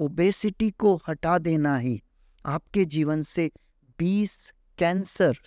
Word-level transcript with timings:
Obesity 0.00 0.70
को 0.70 1.02
हटा 1.08 1.38
देना 1.38 1.76
ही 1.76 2.02
आपके 2.46 2.84
जीवन 2.84 3.22
से 3.22 3.50
20 3.98 4.52
कैंसर 4.78 5.38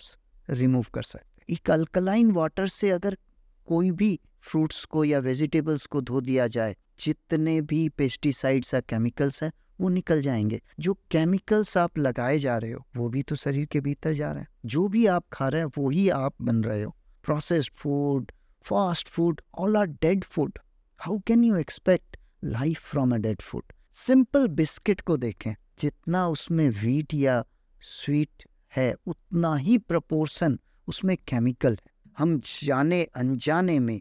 रिमूव 0.50 0.86
कर 0.94 1.02
सकते 1.02 1.54
एक 1.54 1.70
अल्कलाइन 1.70 2.30
वाटर 2.30 2.68
से 2.68 2.90
अगर 2.90 3.18
कोई 3.66 3.90
भी 3.90 4.20
फ्रूट्स 4.40 4.84
को 4.84 5.04
या 5.04 5.18
वेजिटेबल्स 5.18 5.86
को 5.86 6.00
धो 6.00 6.20
दिया 6.20 6.46
जाए, 6.46 6.76
जितने 7.00 7.60
भी 7.60 7.88
पेस्टिसाइड्स 7.88 8.74
या 8.74 8.80
केमिकल्स 8.80 9.42
हैं, 9.42 9.52
वो 9.80 9.88
निकल 9.88 10.22
जाएँगे। 10.22 10.62
जो 10.80 10.94
केमिकल्स 10.94 11.76
आप 11.76 11.98
लगाए 11.98 12.38
जा 12.38 12.58
रहे 12.58 12.72
हो, 12.72 12.86
वो 12.96 13.08
भी 13.08 13.22
तो 13.22 13.36
शरीर 13.36 13.66
के 13.66 13.80
भीतर 13.80 14.12
जा 14.12 14.32
रहे 14.32 14.40
हैं। 14.40 14.48
जो 14.66 14.88
भी 14.88 15.06
आप 15.06 15.24
खा 15.32 15.48
रहे 15.48 15.62
हैं, 15.62 15.70
वो 15.78 15.90
ही 15.90 16.08
आप 16.08 16.34
बन 16.42 16.64
रहे 16.64 16.82
हो। 16.82 16.96
Processed 17.22 17.72
food 17.72 18.32
fast 18.62 19.08
food 19.08 19.40
all 19.54 19.76
are 19.76 19.86
dead 19.86 20.24
food 20.24 20.58
how 20.98 21.18
can 21.18 21.44
you 21.44 21.56
expect 21.56 22.16
life 22.44 22.80
from 22.80 23.14
a 23.14 23.18
dead 23.18 23.42
food 23.42 23.64
simple 23.96 24.46
biscuit 24.50 25.00
को 25.00 25.16
देखें, 25.16 25.54
जितना 25.78 26.26
उसमें 26.28 26.68
वीट 26.72 27.14
या 27.14 27.42
स्वीट 27.82 28.44
है, 28.72 28.94
उतना 29.06 29.54
ही 29.56 29.76
प्रपोर्शन 29.80 30.58
उसमें 30.88 31.16
केमिकल 31.28 31.72
है। 31.72 31.92
हम 32.18 32.40
जाने, 32.44 33.02
अनजाने 33.16 33.78
में 33.78 34.00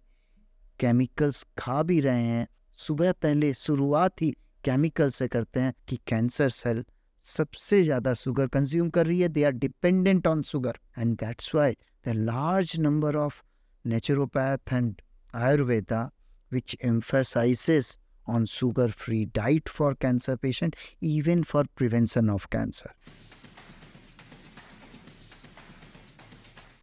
केमिकल्स 0.79 1.45
खा 1.57 1.81
भी 1.83 1.99
रहे 1.99 2.23
हैं। 2.23 2.47
सुबह 2.79 3.11
पहले 3.13 3.53
शुरुआत 3.53 4.21
ही 4.21 4.31
केमिकल 4.63 5.09
से 5.09 5.27
करते 5.27 5.59
हैं 5.59 5.73
कि 5.89 5.99
कैंसर 6.07 6.49
सेल 6.49 6.83
सबसे 7.25 7.83
ज़्यादा 7.83 8.13
शुगर 8.13 8.47
कंज्यूम 8.47 8.89
कर 8.89 9.05
रही 9.07 9.19
है। 9.21 9.27
They 9.29 9.43
are 9.43 9.51
dependent 9.53 10.27
on 10.27 10.41
sugar 10.43 10.79
and 10.97 11.15
that's 11.17 11.55
why 11.55 11.75
the 12.05 12.13
large 12.15 12.79
number 12.79 13.15
of 13.15 13.41
naturopath 13.85 14.73
and 14.73 14.95
Ayurveda 15.35 16.09
which 16.51 16.75
emphasises 16.83 17.97
on 18.27 18.45
sugar 18.45 18.87
free 18.89 19.25
diet 19.25 19.69
for 19.69 19.93
cancer 19.95 20.35
patient, 20.37 20.75
even 21.01 21.43
for 21.43 21.63
prevention 21.75 22.29
of 22.29 22.49
cancer. 22.49 22.91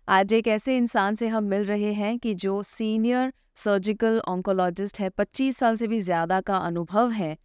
आज 0.09 0.33
एक 0.33 0.49
ऐसे 0.49 0.77
इंसान 0.77 1.15
से 1.15 1.29
हम 1.29 1.45
मिल 1.45 1.65
रहे 1.65 1.93
हैं 1.93 2.19
कि 2.19 2.35
जो 2.35 2.63
सीनियर 2.63 3.33
सर्जिकल 3.55 4.21
ऑन्कोलॉजिस्ट 4.29 5.01
है 5.01 5.11
25 5.11 5.57
साल 5.57 5.77
से 5.77 5.87
भी 5.87 6.01
ज़्यादा 6.01 6.41
का 6.41 6.57
अनुभव 6.57 7.11
है, 7.11 7.37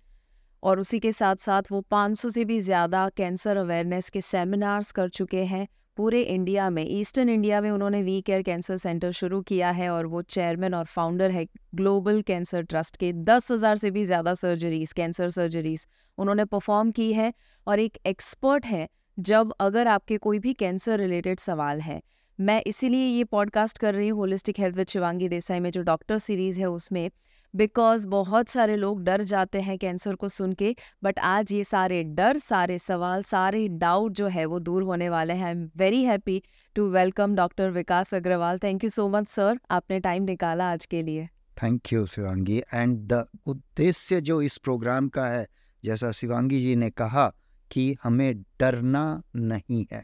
और 0.63 0.79
उसी 0.79 0.99
के 0.99 1.11
साथ 1.11 1.35
साथ 1.35 1.71
वो 1.71 1.81
500 1.93 2.29
से 2.31 2.45
भी 2.45 2.59
ज़्यादा 2.59 3.07
कैंसर 3.17 3.57
अवेयरनेस 3.57 4.09
के 4.09 4.21
सेमिनार्स 4.21 4.91
कर 4.91 5.09
चुके 5.09 5.43
हैं 5.45 5.67
पूरे 5.97 6.21
इंडिया 6.21 6.69
में, 6.69 6.85
ईस्टर्न 6.89 7.29
इंडिया 7.29 7.59
में 7.61 7.69
उन्होंने 7.71 8.01
वी 8.03 8.21
केयर 8.21 8.41
कैंसर 8.41 8.77
सेंटर 8.77 9.11
शुरू 9.11 9.41
किया 9.41 9.69
है 9.71 9.89
और 9.89 10.05
वो 10.05 10.21
चेयरमैन 10.21 10.73
और 10.73 10.85
फाउंडर 10.85 11.31
है 11.31 11.45
ग्लोबल 11.75 12.21
कैंसर 12.21 12.61
ट्रस्ट 12.63 12.97
के। 12.97 13.11
दस 13.13 13.51
हज़ार 13.51 13.75
से 13.75 13.91
भी 13.91 14.03
ज़्यादा 14.05 14.33
सर्जरीज, 14.33 14.91
कैंसर 14.93 15.29
सर्जरीज 15.29 15.87
उन्होंने 16.17 16.45
परफॉर्म 16.45 16.91
की 16.91 17.11
है 17.13 17.33
और 17.67 17.79
एक 17.79 17.97
एक्सपर्ट 18.05 18.65
है 18.65 18.87
जब 19.17 19.53
अगर 19.59 19.87
आपके 19.87 20.17
कोई 20.17 20.39
भी 20.39 20.53
कैंसर 20.55 20.99
रिलेटेड 20.99 21.39
सवाल 21.39 21.81
है। 21.81 22.01
मैं 22.39 22.61
इसीलिए 22.67 23.05
ये 23.07 23.23
पॉडकास्ट 23.25 23.77
कर 23.77 23.93
रही 23.93 24.07
हूँ 24.07 24.19
holistic 24.19 24.59
health 24.59 24.75
with 24.75 24.87
Shivangi 24.87 25.29
Desai 25.29 25.59
में 25.59 25.69
जो 25.71 25.81
डॉक्टर 25.83 26.17
सीरीज़ 26.19 26.59
है 26.59 26.69
उसमें। 26.69 27.09
बिकॉज़ 27.55 28.07
बहुत 28.07 28.49
सारे 28.49 28.75
लोग 28.75 29.03
डर 29.03 29.21
जाते 29.23 29.59
हैं 29.61 29.77
कैंसर 29.77 30.15
को 30.15 30.29
सुन 30.29 30.53
के 30.53 30.75
बट 31.03 31.19
आज 31.19 31.51
ये 31.51 31.63
सारे 31.63 32.03
डर 32.03 32.37
सारे 32.37 32.77
सवाल 32.79 33.21
सारे 33.23 33.67
डाउट 33.67 34.11
जो 34.11 34.27
है 34.27 34.45
वो 34.45 34.59
दूर 34.59 34.83
होने 34.83 35.07
वाले 35.09 35.33
हैं। 35.33 35.45
I 35.45 35.51
am 35.51 35.69
very 35.77 36.03
happy 36.03 36.41
to 36.75 36.89
welcome 36.91 37.35
doctor 37.35 37.69
Vikas 37.71 38.13
Agrawal 38.13 38.57
thank 38.57 38.83
you 38.83 38.89
so 38.89 39.07
much 39.09 39.27
sir 39.27 39.59
आपने 39.71 39.99
टाइम 39.99 40.23
निकाला 40.23 40.71
आज 40.71 40.85
के 40.85 41.01
लिए। 41.01 41.27
Thank 41.63 41.93
you 41.93 42.05
Shivangi 42.05 42.57
and 42.73 42.97
the 43.13 43.25
उद्देश्य 43.45 44.19
जो 44.21 44.41
इस 44.41 44.57
प्रोग्राम 44.57 45.07
का 45.09 45.27
है 45.27 45.47
जैसा 45.83 46.11
शिवांगी 46.11 46.61
जी 46.61 46.75
ने 46.75 46.89
कहा 46.89 47.27
कि 47.71 47.95
हमें 48.03 48.41
डरना 48.59 49.05
नहीं 49.35 49.85
है। 49.91 50.03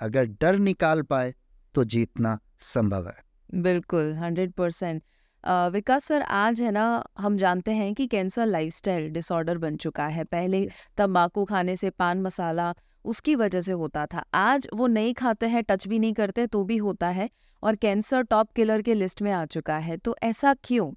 अगर 0.00 0.24
डर 0.40 0.58
निकाल 0.58 1.02
पाए 1.02 1.34
तो 1.74 1.84
जीतना 1.84 2.38
संभव 2.60 3.06
है। 3.08 3.62
बिल्कुल 3.62 4.12
हंड्रेड 4.14 4.52
परसेंट 4.52 5.02
विकास 5.48 6.04
सर 6.04 6.22
आज 6.22 6.60
है 6.60 6.70
ना 6.70 7.04
हम 7.18 7.36
जानते 7.36 7.72
हैं 7.72 7.92
कि 7.94 8.06
कैंसर 8.06 8.46
लाइफस्टाइल 8.46 9.08
डिसऑर्डर 9.10 9.58
बन 9.58 9.76
चुका 9.76 10.06
है। 10.06 10.24
पहले 10.24 10.64
तंबाकू 10.96 11.44
खाने 11.44 11.76
से 11.76 11.90
पान 11.90 12.22
मसाला 12.22 12.72
उसकी 13.04 13.34
वजह 13.34 13.60
से 13.60 13.72
होता 13.72 14.04
था। 14.06 14.24
आज 14.34 14.66
वो 14.74 14.86
नहीं 14.86 15.14
खाते 15.14 15.46
हैं 15.46 15.62
टच 15.62 15.86
भी 15.88 15.98
नहीं 15.98 16.12
करते 16.14 16.46
तो 16.46 16.62
भी 16.64 16.76
होता 16.76 17.08
है 17.08 17.28
और 17.62 17.76
कैंसर 17.76 18.22
टॉप 18.22 18.50
किलर 18.52 18.82
के 18.82 18.94
लिस्ट 18.94 19.22
में 19.22 19.30
आ 19.32 19.44
चुका 19.46 19.76
है। 19.76 19.96
तो 19.96 20.16
ऐसा 20.22 20.54
क्यों? 20.64 20.92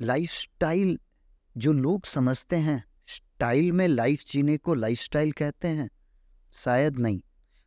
लाइफस्टाइल 0.00 0.98
जो 1.56 1.72
लोग 1.72 2.04
समझते 2.06 2.56
हैं 2.58 2.82
स्टाइल 3.06 3.72
में 3.72 3.86
लाइफ 3.88 4.24
जीने 4.28 4.56
को 4.56 4.74
लाइफस्टाइल 4.74 5.32
कहते 5.32 5.68
हैं 5.70 5.88
शायद 6.54 6.98
नहीं। 6.98 7.20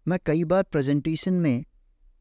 मैं 0.06 0.20
कई 0.26 0.44
बार 0.44 0.64
प्रेजेंटेशन 0.64 1.34
में 1.36 1.64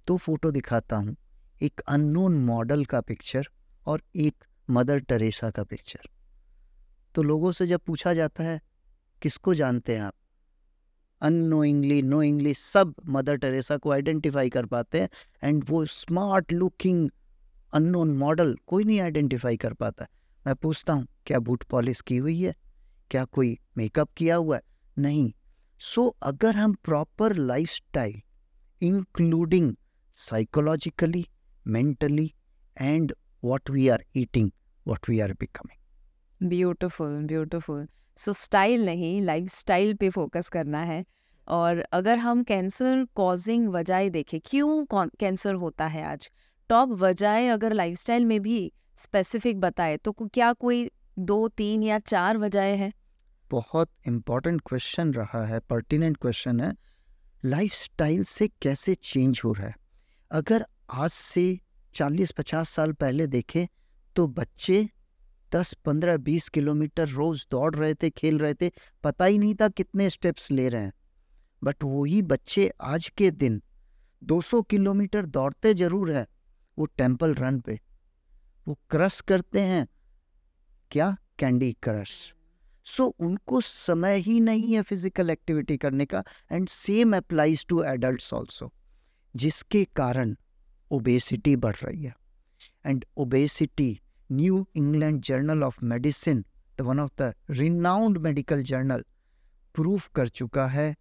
तो 0.09 0.17
फ़ोटो 0.17 0.51
दिखाता 0.51 0.97
हूँ। 0.97 1.17
एक 1.63 1.81
अननोन 1.81 2.35
मॉडल 2.45 2.85
का 2.85 3.01
पिक्चर 3.01 3.49
और 3.87 4.03
एक 4.17 4.45
मदर 4.71 4.99
टेरेसा 4.99 5.51
का 5.51 5.65
पिक्चर 5.65 6.01
तो 7.15 7.23
लोगों 7.23 7.53
से 7.53 7.67
जब 7.67 7.81
पूछा 7.81 8.15
जाता 8.15 8.45
है 8.45 8.61
किसको 9.23 9.55
जानते 9.55 9.95
हैं 9.95 10.03
आप? 10.03 10.15
अनोइंगली 11.21 12.03
नोइंगली 12.03 12.55
सब 12.55 12.95
मदर 13.07 13.37
टेरेसा 13.37 13.77
को 13.77 13.91
आइडेंटिफाई 13.91 14.51
कर 14.51 14.67
पाते 14.67 15.01
हैं 15.01 15.09
एंड 15.45 15.65
वो 15.69 15.87
स्मार्ट 15.87 16.53
लुकिंग 16.53 17.11
अननोन 17.75 18.17
मॉडल 18.17 18.57
कोई 18.67 18.85
नहीं 18.85 19.01
आइडेंटिफाई 19.01 19.57
कर 19.57 19.73
पाता 19.73 20.07
मैं 20.47 20.55
पूछता 20.55 20.93
हूँ 20.93 21.07
क्या 21.27 21.39
बूट 21.39 21.65
पॉलिश 21.65 22.01
की 22.01 22.17
हुई 22.17 22.43
है? 22.43 22.55
क्या 23.11 23.25
कोई 23.25 23.59
मेकअप 23.77 24.09
किया 24.17 24.37
हुआ 24.37 24.57
है? 24.57 24.63
नहीं। 24.99 25.33
सो 25.79 26.03
so, 26.03 26.13
अगर 26.23 26.57
हम 26.57 26.73
proper 26.73 27.37
lifestyle 27.71 28.21
including 28.83 29.77
psychologically 30.13 31.27
mentally 31.67 32.29
and 32.77 33.13
what 33.43 33.71
we 33.71 33.89
are 33.91 34.03
eating 34.15 34.51
what 34.87 35.09
we 35.09 35.21
are 35.21 35.35
becoming. 35.35 35.79
Beautiful 36.43 37.19
beautiful 37.27 37.87
so 38.19 38.33
style 38.33 38.85
नहीं 38.87 39.21
लाइफ 39.23 39.49
स्टाइल 39.51 39.95
पे 39.95 40.11
फोकस 40.11 40.49
करना 40.49 40.81
है। 40.83 41.05
और 41.49 41.79
अगर 41.93 42.19
हम 42.19 42.43
कैंसर 42.43 43.05
कॉजिंग 43.15 43.69
वजह 43.69 44.09
देखें 44.09 44.41
क्यों 44.45 44.85
कैंसर 44.95 45.55
होता 45.55 45.87
है 45.87 46.05
आज? 46.05 46.31
टॉप 46.71 46.91
वजह 47.01 47.53
अगर 47.53 47.73
लाइफस्टाइल 47.73 48.25
में 48.25 48.41
भी 48.43 48.73
स्पेसिफिक 48.97 49.61
बताए 49.61 49.97
तो 49.97 50.13
क्या 50.13 50.53
कोई 50.53 50.91
दो 51.19 51.49
तीन 51.49 51.83
या 51.83 51.99
चार 51.99 52.39
वजह 52.39 52.61
है? 52.61 52.93
बहुत 53.51 53.91
इम्पोर्टेंट 54.09 54.61
क्वेश्चन 54.67 55.13
रहा 55.15 55.45
है 55.47 55.61
पर्टिनेंट 55.61 56.17
क्वेश्चन 56.17 56.61
है। 56.61 56.73
लाइफस्टाइल 57.45 58.25
से 58.25 58.49
कैसे 58.63 58.95
चेंज 58.95 59.41
हो 59.45 59.53
रहा 59.53 59.67
है? 59.67 59.75
अगर 60.31 60.67
आज 60.91 61.11
से 61.11 61.59
40-50 61.95 62.69
साल 62.69 62.93
पहले 62.93 63.27
देखें 63.27 63.67
तो 64.17 64.27
बच्चे 64.29 64.89
10, 65.53 65.73
15, 65.85 66.17
20 66.19 66.49
किलोमीटर 66.49 67.09
रोज 67.09 67.47
दौड़ 67.51 67.75
रहे 67.75 67.95
थे 67.95 68.11
खेल 68.11 68.39
रहे 68.39 68.55
थे। 68.55 68.71
पता 69.05 69.25
ही 69.25 69.39
नहीं 69.39 69.55
था 69.55 69.69
कितने 69.69 70.09
स्टेप्स 70.11 70.51
ले 70.51 70.69
रहे 70.69 70.83
हैं। 70.83 70.93
बट 71.63 71.85
वही 71.85 72.23
बच्चे 72.25 72.71
आज 72.85 73.09
के 73.09 73.31
दिन 73.33 73.61
200 74.23 74.63
किलोमीटर 74.63 75.27
दौड़ते 75.27 75.75
ज़रूर 75.75 76.13
है 76.13 76.27
वो 76.79 76.87
टेंपल 76.87 77.35
रन 77.35 77.61
पे। 77.61 77.79
वो 78.67 78.79
क्रश 78.91 79.21
करते 79.21 79.61
हैं। 79.61 79.87
क्या? 80.91 81.17
कैंडी 81.39 81.73
क्रश 81.83 82.11
सो 82.87 83.05
so, 83.05 83.13
उनको 83.21 83.61
समय 83.61 84.17
ही 84.19 84.39
नहीं 84.41 84.75
है 84.75 84.83
फ़िज़िकल 84.83 85.31
एक्टिविटी 85.31 85.77
करने 85.77 86.05
का। 86.07 86.23
And 86.53 86.69
same 86.69 87.17
applies 87.17 87.65
to 87.69 87.83
adult 87.85 88.33
also 88.35 88.73
जिसके 89.35 89.85
कारण 89.97 90.37
ओबेसिटी 90.91 91.57
बढ़ 91.57 91.77
रही 91.83 92.05
है। 92.05 92.15
And 92.87 93.05
obesity 93.17 93.99
New 94.31 94.67
England 94.77 95.21
Journal 95.23 95.63
of 95.65 95.85
Medicine 95.85 96.45
the 96.79 96.81
one 96.81 97.01
of 97.01 97.11
the 97.21 97.33
renowned 97.51 98.19
medical 98.19 98.63
journal 98.63 99.05
proof 99.75 100.09
कर 100.15 100.29
चुका 100.29 100.67
है, 100.67 100.95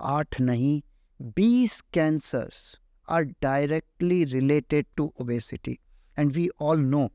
आठ 0.00 0.40
नहीं, 0.40 0.82
बीस 1.20 1.80
cancers 1.92 2.80
are 3.08 3.22
directly 3.42 4.24
related 4.24 4.86
to 4.96 5.12
obesity 5.20 5.78
and 6.18 6.32
we 6.32 6.48
all 6.60 6.80
know 6.80 7.08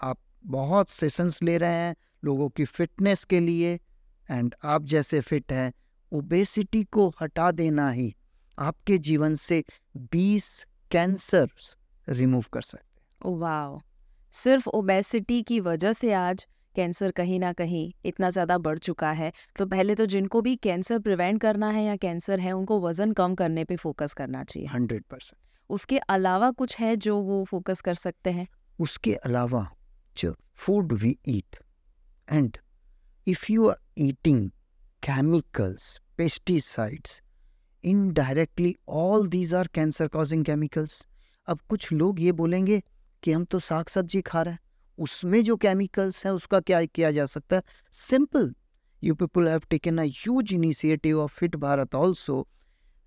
आप 0.00 0.18
बहुत 0.46 0.88
सेशंस 0.88 1.42
ले 1.42 1.56
रहे 1.58 1.74
हैं 1.74 1.94
लोगों 2.24 2.48
की 2.48 2.64
फिटनेस 2.64 3.24
के 3.24 3.40
लिए 3.40 3.78
एंड 4.30 4.54
आप 4.64 4.84
जैसे 4.84 5.20
फिट 5.20 5.52
हैं 5.52 5.72
ओबेसिटी 6.12 6.82
को 6.84 7.08
हटा 7.20 7.50
देना 7.52 7.90
ही 7.90 8.14
आपके 8.58 8.98
जीवन 8.98 9.34
से 9.34 9.62
20 10.14 10.48
कैंसर 10.90 11.48
रिमूव 12.08 12.44
कर 12.52 12.62
सकते 12.62 13.28
हैं। 13.28 13.38
वाह 13.38 13.78
सिर्फ़ 14.34 14.68
ओबेसिटी 14.68 15.42
की 15.42 15.60
वजह 15.60 15.92
से 15.92 16.12
आज 16.12 16.46
कैंसर 16.74 17.10
कहीं 17.10 17.40
ना 17.40 17.52
कहीं 17.52 17.92
इतना 18.04 18.30
ज़्यादा 18.30 18.58
बढ़ 18.58 18.78
चुका 18.78 19.10
है। 19.12 19.32
तो 19.58 19.66
पहले 19.66 19.94
तो 19.94 20.06
जिनको 20.06 20.40
भी 20.42 20.56
कैंसर 20.56 20.98
प्रिवेंट 20.98 21.40
करना 21.40 21.70
है 21.70 21.84
या 21.84 21.96
कैंसर 21.96 22.40
है 22.40 22.52
उनको 22.52 22.80
वज़न 22.80 23.12
कम 23.12 23.34
करने 23.34 23.64
पे 23.64 23.76
फोकस 23.76 24.12
करना 24.12 24.44
चाहिए। 24.44 24.68
Hundred 24.68 25.04
percent. 25.10 25.38
उसके 25.70 25.98
अलावा 25.98 26.50
कुछ 26.50 26.78
है 26.78 26.96
जो 26.96 27.20
वो 27.20 27.44
फोकस 27.44 27.80
कर 27.80 27.94
सकते 27.94 28.30
हैं? 28.30 28.48
उसके 28.78 29.14
अलावा 29.14 29.66
जो 30.16 30.34
food 30.56 30.92
we 30.92 31.16
eat 31.28 31.56
and 32.28 32.58
if 33.26 33.42
you 33.50 33.64
are 33.68 33.78
eating 33.96 34.38
chemicals 35.02 35.84
pesticides 36.18 37.10
indirectly 37.84 38.72
all 38.88 39.26
these 39.28 39.54
are 39.54 39.66
cancer 39.66 40.08
causing 40.08 40.44
chemicals 40.44 41.06
अब 41.48 41.60
कुछ 41.68 41.92
लोग 41.92 42.20
ये 42.20 42.32
बोलेंगे 42.32 42.82
कि 43.22 43.32
हम 43.32 43.44
तो 43.44 43.58
साग 43.58 43.86
सब्ज़ी 43.86 44.20
खा 44.20 44.42
रहे 44.42 44.52
हैं। 44.52 44.60
उसमें 44.98 45.44
जो 45.44 45.56
केमिकल्स 45.56 46.24
हैं, 46.26 46.32
उसका 46.32 46.60
क्या 46.60 46.84
किया 46.84 47.10
जा 47.10 47.26
सकता 47.26 47.56
है? 47.56 47.62
Simple 47.92 48.54
you 49.02 49.14
people 49.14 49.48
have 49.48 49.62
taken 49.70 49.98
a 49.98 50.04
huge 50.04 50.52
initiative 50.52 51.20
of 51.20 51.34
fit 51.34 51.56
Bharat 51.56 51.94
also 51.94 52.48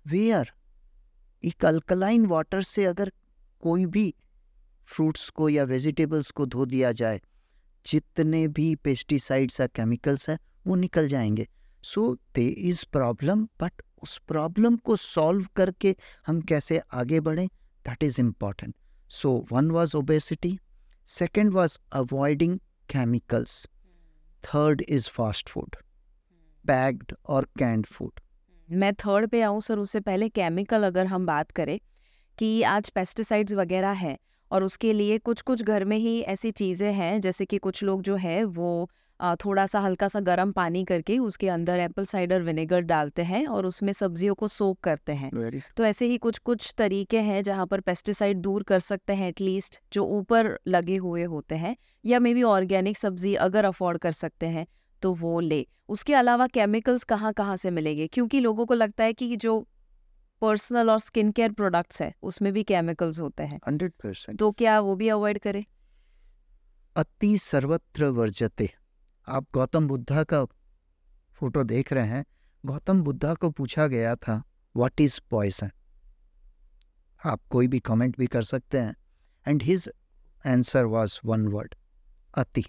where 0.06 0.52
एक 1.44 1.64
अल्कलाइन 1.64 2.26
वाटर 2.26 2.62
से 2.62 2.84
अगर 2.84 3.12
कोई 3.60 3.86
भी 3.86 4.14
फ्रूट्स 4.86 5.28
को 5.30 5.48
या 5.48 5.64
वेजिटेबल्स 5.64 6.30
को 6.30 6.46
धो 6.46 6.66
दिया 6.66 6.92
जाए, 6.92 7.20
जितने 7.86 8.48
भी 8.48 8.74
पेस्टिसाइड्स 8.74 9.60
या 9.60 9.66
केमिकल्स 9.66 10.30
हैं, 10.30 10.38
वो 10.66 10.74
निकल 10.74 11.08
जाएँगे। 11.08 11.48
So 11.84 12.14
they 12.34 12.46
is 12.48 12.84
problem 12.92 13.44
but 13.60 13.82
उस 14.02 14.18
प्रॉब्लम 14.18 14.76
को 14.76 14.96
सॉल्व 14.96 15.46
करके 15.56 15.94
हम 16.26 16.40
कैसे 16.40 16.80
आगे 16.92 17.20
बढ़ें? 17.20 17.46
That 17.84 18.02
is 18.02 18.20
important 18.20 18.74
so 19.10 19.46
one 19.52 19.70
was 19.70 19.96
obesity 19.96 20.58
second 21.08 21.52
was 21.52 21.78
avoiding 21.92 22.58
chemicals 22.88 23.66
third 24.44 24.82
is 24.88 25.08
fast 25.10 25.48
food 25.48 25.76
packed 26.64 27.14
और 27.28 27.44
कैंड 27.58 27.86
फ़ूड 27.86 28.20
मैं 28.68 28.94
थर्ड 28.94 29.30
पे 29.30 29.42
आऊँ 29.42 29.60
सर 29.60 29.78
उससे 29.78 30.00
पहले 30.00 30.28
केमिकल 30.28 30.84
अगर 30.84 31.06
हम 31.06 31.26
बात 31.26 31.50
करें 31.50 31.80
कि 32.38 32.62
आज 32.62 32.90
पेस्टिसाइड्स 32.90 33.52
वगैरह 33.52 33.90
है 33.90 34.18
और 34.50 34.64
उसके 34.64 34.92
लिए 34.92 35.18
कुछ 35.18 35.40
कुछ 35.40 35.62
घर 35.62 35.84
में 35.84 35.96
ही 35.96 36.20
ऐसी 36.20 36.50
चीज़ें 36.50 36.92
हैं, 36.92 37.20
जैसे 37.20 37.44
कि 37.44 37.58
कुछ 37.58 37.82
लोग 37.82 38.02
जो 38.02 38.16
है, 38.16 38.44
वो 38.44 38.90
थोड़ा 39.20 39.64
सा 39.66 39.80
हल्का 39.80 40.08
सा 40.08 40.20
गर्म 40.20 40.52
पानी 40.52 40.84
करके 40.84 41.18
उसके 41.18 41.48
अंदर 41.48 41.80
एप्पल 41.80 42.04
साइडर 42.04 42.42
विनेगर 42.42 42.80
डालते 42.82 43.22
हैं 43.22 43.46
और 43.46 43.66
उसमें 43.66 43.92
सब्जियों 43.92 44.34
को 44.34 44.48
सोक 44.48 44.80
करते 44.80 45.12
हैं। 45.12 45.60
तो 45.76 45.84
ऐसे 45.84 46.06
ही 46.06 46.18
कुछ 46.18 46.38
कुछ 46.40 46.72
तरीके 46.78 47.20
हैं 47.20 47.42
जहाँ 47.42 47.66
पर 47.66 47.80
पेस्टिसाइड 47.80 48.38
दूर 48.38 48.62
कर 48.62 48.78
सकते 48.78 49.14
हैं 49.14 49.28
एटलीस्ट 49.28 49.80
जो 49.92 50.04
ऊपर 50.18 50.58
लगे 50.68 50.96
हुए 50.96 51.24
होते 51.24 51.54
हैं 51.54 51.76
या 52.04 52.18
मे 52.18 52.34
बी 52.34 52.42
ऑर्गेनिक 52.42 52.98
सब्ज़ी 52.98 53.34
अगर 53.36 53.64
अफोर्ड 53.64 53.98
कर 53.98 54.12
सकते 54.12 54.46
हैं 54.46 54.66
तो 55.02 55.12
वो 55.14 55.38
ले। 55.40 55.64
उसके 55.88 56.14
अलावा 56.14 56.46
केमिकल्स 56.46 57.04
कहाँ 57.04 57.32
कहाँ 57.32 57.56
से 57.56 57.70
मिलेंगे? 57.70 58.06
क्योंकि 58.06 58.40
लोगों 58.40 58.66
को 58.66 58.74
लगता 58.74 59.04
है 59.04 59.12
कि 59.12 59.34
जो 59.36 59.60
पर्सनल 60.42 60.90
और 60.90 60.98
स्किन 60.98 61.30
केयर 61.32 61.52
प्रोडक्ट्स 61.52 62.00
है 62.02 62.12
उसमें 62.22 62.52
भी 62.52 62.62
केमिकल्स 62.62 63.20
होते 63.20 63.42
हैं। 63.42 63.60
हंड्रेड 63.68 63.92
परसेंट 64.02 64.38
तो 64.38 64.50
क्या 64.52 64.78
वो 64.80 64.94
भी 64.96 65.08
अवॉइड 65.08 65.38
करें? 65.38 65.64
अति 66.96 67.36
सर्वत्र 67.38 68.04
वर्जते। 68.12 68.70
आप 69.28 69.46
गौतम 69.54 69.88
बुद्धा 69.88 70.22
का 70.24 70.44
फ़ोटो 71.34 71.64
देख 71.64 71.92
रहे 71.92 72.06
हैं। 72.06 72.24
गौतम 72.64 73.02
बुद्धा 73.02 73.34
को 73.34 73.50
पूछा 73.50 73.86
गया 73.86 74.14
था 74.16 74.42
व्हाट 74.76 75.00
इज़ 75.00 75.20
पॉइजन 75.30 75.70
आप 77.26 77.40
कोई 77.50 77.68
भी 77.68 77.80
कमेंट 77.80 78.18
भी 78.18 78.26
कर 78.26 78.42
सकते 78.42 78.78
हैं। 78.78 78.96
And 79.46 79.62
his 79.62 79.90
answer 80.46 80.84
was 80.84 81.20
one 81.24 81.46
word 81.48 81.74
अति 82.34 82.64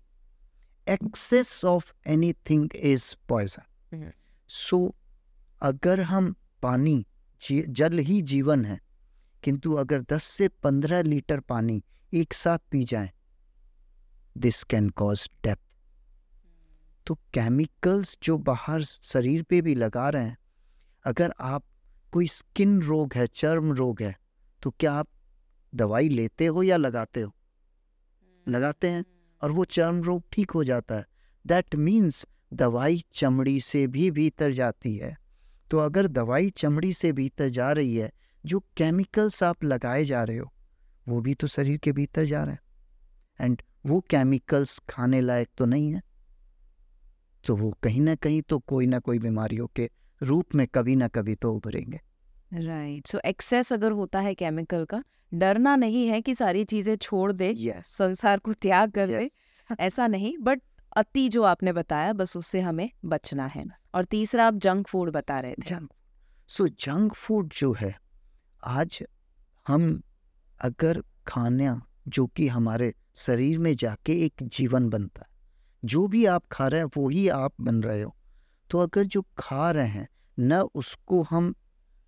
excess 0.89 1.65
of 1.65 1.93
anything 2.07 2.75
is 2.75 3.15
poison 3.29 4.11
सो 4.49 4.95
अगर 5.61 6.01
हम 6.01 6.35
पानी 6.61 7.05
जल 7.51 7.99
ही 7.99 8.21
जीवन 8.21 8.65
है 8.65 8.79
किंतु 9.43 9.73
अगर 9.73 10.01
10 10.01 10.23
से 10.23 10.47
15 10.65 11.03
लीटर 11.03 11.39
पानी 11.39 11.83
एक 12.13 12.33
साथ 12.33 12.59
पी 12.71 12.83
जाए 12.83 13.11
दिस 14.37 14.63
कैन 14.63 14.89
कॉज 14.89 15.29
डेथ 15.43 15.55
तो 17.07 17.15
केमिकल्स 17.33 18.17
जो 18.23 18.37
बाहर 18.37 18.83
शरीर 18.83 19.43
पे 19.43 19.61
भी 19.61 19.75
लगा 19.75 20.09
रहे 20.09 20.23
हैं 20.23 20.37
अगर 21.05 21.33
आप 21.39 21.63
कोई 22.13 22.27
स्किन 22.27 22.81
रोग 22.81 23.13
है 23.13 23.27
चर्म 23.27 23.71
रोग 23.71 24.01
है 24.01 24.15
तो 24.63 24.71
क्या 24.71 24.93
आप 24.93 25.07
दवाई 25.73 26.09
लेते 26.09 26.45
हो 26.45 26.63
या 26.63 26.77
लगाते 26.77 27.21
हो? 27.21 27.33
लगाते 28.47 28.89
हैं 28.89 29.05
और 29.41 29.51
वो 29.51 29.63
चर्म 29.65 30.01
रोग 30.01 30.23
ठीक 30.31 30.51
हो 30.51 30.63
जाता 30.63 30.95
है। 30.95 31.05
दैट 31.45 31.75
मीन्स 31.75 32.25
दवाई 32.53 33.03
चमड़ी 33.13 33.59
से 33.61 33.85
भी 33.87 34.09
भीतर 34.11 34.51
जाती 34.51 34.95
है। 34.95 35.15
तो 35.71 35.77
अगर 35.77 36.07
दवाई 36.07 36.49
चमड़ी 36.49 36.93
से 36.93 37.11
भीतर 37.11 37.49
जा 37.49 37.71
रही 37.71 37.95
है 37.95 38.11
जो 38.45 38.59
केमिकल्स 38.77 39.43
आप 39.43 39.63
लगाए 39.63 40.05
जा 40.05 40.23
रहे 40.23 40.37
हो 40.37 40.51
वो 41.07 41.21
भी 41.21 41.33
तो 41.33 41.47
शरीर 41.47 41.77
के 41.77 41.91
भीतर 41.91 42.25
जा 42.25 42.43
रहे 42.43 42.53
हैं। 42.53 42.59
एंड 43.39 43.61
वो 43.85 43.99
केमिकल्स 44.09 44.79
खाने 44.89 45.21
लायक 45.21 45.49
तो 45.57 45.65
नहीं 45.65 45.91
है। 45.91 46.01
तो 47.45 47.55
वो 47.55 47.71
कहीं 47.83 48.01
ना 48.01 48.15
कहीं 48.15 48.41
तो 48.41 48.59
कोई 48.59 48.87
ना 48.87 48.99
कोई 48.99 49.19
बीमारियों 49.19 49.67
के 49.67 49.89
रूप 50.23 50.55
में 50.55 50.67
कभी 50.67 50.95
ना 50.95 51.07
कभी 51.07 51.35
तो 51.35 51.53
उभरेंगे। 51.53 51.99
राइट 52.53 53.07
सो 53.07 53.19
एक्सेस 53.25 53.73
अगर 53.73 53.91
होता 53.91 54.19
है 54.19 54.33
केमिकल 54.33 54.85
का 54.85 55.03
डरना 55.33 55.75
नहीं 55.75 56.07
है 56.07 56.21
कि 56.21 56.35
सारी 56.35 56.63
चीज़ें 56.63 56.95
छोड़ 56.95 57.31
दे 57.31 57.53
yes. 57.53 57.83
संसार 57.85 58.39
को 58.39 58.53
त्याग 58.53 58.91
कर 58.91 59.07
yes. 59.07 59.17
दे 59.17 59.29
ऐसा 59.79 60.07
नहीं 60.07 60.37
बट 60.41 60.61
अति 60.97 61.29
जो 61.29 61.43
आपने 61.43 61.73
बताया 61.73 62.13
बस 62.13 62.37
उससे 62.37 62.61
हमें 62.61 62.89
बचना 63.05 63.45
है। 63.45 63.65
और 63.95 64.05
तीसरा 64.05 64.47
आप 64.47 64.55
जंक 64.55 64.87
फ़ूड 64.87 65.09
बता 65.11 65.39
रहे 65.39 65.53
थे। 65.53 65.69
जंक 65.69 65.89
सो 66.47 66.67
जंक 66.67 67.13
फ़ूड 67.13 67.53
जो 67.57 67.73
है 67.73 67.99
आज 68.63 69.03
हम 69.67 70.01
अगर 70.61 71.03
खाना 71.27 71.81
जो 72.07 72.27
कि 72.27 72.47
हमारे 72.47 72.93
शरीर 73.15 73.59
में 73.59 73.75
जाके 73.75 74.25
एक 74.25 74.33
जीवन 74.43 74.89
बनता 74.89 75.21
है 75.21 75.34
जो 75.85 76.07
भी 76.07 76.25
आप 76.25 76.43
खा 76.51 76.67
रहे 76.67 76.81
हैं 76.81 76.89
वो 76.97 77.09
ही 77.09 77.27
आप 77.27 77.53
बन 77.61 77.83
रहे 77.83 78.01
हो। 78.01 78.15
तो 78.69 78.79
अगर 78.79 79.03
जो 79.03 79.25
खा 79.37 79.71
रहे 79.71 79.87
हैं, 79.87 80.07
न 80.39 80.53
उसको 80.75 81.23
हम 81.23 81.55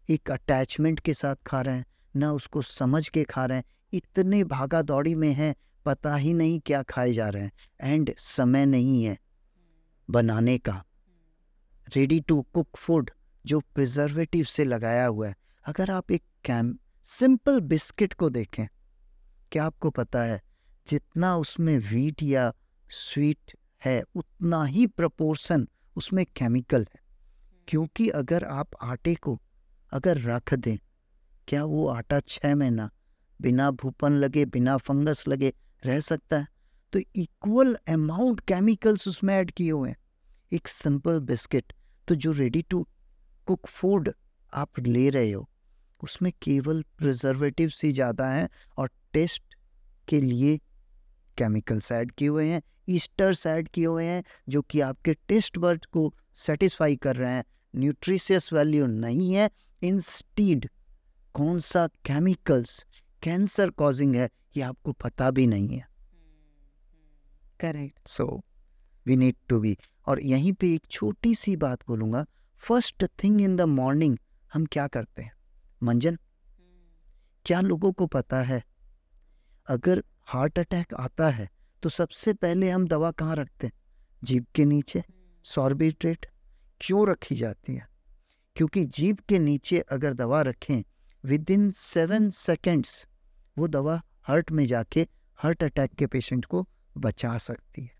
एक 0.10 0.32
अटैचमेंट 0.32 1.00
के 1.00 1.14
साथ 1.14 1.36
खा 1.46 1.62
रहे 1.62 1.76
हैं, 1.76 1.86
न 2.16 2.26
उसको 2.26 2.62
समझ 2.62 3.10
के 3.10 3.24
खा 3.24 3.46
रहे 3.46 3.58
हैं, 3.58 3.64
इतने 3.94 4.44
भागा 4.44 4.82
दौड़ी 4.82 5.16
में 5.16 5.34
हैं, 5.34 5.56
पता 5.86 6.16
ही 6.16 6.34
नहीं 6.34 6.60
क्या 6.60 6.84
खाए 6.84 7.14
जा 7.14 7.30
रहे 7.30 7.44
हैं। 7.44 7.52
एंड 7.82 8.14
समय 8.18 8.66
नहीं 8.66 9.04
है 9.04 9.18
बनाने 10.10 10.58
का। 10.58 10.84
रेडी 11.96 12.20
टू 12.20 12.42
कुक 12.42 12.78
फ़ूड 12.78 13.12
जो 13.46 13.60
प्रिजर्वेटिव 13.60 14.46
से 14.46 14.64
लगाया 14.64 15.06
हुआ 15.06 15.28
है। 15.28 15.36
अगर 15.66 15.92
आप 15.92 16.12
एक 16.12 16.24
कैम 16.46 16.78
सिंपल 17.04 17.60
बिस्किट 17.60 18.14
को 18.14 18.30
देखें, 18.30 18.68
क्या 19.52 19.66
आपको 19.66 19.90
पता 19.90 20.24
है, 20.24 20.42
जितना 20.88 21.38
उसमें 21.38 21.78
वीट 21.78 22.24
या 22.24 22.54
स्वीट 22.90 23.58
है, 23.82 24.02
उतना 24.16 24.64
ही 24.66 24.86
प्रपोर्शन 24.88 25.68
उसमें 25.96 26.26
केमिकल 26.26 26.82
है। 26.82 27.00
क्योंकि 27.68 28.10
अगर 28.10 28.44
आप 28.44 28.76
आटे 28.82 29.16
को 29.16 29.40
अगर 29.92 30.22
रख 30.22 30.54
दें, 30.54 30.78
क्या 31.48 31.64
वो 31.64 31.88
आटा 31.88 32.20
छः 32.20 32.56
महीना 32.56 32.90
बिना 33.40 33.70
भूपन 33.72 34.14
लगे, 34.14 34.46
बिना 34.46 34.78
फंगस 34.78 35.28
लगे 35.28 35.54
रह 35.84 36.00
सकता 36.00 36.40
है? 36.40 36.48
तो 36.94 37.00
इक्वल 37.16 37.74
अमाउंट 37.90 38.40
केमिकल्स 38.40 39.08
उसमें 39.08 39.34
ऐड 39.36 39.52
किए 39.52 39.72
हुए 39.72 39.90
हैं। 39.90 39.98
एक 40.52 40.68
सिंपल 40.68 41.20
बिस्किट 41.20 41.74
तो 42.08 42.16
जो 42.16 42.32
रेडी 42.32 42.62
टू 42.62 42.88
कुक 43.48 43.68
फ़ूड 43.68 44.12
आप 44.54 44.80
ले 44.80 45.10
रहे 45.10 45.32
हो, 45.32 45.48
उसमें 46.02 46.32
केवल 46.42 46.84
प्रिजर्वेटिव 46.98 47.72
ही 47.84 47.92
ज़्यादा 47.94 48.30
हैं 48.30 48.48
और 48.78 48.90
टेस्ट 49.14 49.56
के 50.08 50.22
लिए 50.22 50.58
केमिकल्स 51.38 51.92
ऐड 51.92 52.12
किए 52.12 52.28
हुए 52.28 52.48
हैं। 52.48 52.62
ईस्टर्स 52.90 53.46
ऐड 53.48 53.68
किए 53.68 53.86
हुए 53.86 54.06
हैं 54.06 54.24
जो 54.50 54.62
कि 54.62 54.80
आपके 54.80 55.14
टेस्ट 55.14 55.58
बर्ड 55.58 55.86
को 55.86 56.14
सेटिस्फाई 56.36 56.96
कर 56.96 57.16
रहे 57.16 57.32
हैं। 57.32 57.44
न्यूट्रिशियस 57.76 58.54
वैल्यू 58.54 58.86
नहीं 58.86 59.34
है। 59.34 59.50
इंस्टीड 59.82 60.70
कौन 61.34 61.60
सा 61.60 61.88
केमिकल्स 61.88 62.86
कैंसर 63.24 63.70
कॉजिंग 63.70 64.16
है 64.16 64.30
ये 64.58 64.64
आपको 64.64 64.92
पता 64.94 65.32
भी 65.32 65.48
नहीं 65.48 65.68
है। 65.68 65.88
Correct 67.60 68.08
so 68.08 68.44
we 69.06 69.16
need 69.16 69.36
to 69.50 69.60
be 69.60 69.78
और 70.06 70.22
यहीं 70.24 70.54
पे 70.54 70.74
एक 70.74 70.88
छोटी 70.92 71.36
सी 71.36 71.56
बात 71.56 71.88
बोलूँगा। 71.88 72.26
First 72.58 73.06
thing 73.24 73.42
in 73.42 73.56
the 73.56 73.62
morning 73.62 74.18
हम 74.54 74.66
क्या 74.66 74.88
करते 74.88 75.22
हैं? 75.22 75.32
मंजन? 75.84 76.18
क्या 77.46 77.62
लोगों 77.62 77.92
को 77.92 78.06
पता 78.08 78.42
है? 78.42 78.64
अगर 79.68 80.04
हार्ट 80.26 80.60
अटैक 80.60 80.94
आता 80.94 81.30
है 81.30 81.50
तो 81.88 81.92
सबसे 81.92 82.34
पहले 82.34 82.70
हम 82.70 82.88
दवा 82.88 83.12
कहाँ 83.12 83.36
रखते 83.36 83.68
हैं? 83.68 83.74
जीभ 84.24 84.46
के 84.56 84.66
नीचे। 84.66 85.04
सॉर्बिट्रेट 85.44 86.26
क्यों 86.82 87.08
रखी 87.08 87.36
जाती 87.36 87.76
है? 87.76 87.88
क्योंकि 88.56 88.86
जीभ 88.86 89.20
के 89.30 89.40
नीचे 89.40 89.80
अगर 89.80 90.14
दवा 90.14 90.42
रखें 90.42 90.84
विद 91.26 91.50
इन 91.50 91.72
सेवन 91.72 92.30
सेकेंड्स 92.30 93.08
वो 93.58 93.68
दवा 93.68 94.02
हार्ट 94.24 94.52
में 94.52 94.66
जाके 94.68 95.08
हार्ट 95.36 95.64
अटैक 95.64 95.94
के 95.94 96.08
पेशेंट 96.08 96.46
को 96.46 96.68
बचा 96.98 97.38
सकती 97.38 97.82
है। 97.82 97.92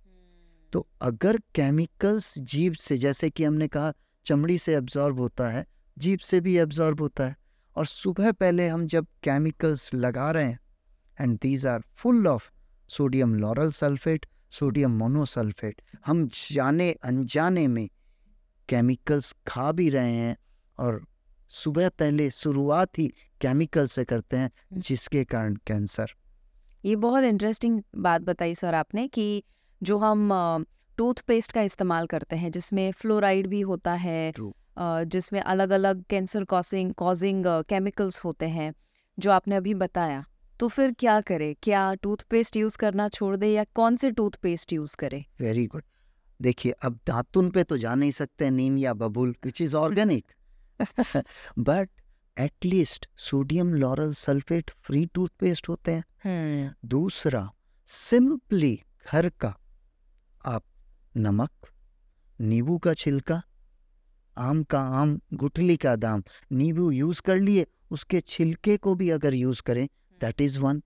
तो 0.74 0.88
अगर 1.02 1.38
केमिकल्स 1.38 2.40
जीभ 2.40 2.74
से 2.74 2.98
जैसे 2.98 3.30
कि 3.30 3.44
हमने 3.44 3.68
कहा 3.68 3.94
चमड़ी 4.26 4.58
से 4.58 4.76
एब्जॉर्ब 4.76 5.20
होता 5.20 5.50
है 5.50 5.66
जीभ 5.98 6.20
से 6.20 6.42
भी 6.42 6.58
एब्जॉर्ब 6.58 7.02
होता 7.02 7.28
है 7.28 7.36
और 7.76 7.86
सुबह 7.86 8.32
पहले 8.32 8.68
हम 8.68 8.88
जब 8.88 9.08
केमिकल्स 9.24 9.94
लगा 9.94 10.32
रहे 10.32 10.46
हैं 10.46 10.60
and 11.22 11.40
these 11.42 11.66
are 11.66 11.82
full 11.82 12.28
of 12.28 12.52
sodium 12.90 13.36
lauryl 13.36 13.72
sulphate 13.72 14.26
sodium 14.52 14.98
monosulphate. 14.98 15.82
हम 16.06 16.28
जाने 16.28 16.92
अनजाने 17.04 17.68
में 17.68 17.88
केमिकल्स 18.70 19.34
खा 19.48 19.72
भी 19.72 19.90
रहे 19.90 20.14
हैं 20.14 20.36
और 20.78 21.04
सुबह 21.52 21.90
पहले 21.90 22.30
शुरुआत 22.32 22.98
ही 23.00 23.08
केमिकल 23.42 23.88
से 23.88 24.04
करते 24.04 24.38
हैं 24.38 24.48
हम्म। 24.48 24.82
जिसके 24.82 25.24
कारण 25.24 25.56
कैंसर। 25.68 26.14
ये 26.86 26.96
बहुत 26.96 27.24
इंटरेस्टिंग 27.24 27.82
बात 27.96 28.22
बताई 28.22 28.56
सर 28.56 28.74
आपने 28.74 29.08
कि 29.08 29.44
जो 29.82 29.98
हम 29.98 30.66
टूथपेस्ट 30.98 31.52
का 31.52 31.62
इस्तेमाल 31.62 32.08
करते 32.08 32.36
हैं 32.36 32.52
जिसमें 32.52 32.92
फ्लोराइड 32.92 33.48
भी 33.48 33.62
होता 33.62 33.94
है 33.96 34.34
जिसमें 34.80 35.40
अलग 35.42 35.70
अलग 35.70 36.04
कैंसर 36.10 36.44
कॉसिंग 36.44 36.94
कॉजिंग 36.94 37.46
केमिकल्स 37.70 38.20
होते 38.20 38.46
हैं 38.48 38.74
जो 39.18 39.32
आपने 39.32 39.56
अभी 39.56 39.74
बताया। 39.74 40.24
तो 40.60 40.68
फिर 40.68 40.94
क्या 41.00 41.20
करे? 41.22 41.54
क्या 41.64 41.94
टूथपेस्ट 41.94 42.56
यूज़ 42.58 42.78
करना 42.78 43.08
छोड़ 43.10 43.36
दे 43.36 43.48
या 43.48 43.64
कौन 43.74 43.96
से 43.96 44.12
टूथपेस्ट 44.12 44.74
यूज़ 44.74 44.96
करे? 44.98 45.26
वेरी 45.40 45.66
गुड 45.68 45.84
देखिए 46.40 46.72
अब 46.84 47.00
दातुन 47.08 47.50
पे 47.52 47.64
तो 47.64 47.78
जा 47.78 47.94
नहीं 47.96 48.12
सकते 48.12 48.50
नीम 48.50 48.78
या 48.78 48.94
बबूल 48.94 49.36
which 49.46 49.62
is 49.62 49.76
organic 49.76 50.32
but 51.60 51.90
at least 52.38 53.08
sodium 53.20 53.74
lauryl 53.74 54.14
sulphate 54.14 54.72
free 54.78 55.06
toothpaste 55.06 55.70
होते 55.70 55.92
हैं। 55.92 56.76
दूसरा 56.86 57.50
सिंपली 57.88 58.74
घर 59.14 59.30
का 59.40 59.54
आप 60.46 60.64
नमक 61.16 61.68
नींबू 62.40 62.78
का 62.78 62.94
छिलका 62.94 63.42
आम 64.38 64.64
का 64.64 64.80
आम 65.00 65.20
गुठली 65.34 65.78
का 65.78 65.96
दाम 65.96 66.24
नींबू 66.52 66.90
यूज़ 66.92 67.22
कर 67.22 67.40
लिए 67.40 67.66
उसके 67.92 68.22
छिलके 68.22 68.78
को 68.78 68.96
भी 68.96 69.10
अगर 69.10 69.34
यूज़ 69.34 69.62
करें 69.62 69.88
that 70.22 70.42
is 70.42 70.60
one 70.60 70.82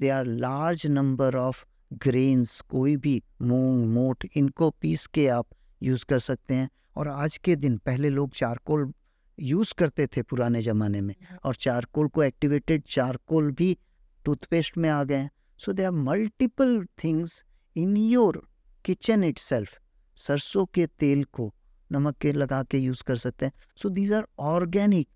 they 0.00 0.08
are 0.08 0.26
large 0.26 0.86
number 0.86 1.36
of 1.36 1.64
grains 1.92 2.60
कोई 2.60 2.96
भी 2.96 3.22
मूंग 3.42 3.84
मोट 3.86 4.26
इनको 4.36 4.70
पीस 4.70 5.06
के 5.06 5.28
आप 5.28 5.46
यूज़ 5.82 6.04
कर 6.04 6.18
सकते 6.18 6.54
हैं। 6.54 6.68
और 6.96 7.08
आज 7.08 7.36
के 7.36 7.56
दिन 7.56 7.76
पहले 7.78 8.08
लोग 8.10 8.34
चारकोल 8.34 8.92
यूज़ 9.38 9.74
करते 9.78 10.06
थे 10.06 10.22
पुराने 10.22 10.62
जमाने 10.62 11.00
में। 11.00 11.14
और 11.44 11.54
चारकोल 11.54 12.08
को 12.08 12.22
एक्टिवेटेड 12.22 12.82
चारकोल 12.88 13.50
भी 13.52 13.76
टूथपेस्ट 14.24 14.78
में 14.78 14.88
आ 14.90 15.04
गए 15.04 15.16
हैं। 15.16 15.30
So 15.58 15.72
there 15.72 15.84
are 15.84 15.90
multiple 15.90 16.84
things 17.04 17.42
in 17.76 17.96
your 17.96 18.42
kitchen 18.84 19.24
it 19.24 19.38
सरसों 19.38 20.64
के 20.66 20.86
तेल 20.86 21.24
को 21.24 21.54
नमक 21.92 22.16
के 22.16 22.32
लगा 22.32 22.62
के 22.62 22.78
यूज़ 22.78 23.02
कर 23.04 23.16
सकते 23.16 23.46
हैं। 23.46 23.52
सो 23.76 23.88
दीज 23.88 24.12
आर 24.12 24.26
ऑर्गेनिक 24.38 25.08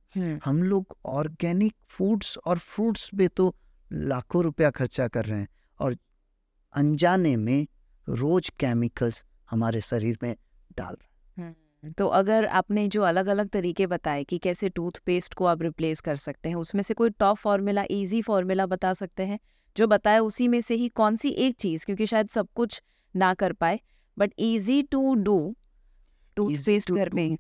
हम 0.45 0.63
लोग 0.63 0.97
ऑर्गेनिक 1.07 1.75
फूड्स 1.89 2.37
और 2.39 2.59
फ्रूट्स 2.59 3.11
पे 3.19 3.29
तो 3.29 3.55
लाखों 3.93 4.43
रुपया 4.45 4.71
खर्चा 4.71 5.09
कर 5.09 5.25
रहे 5.25 5.39
हैं 5.41 5.49
और 5.81 5.97
अनजाने 6.75 7.37
में 7.37 7.67
रोज 8.09 8.49
केमिकल्स 8.51 9.25
हमारे 9.51 9.81
शरीर 9.81 10.19
में 10.23 10.35
डाल 10.79 10.95
रहे 10.95 11.45
हैं। 11.45 11.93
तो 11.93 12.07
अगर 12.07 12.47
आपने 12.47 12.89
जो 12.89 13.03
अलग 13.03 13.27
अलग 13.27 13.49
तरीके 13.49 13.87
बताए 13.87 14.25
कि 14.25 14.39
कैसे 14.39 14.69
टूथपेस्ट 14.69 15.35
को 15.35 15.45
आप 15.45 15.63
रिप्लेस 15.63 16.01
कर 16.01 16.17
सकते 16.17 16.49
हैं 16.49 16.57
उसमें 16.57 16.83
से 16.83 16.95
कोई 16.95 17.11
टॉप 17.11 17.37
फॉर्मूला 17.37 17.85
इजी 17.91 18.23
फॉर्मूला 18.23 18.67
बता 18.67 18.93
सकते 18.95 19.23
हैं? 19.23 19.39
जो 19.77 19.87
बताया 19.87 20.21
उसी 20.21 20.49
में 20.49 20.61
से 20.61 20.75
ही 20.75 20.89
कौन 20.89 21.17
सी 21.17 21.29
एक 21.29 21.57
चीज़ 21.57 21.85
क्योंकि 21.87 22.07
शायद 22.07 22.29
सब 22.29 22.49
कुछ 22.55 22.83
ना 23.15 23.33
कर 23.35 23.53
पाए 23.53 23.81
but 24.19 24.33
easy 24.39 24.83
to 24.83 25.15
do 25.15 25.57
toothpaste 26.37 26.93
घर 26.93 27.11
में। 27.11 27.37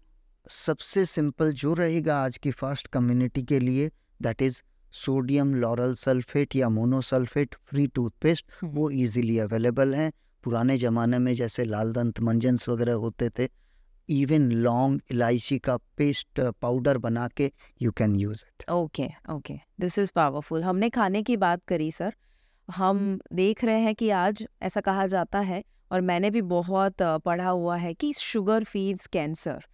सबसे 0.51 1.05
सिंपल 1.07 1.53
जो 1.53 1.73
रहेगा 1.75 2.17
आज 2.19 2.37
की 2.39 2.51
फास्ट 2.53 2.87
कम्युनिटी 2.89 3.43
के 3.43 3.59
लिए 3.61 3.91
that 4.21 4.43
is 4.43 4.61
sodium 4.95 5.55
lauryl 5.55 5.95
sulfate 5.95 6.57
या 6.57 6.69
मोनोसल्फेट 6.69 7.55
फ्री 7.65 7.87
टूथपेस्ट 7.87 8.47
हम्म। 8.53 8.73
वो 8.73 8.89
इजीली 8.93 9.39
अवेलेबल 9.39 9.95
हैं। 9.95 10.11
पुराने 10.45 10.77
ज़माने 10.79 11.19
में 11.19 11.33
जैसे 11.35 11.65
लाल 11.65 11.93
दंत 11.93 12.21
मंजन्स 12.21 12.69
वगैरह 12.69 12.93
होते 13.05 13.31
थे 13.39 13.49
इवन 14.09 14.51
लौंग 14.53 15.01
इलायची 15.11 15.59
का 15.59 15.77
पेस्ट 15.97 16.41
पाउडर 16.61 16.99
बना 16.99 17.29
के 17.37 17.51
you 17.83 17.93
can 17.93 18.17
use 18.17 18.45
it 18.47 18.71
okay 18.71 19.09
okay 19.33 19.59
this 19.81 19.99
is 19.99 20.13
powerful 20.15 20.63
हमने 20.63 20.91
खाने 20.91 21.23
की 21.23 21.37
बात 21.39 21.65
करी 21.65 21.91
सर 21.93 22.15
हम 22.69 23.19
देख 23.35 23.65
रहे 23.65 23.81
हैं 23.81 23.95
कि 23.95 24.11
आज 24.19 24.47
ऐसा 24.63 24.81
कहा 24.83 25.07
जाता 25.09 25.41
है 25.47 25.63
और 25.93 26.01
मैंने 26.03 26.31
भी 26.31 26.43
बहुत 26.51 27.03
पढ़ा 27.03 27.49
हुआ 27.49 27.77
है 27.77 27.95
कि 27.95 28.13
शुगर 28.15 28.65
फीड्स 28.65 29.07
कैंसर 29.09 29.65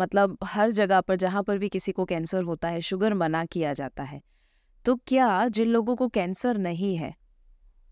मतलब 0.00 0.38
हर 0.44 0.70
जगह 0.70 1.00
पर, 1.00 1.16
जहाँ 1.16 1.42
पर 1.42 1.58
भी 1.58 1.68
किसी 1.68 1.92
को 1.92 2.04
कैंसर 2.04 2.42
होता 2.42 2.68
है, 2.68 2.80
शुगर 2.80 3.14
मना 3.14 3.44
किया 3.44 3.72
जाता 3.72 4.02
है। 4.02 4.22
तो 4.84 4.96
क्या 4.96 5.48
जिन 5.48 5.68
लोगों 5.68 5.96
को 5.96 6.08
कैंसर 6.08 6.58
नहीं 6.58 6.96
है, 6.96 7.14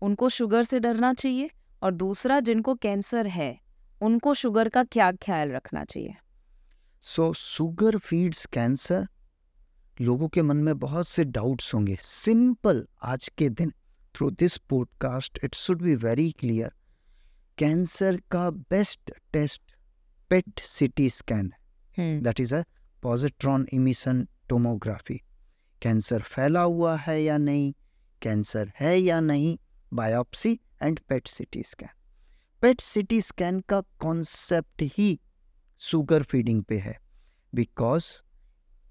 उनको 0.01 0.29
शुगर 0.29 0.63
से 0.63 0.79
डरना 0.79 1.13
चाहिए? 1.13 1.49
और 1.83 1.91
दूसरा, 1.91 2.39
जिनको 2.39 2.75
कैंसर 2.75 3.27
है, 3.27 3.59
उनको 4.01 4.33
शुगर 4.33 4.69
का 4.69 4.83
क्या 4.83 5.11
ख्याल 5.11 5.51
रखना 5.51 5.83
चाहिए? 5.85 6.15
सो 7.01 7.33
शुगर 7.33 7.97
फीड्स 7.97 8.45
कैंसर 8.45 9.07
लोगों 10.01 10.27
के 10.27 10.41
मन 10.41 10.57
में 10.57 10.79
बहुत 10.79 11.07
से 11.07 11.23
डाउट्स 11.23 11.73
होंगे। 11.73 11.97
सिंपल 12.01 12.87
आज 13.03 13.29
के 13.37 13.49
दिन 13.49 13.73
through 14.15 14.29
this 14.31 14.57
podcast 14.57 15.39
it 15.43 15.55
should 15.55 15.81
be 15.81 15.95
very 15.95 16.31
clear 16.31 16.71
cancer 17.57 18.21
का 18.31 18.49
best 18.49 19.11
test 19.33 19.61
PET 20.29 20.59
CT 20.59 21.09
scan 21.09 21.51
है 21.53 21.60
that 21.99 22.39
is 22.39 22.55
a 22.55 22.63
positron 23.03 23.67
emission 23.73 24.27
tomography 24.49 25.21
cancer 25.81 26.21
फैला 26.21 26.61
हुआ 26.61 26.95
है 26.97 27.21
या 27.23 27.37
नहीं? 27.37 27.73
कैंसर 28.21 28.71
है 28.79 28.97
या 28.99 29.19
नहीं? 29.19 29.57
Biopsy 29.93 30.59
and 30.83 30.99
PET 31.09 31.27
CT 31.27 31.63
scan 31.63 31.89
PET 32.61 32.81
CT 32.81 33.21
scan 33.21 33.59
का 33.59 33.81
कॉन्सेप्ट 33.99 34.83
ही 34.97 35.19
शुगर 35.81 36.23
फीडिंग 36.23 36.63
पे 36.63 36.77
है. 36.77 36.97
बिकॉज़ 37.53 38.05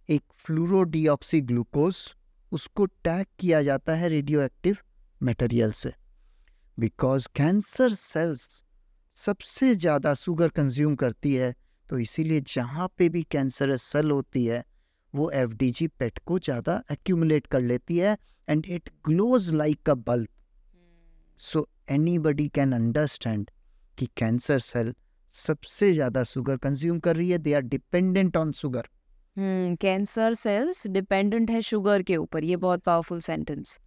एक 0.08 0.22
फ्लूरोडिऑक्सी 0.36 1.40
ग्लूकोज 1.40 1.96
उसको 2.52 2.86
टैग 2.86 3.26
किया 3.38 3.62
जाता 3.62 3.94
है 3.94 4.08
रेडियो 4.08 4.40
एक्टिव 4.42 4.76
मटेरियल 5.20 5.72
से. 5.72 5.92
बिकॉज़ 6.78 7.28
कैंसर 7.36 7.92
सेल्स 7.94 8.62
सबसे 9.16 9.74
ज़्यादा 9.74 10.14
शुगर 10.14 10.48
कंज्यूम 10.48 10.94
करती 10.96 11.34
है 11.34 11.54
तो 11.90 11.98
इसीलिए 11.98 12.40
जहाँ 12.46 12.86
पे 12.98 13.08
भी 13.08 13.22
कैंसरस 13.30 13.82
सेल 13.82 14.10
होती 14.10 14.44
है 14.46 14.64
वो 15.14 15.30
एफ़ 15.30 15.54
डी 15.60 15.70
जी 15.70 15.86
पेट 16.00 16.18
को 16.26 16.38
ज़्यादा 16.38 16.82
एक्यूमुलेट 16.92 17.46
कर 17.46 17.60
लेती 17.60 17.96
है 17.98 18.16
and 18.48 18.66
it 18.68 18.90
glows 19.04 19.50
like 19.54 19.90
a 19.90 19.94
bulb 20.08 20.28
so 21.40 21.66
anybody 22.18 22.48
can 22.48 22.72
understand 22.72 23.50
कि 23.98 24.08
कैंसर 24.16 24.58
सेल 24.58 24.94
सबसे 25.34 25.92
ज़्यादा 25.92 26.22
शुगर 26.24 26.56
कंज्यूम 26.58 26.98
कर 26.98 27.16
रही 27.16 27.30
है 27.30 27.38
they 27.38 27.54
are 27.54 27.62
dependent 27.74 28.36
on 28.36 28.52
sugar 28.52 28.88
cancer 29.80 30.34
cells 30.34 30.86
dependent 30.90 31.50
है 31.50 31.60
शुगर 31.62 32.02
के 32.02 32.16
ऊपर 32.16 32.44
ये 32.44 32.56
बहुत 32.58 32.82
पावरफुल 32.82 33.20
सेंटेंस 33.20 33.78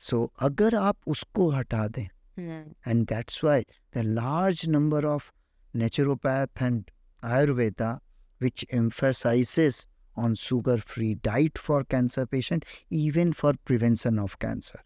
सो 0.00 0.24
अगर 0.40 0.74
आप 0.76 1.08
उसको 1.08 1.50
हटा 1.50 1.86
दें 1.88 2.06
and 2.38 3.06
that's 3.06 3.44
why 3.44 3.64
the 3.94 4.04
large 4.10 4.68
number 4.68 5.04
of 5.06 5.30
naturopath 5.74 6.62
and 6.62 6.90
ayurveda 7.22 7.98
which 8.40 8.64
emphasizes 8.70 9.86
on 10.16 10.34
sugar 10.34 10.78
free 10.78 11.14
diet 11.14 11.58
for 11.58 11.84
cancer 11.84 12.26
patient 12.26 12.64
even 12.90 13.32
for 13.32 13.52
prevention 13.64 14.18
of 14.18 14.38
cancer 14.38 14.80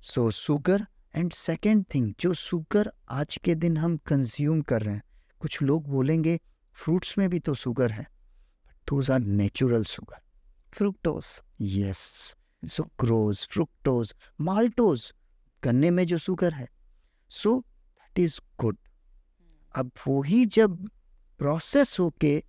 so 0.00 0.30
sugar 0.30 0.78
and 1.14 1.34
second 1.34 1.88
thing 1.88 2.14
जो 2.20 2.32
sugar 2.34 2.90
आज 3.10 3.38
के 3.44 3.54
दिन 3.54 3.76
हम 3.76 3.96
कंज्यूम 4.06 4.60
कर 4.62 4.82
रहे 4.82 4.94
हैं 4.94 5.02
कुछ 5.40 5.60
लोग 5.62 5.88
बोलेंगे 5.88 6.38
फ्रूट्स 6.76 7.16
में 7.18 7.28
भी 7.30 7.38
तो 7.40 7.54
शुगर 7.54 7.92
है 7.92 8.06
those 8.88 9.10
are 9.10 9.20
natural 9.20 9.84
sugar 9.84 10.20
fructose 10.72 11.40
yes 11.60 11.98
sucrose 12.62 13.46
fructose 13.52 14.14
maltose 14.40 15.12
गन्ने 15.62 15.90
में 15.90 16.06
जो 16.06 16.18
शुगर 16.18 16.52
है 16.54 16.68
सो 17.30 17.58
दैट 17.58 18.18
इज़ 18.18 18.38
गुड 18.60 18.76
अब 19.74 19.90
वो 20.06 20.20
ही 20.22 20.44
जब 20.58 20.88
प्रोसेस 21.40 21.98
होके 22.00 22.42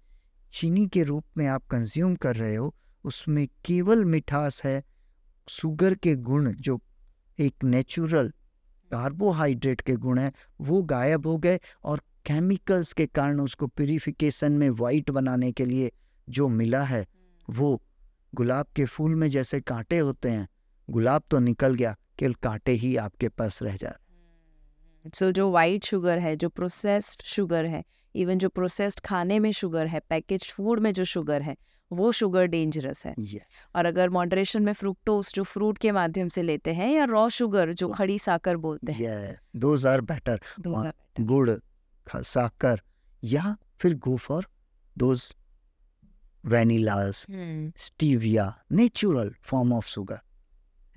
चीनी 0.53 0.87
के 0.87 1.03
रूप 1.03 1.23
में 1.37 1.45
आप 1.47 1.65
कंज्यूम 1.71 2.15
कर 2.15 2.35
रहे 2.35 2.55
हो 2.55 2.73
उसमें 3.05 3.47
केवल 3.65 4.03
मिठास 4.05 4.61
है 4.65 4.83
शुगर 5.47 5.95
के 5.95 6.15
गुण 6.15 6.51
जो 6.53 6.79
एक 7.39 7.63
नेचुरल 7.63 8.31
कार्बोहाइड्रेट 8.91 9.81
के 9.81 9.95
गुण 9.95 10.19
है 10.19 10.31
वो 10.61 10.81
गायब 10.83 11.27
हो 11.27 11.37
गए 11.37 11.59
और 11.83 12.01
केमिकल्स 12.25 12.93
के 12.93 13.05
कारण 13.05 13.39
उसको 13.39 13.67
प्यूरिफिकेशन 13.67 14.51
में 14.51 14.69
वाइट 14.79 15.09
बनाने 15.11 15.51
के 15.51 15.65
लिए 15.65 15.91
जो 16.27 16.47
मिला 16.47 16.83
है 16.83 17.05
वो 17.47 17.79
गुलाब 18.35 18.67
के 18.75 18.85
फूल 18.85 19.15
में 19.15 19.29
जैसे 19.29 19.61
कांटे 19.61 19.97
होते 19.97 20.29
हैं 20.29 20.47
गुलाब 20.87 21.23
तो 21.31 21.39
निकल 21.39 21.75
गया 21.75 21.95
केवल 22.19 22.33
कांटे 22.43 22.71
ही 22.71 22.95
आपके 22.97 23.29
पास 23.29 23.61
रह 23.63 23.75
जा 23.75 23.97
सो 25.05 25.31
जो 25.31 25.49
वाइट 25.51 25.85
शुगर 25.85 26.19
है 26.19 26.35
जो 26.35 26.49
प्रोसेस्ड 26.49 27.23
शुगर 27.23 27.65
है 27.65 27.83
इवन 28.15 28.37
जो 28.37 28.49
प्रोसेस्ड 28.49 28.99
खाने 28.99 29.39
में 29.39 29.51
शुगर 29.51 29.87
है 29.87 29.99
पैकेज 29.99 30.51
फ़ूड 30.51 30.79
में 30.79 30.93
जो 30.93 31.03
शुगर 31.05 31.41
है 31.41 31.55
वो 31.91 32.11
शुगर 32.11 32.45
डेंजरस 32.45 33.05
है। 33.05 33.13
यस 33.19 33.65
और 33.75 33.85
अगर 33.85 34.09
मॉडरेशन 34.09 34.63
में 34.63 34.73
फ्रुक्टोज 34.73 35.31
जो 35.35 35.43
फ्रूट 35.43 35.77
के 35.77 35.91
माध्यम 35.91 36.27
से 36.27 36.41
लेते 36.41 36.73
हैं 36.73 36.91
या 36.91 37.03
रॉ 37.03 37.29
शुगर 37.29 37.73
जो 37.73 37.87
खड़ी 37.89 38.19
साकर 38.19 38.57
बोलते 38.57 38.91
हैं। 38.91 39.39
Those 39.55 39.85
are 39.85 40.01
better. 40.01 40.39
गुड़ 41.19 41.49
साकर 42.07 42.81
या 43.23 43.55
फिर 43.79 43.95
go 43.97 44.17
for 44.17 44.47
those 44.97 45.33
vanillas 46.45 47.25
stevia 47.77 48.53
natural 48.71 49.33
form 49.41 49.73
of 49.73 49.87
sugar 49.87 50.19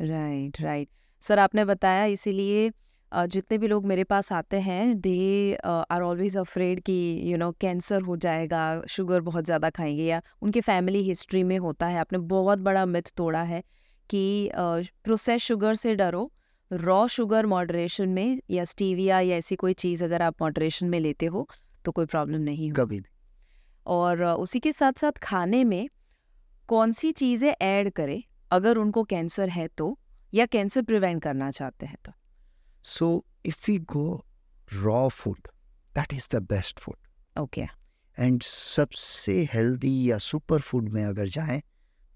right 0.00 0.60
right 0.60 0.88
sir 1.22 1.38
आपने 1.38 1.64
बताया 1.64 2.04
इसीलिए 2.04 2.70
जितने 3.12 3.58
भी 3.58 3.68
लोग 3.68 3.86
मेरे 3.86 4.04
पास 4.04 4.32
आते 4.32 4.60
हैं 4.60 5.00
दे 5.00 5.54
आर 5.64 6.02
ऑलवेज 6.02 6.36
अफ्रेड 6.36 6.80
कि 6.80 6.94
यू 7.24 7.36
नो 7.38 7.50
कैंसर 7.52 8.02
हो 8.02 8.16
जाएगा 8.16 8.60
शुगर 8.88 9.20
बहुत 9.20 9.44
ज़्यादा 9.44 9.70
खाएँगे 9.70 10.04
या 10.04 10.20
उनके 10.42 10.60
फैमिली 10.60 11.02
हिस्ट्री 11.02 11.42
में 11.44 11.58
होता 11.58 11.86
है। 11.86 11.98
आपने 11.98 12.18
बहुत 12.18 12.58
बड़ा 12.58 12.84
मिथ 12.86 13.12
तोड़ा 13.16 13.42
है 13.42 13.62
कि 14.10 14.50
प्रोसेस 14.56 15.40
uh, 15.40 15.46
शुगर 15.46 15.74
से 15.74 15.94
डरो 15.94 16.30
रॉ 16.70 17.06
शुगर 17.06 17.46
मॉडरेशन 17.46 18.08
में 18.08 18.40
या 18.50 18.64
स्टीविया 18.64 19.20
या 19.20 19.36
ऐसी 19.36 19.56
कोई 19.56 19.72
चीज़ 19.72 20.04
अगर 20.04 20.22
आप 20.22 20.42
मॉडरेशन 20.42 20.86
में 20.86 21.00
लेते 21.00 21.26
हो 21.26 21.48
तो 21.84 21.92
कोई 21.92 22.06
प्रॉब्लम 22.06 22.40
नहीं 22.40 22.70
हो 22.70 22.74
कभी 22.76 22.96
नहीं। 22.96 23.10
और 23.86 24.24
उसी 24.24 24.60
के 24.60 24.72
साथ 24.72 24.92
साथ 24.92 25.18
खाने 25.22 25.64
में 25.64 25.88
कौन 26.68 26.92
सी 26.92 27.12
चीज़ें 27.12 27.50
ऐड 27.52 27.90
करें 27.90 28.22
अगर 28.50 28.76
उनको 28.76 29.04
कैंसर 29.04 29.48
है 29.48 29.68
तो 29.68 29.98
या 30.34 30.46
कैंसर 30.46 30.82
प्रिवेंट 30.82 31.22
करना 31.22 31.50
चाहते 31.50 31.86
हैं 31.86 31.96
तो? 32.04 32.12
So 32.84 33.24
if 33.44 33.68
we 33.68 33.78
go 33.78 34.24
raw 34.84 35.08
food, 35.08 35.48
that 35.94 36.12
is 36.12 36.28
the 36.28 36.40
best 36.52 36.80
food. 36.80 36.96
Okay 37.38 37.66
and 38.18 38.42
सबसे 38.42 39.48
हेल्दी 39.52 40.10
या 40.10 40.18
सुपर 40.18 40.60
फ़ूड 40.60 40.88
में 40.92 41.04
अगर 41.04 41.28
जाएँ 41.28 41.60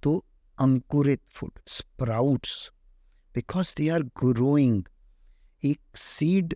तो 0.02 0.24
अंकुरित 0.58 1.20
food 1.34 1.60
sprouts 1.68 2.70
because 3.34 3.74
they 3.76 3.88
are 3.88 4.02
growing 4.22 4.82
एक 5.64 5.96
सीड 5.96 6.54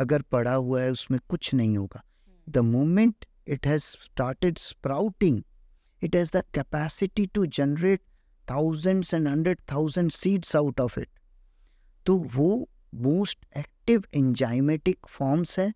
अगर 0.00 0.22
पड़ा 0.22 0.54
हुआ 0.54 0.82
है 0.82 0.90
उसमें 0.90 1.20
कुछ 1.28 1.54
नहीं 1.54 1.76
होगा। 1.76 2.02
The 2.48 2.58
moment 2.58 3.26
it 3.46 3.66
has 3.66 3.82
started 3.82 4.58
sprouting 4.58 5.42
it 6.02 6.16
has 6.16 6.36
the 6.36 6.44
capacity 6.54 7.26
to 7.26 7.46
generate 7.46 8.02
thousands 8.48 9.08
and 9.16 9.28
hundred 9.28 9.60
thousand 9.70 10.12
seeds 10.16 10.50
out 10.58 10.80
of 10.82 10.96
it. 10.98 11.08
तो 12.06 12.16
वो 12.34 12.68
मोस्ट 12.94 13.44
एक्टिव 13.56 14.04
एंजाइमेटिक 14.14 15.06
फॉर्म्स 15.08 15.58
है 15.58 15.72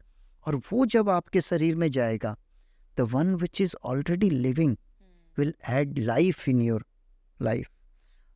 और 0.47 0.57
वो 0.73 0.87
जब 0.87 1.09
आपके 1.11 1.41
शरीर 1.41 1.77
में 1.77 1.91
जाएगा 1.91 2.37
the 2.97 3.01
one 3.13 3.35
which 3.35 3.61
is 3.61 3.75
already 3.85 4.31
living 4.31 4.77
will 5.37 5.55
add 5.71 5.99
life 5.99 6.49
in 6.49 6.63
your 6.63 6.85
life 7.41 7.69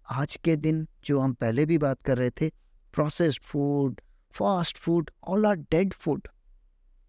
आज 0.08 0.36
के 0.44 0.56
दिन 0.56 0.86
जो 1.04 1.18
हम 1.20 1.32
पहले 1.34 1.66
भी 1.66 1.78
बात 1.78 2.02
कर 2.02 2.18
रहे 2.18 2.30
थे 2.40 2.50
processed 2.94 3.42
food 3.42 4.00
fast 4.34 4.78
food 4.78 5.10
all 5.24 5.46
are 5.46 5.56
dead 5.70 5.94
food 5.94 6.28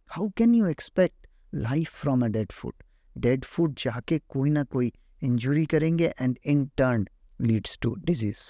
how 0.10 0.30
can 0.38 0.56
you 0.56 0.68
expect 0.68 1.28
life 1.56 2.02
from 2.02 2.26
a 2.26 2.28
dead 2.28 2.52
food 2.52 2.84
dead 3.16 3.46
food 3.46 3.76
जाके 3.78 4.20
कोई 4.30 4.50
ना 4.50 4.64
कोई 4.64 4.92
इंजुरी 5.22 5.66
करेंगे 5.66 6.14
and 6.22 6.38
in 6.46 6.66
turn 6.78 7.08
leads 7.42 7.78
to 7.82 7.94
disease 7.96 8.50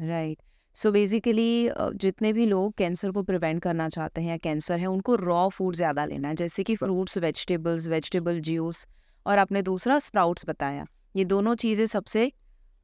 right 0.00 0.38
so 0.78 0.90
basically 0.92 1.70
जितने 1.96 2.32
भी 2.32 2.44
लोग 2.46 2.74
कैंसर 2.78 3.10
को 3.10 3.22
प्रिवेंट 3.22 3.62
करना 3.62 3.88
चाहते 3.88 4.20
हैं 4.20 4.28
या 4.28 4.36
कैंसर 4.36 4.78
है 4.78 4.86
उनको 4.86 5.14
रॉ 5.16 5.48
फ़ूड 5.48 5.76
ज़्यादा 5.76 6.04
लेना 6.04 6.28
है 6.28 6.34
जैसे 6.34 6.62
कि 6.64 6.76
फ्रूट्स 6.76 7.18
वेजिटेबल्स 7.18 7.88
वेजिटेबल 7.88 8.38
जूस 8.40 8.86
और 9.26 9.38
आपने 9.38 9.62
दूसरा 9.62 9.98
स्प्राउट्स 9.98 10.46
बताया। 10.48 10.84
ये 11.14 11.24
दोनों 11.24 11.54
चीज़ें 11.54 11.84
सबसे 11.86 12.30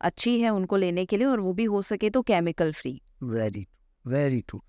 अच्छी 0.00 0.38
है 0.40 0.50
उनको 0.50 0.76
लेने 0.76 1.04
के 1.04 1.16
लिए 1.16 1.26
और 1.26 1.40
वो 1.40 1.52
भी 1.52 1.64
हो 1.66 1.82
सके 1.82 2.10
तो 2.10 2.22
chemical 2.22 2.72
free 2.72 3.00
very 3.24 3.66
very 4.04 4.40
true 4.48 4.60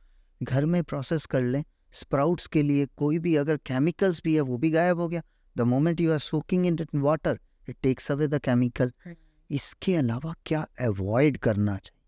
घर 0.41 0.65
में 0.65 0.81
प्रोसेस 0.83 1.25
कर 1.25 1.41
लें। 1.41 1.63
स्प्राउट्स 1.93 2.47
के 2.47 2.63
लिए 2.63 2.85
कोई 2.97 3.19
भी 3.19 3.35
अगर 3.35 3.57
केमिकल्स 3.65 4.21
भी 4.23 4.35
है 4.35 4.41
वो 4.43 4.57
भी 4.57 4.71
गायब 4.71 4.99
हो 4.99 5.07
गया। 5.07 5.21
The 5.55 5.61
moment 5.63 6.01
you 6.01 6.11
are 6.11 6.19
soaking 6.21 6.65
in 6.65 6.77
water 6.95 7.39
it 7.69 7.75
takes 7.83 8.11
away 8.11 8.27
the 8.27 8.39
chemical 8.45 8.91
इसके 9.49 9.95
अलावा 9.95 10.33
क्या 10.45 10.65
अवॉइड 10.81 11.37
करना 11.39 11.77
चाहिए? 11.77 12.04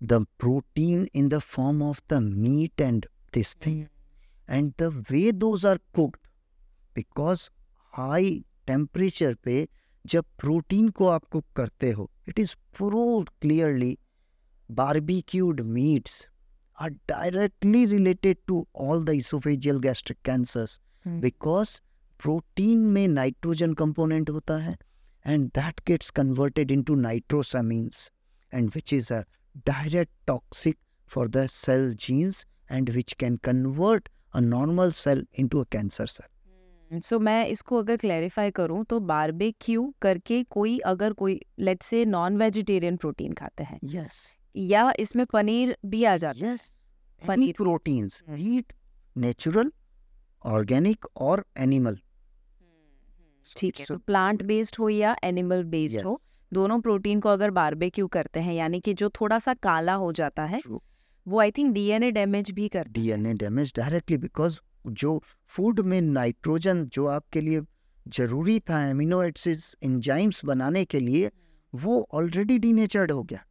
The 0.00 0.24
protein 0.38 1.08
in 1.14 1.28
the 1.28 1.38
form 1.54 1.82
of 1.82 2.00
the 2.10 2.22
meat 2.22 2.80
and 2.80 3.06
this 3.34 3.56
thing 3.66 3.84
and 4.48 4.72
the 4.80 5.04
way 5.10 5.30
those 5.32 5.66
are 5.66 5.80
cooked 5.94 6.26
because 6.96 7.48
high 7.94 8.44
temperature 8.66 9.34
पे 9.44 9.66
जब 10.04 10.24
protein 10.38 10.88
को 10.98 11.06
आप 11.08 11.24
cook 11.32 11.44
करते 11.56 11.90
हो 11.92 12.10
it 12.28 12.38
is 12.38 12.54
proved 12.76 13.30
clearly 13.40 13.96
barbecued 14.70 15.64
meats 15.64 16.26
are 16.78 16.90
directly 17.06 17.86
related 17.86 18.38
to 18.46 18.66
all 18.74 19.00
the 19.00 19.12
esophageal 19.12 19.80
gastric 19.80 20.22
cancers 20.22 20.80
because 21.20 21.80
protein 22.20 22.78
में 22.94 23.06
nitrogen 23.08 23.74
component 23.74 24.30
होता 24.30 24.56
है 24.56 24.76
and 25.24 25.50
that 25.52 25.84
gets 25.84 26.10
converted 26.10 26.70
into 26.70 26.96
nitrosamines 26.96 28.10
and 28.52 28.74
which 28.74 28.92
is 28.92 29.10
a 29.10 29.24
direct 29.64 30.10
toxic 30.26 30.76
for 31.10 31.28
the 31.28 31.48
cell 31.48 31.92
genes 31.94 32.44
and 32.70 32.88
which 32.90 33.16
can 33.16 33.38
convert 33.38 34.08
a 34.34 34.40
normal 34.40 34.90
cell 34.92 35.22
into 35.34 35.60
a 35.60 35.64
cancer 35.76 36.06
cell. 36.06 36.30
सो 36.90 37.18
मैं 37.18 37.46
इसको 37.46 37.78
अगर 37.78 37.96
clarify 37.96 38.50
करूँ 38.50 38.84
तो 38.90 38.98
barbecue 39.00 39.94
करके 40.02 40.42
कोई 40.50 40.78
अगर 40.86 41.12
कोई 41.12 41.40
let's 41.58 41.86
say 41.86 42.04
non 42.04 42.36
vegetarian 42.38 42.96
protein 42.96 43.32
खाते 43.34 43.64
हैं 43.64 43.78
Yes. 43.94 44.20
या 44.56 44.92
इसमें 44.98 45.24
पनीर 45.32 45.76
भी 45.86 46.04
आ 46.04 46.16
जाता 46.16 46.46
Yes. 46.46 46.72
Proteins, 47.58 48.22
Hmm. 48.28 48.36
be 48.36 48.58
it 48.58 48.72
natural, 49.16 49.70
organic 50.44 51.08
or 51.28 51.36
animal. 51.66 51.96
ठीक 53.56 53.78
है 53.80 53.84
तो 53.86 53.96
प्लांट 53.98 54.42
बेस्ड 54.42 54.76
हो 54.78 54.88
या 54.88 55.16
एनिमल 55.24 55.64
बेस्ड 55.64 56.02
हो. 56.04 56.20
दोनों 56.52 56.80
प्रोटीन 56.80 57.20
को 57.20 57.28
अगर 57.28 57.50
बारबेक्यू 57.50 58.06
करते 58.06 58.40
हैं 58.40 58.54
यानी 58.54 58.80
कि 58.80 58.94
जो 58.94 59.08
थोड़ा 59.10 59.38
सा 59.38 59.54
काला 59.54 59.94
हो 59.94 60.12
जाता 60.12 60.44
है 60.44 60.60
True. 60.60 60.80
वो 61.26 61.40
आई 61.40 61.50
थिंक 61.50 61.72
डीएनए 61.74 62.10
डैमेज 62.10 62.50
भी 62.50 62.68
करता 62.68 62.88
है 62.88 62.92
डीएनए 62.94 63.32
डैमेज 63.34 63.72
डायरेक्टली 63.76 64.16
बिकॉज़ 64.18 64.58
जो 64.86 65.22
फ़ूड 65.48 65.80
में 65.80 66.00
नाइट्रोजन 66.00 66.84
जो 66.84 67.06
आपके 67.06 67.40
लिए 67.40 67.60
ज़रूरी 68.08 68.58
था 68.60 68.86
एमिनो 68.86 69.22
एसिड्स 69.22 69.76
एंजाइम्स 69.84 70.44
बनाने 70.44 70.84
के 70.84 71.00
लिए 71.00 71.30
वो 71.72 72.06
ऑलरेडी 72.14 72.58
डीनेचर्ड 72.58 73.12
हो 73.12 73.22
गया 73.22 73.44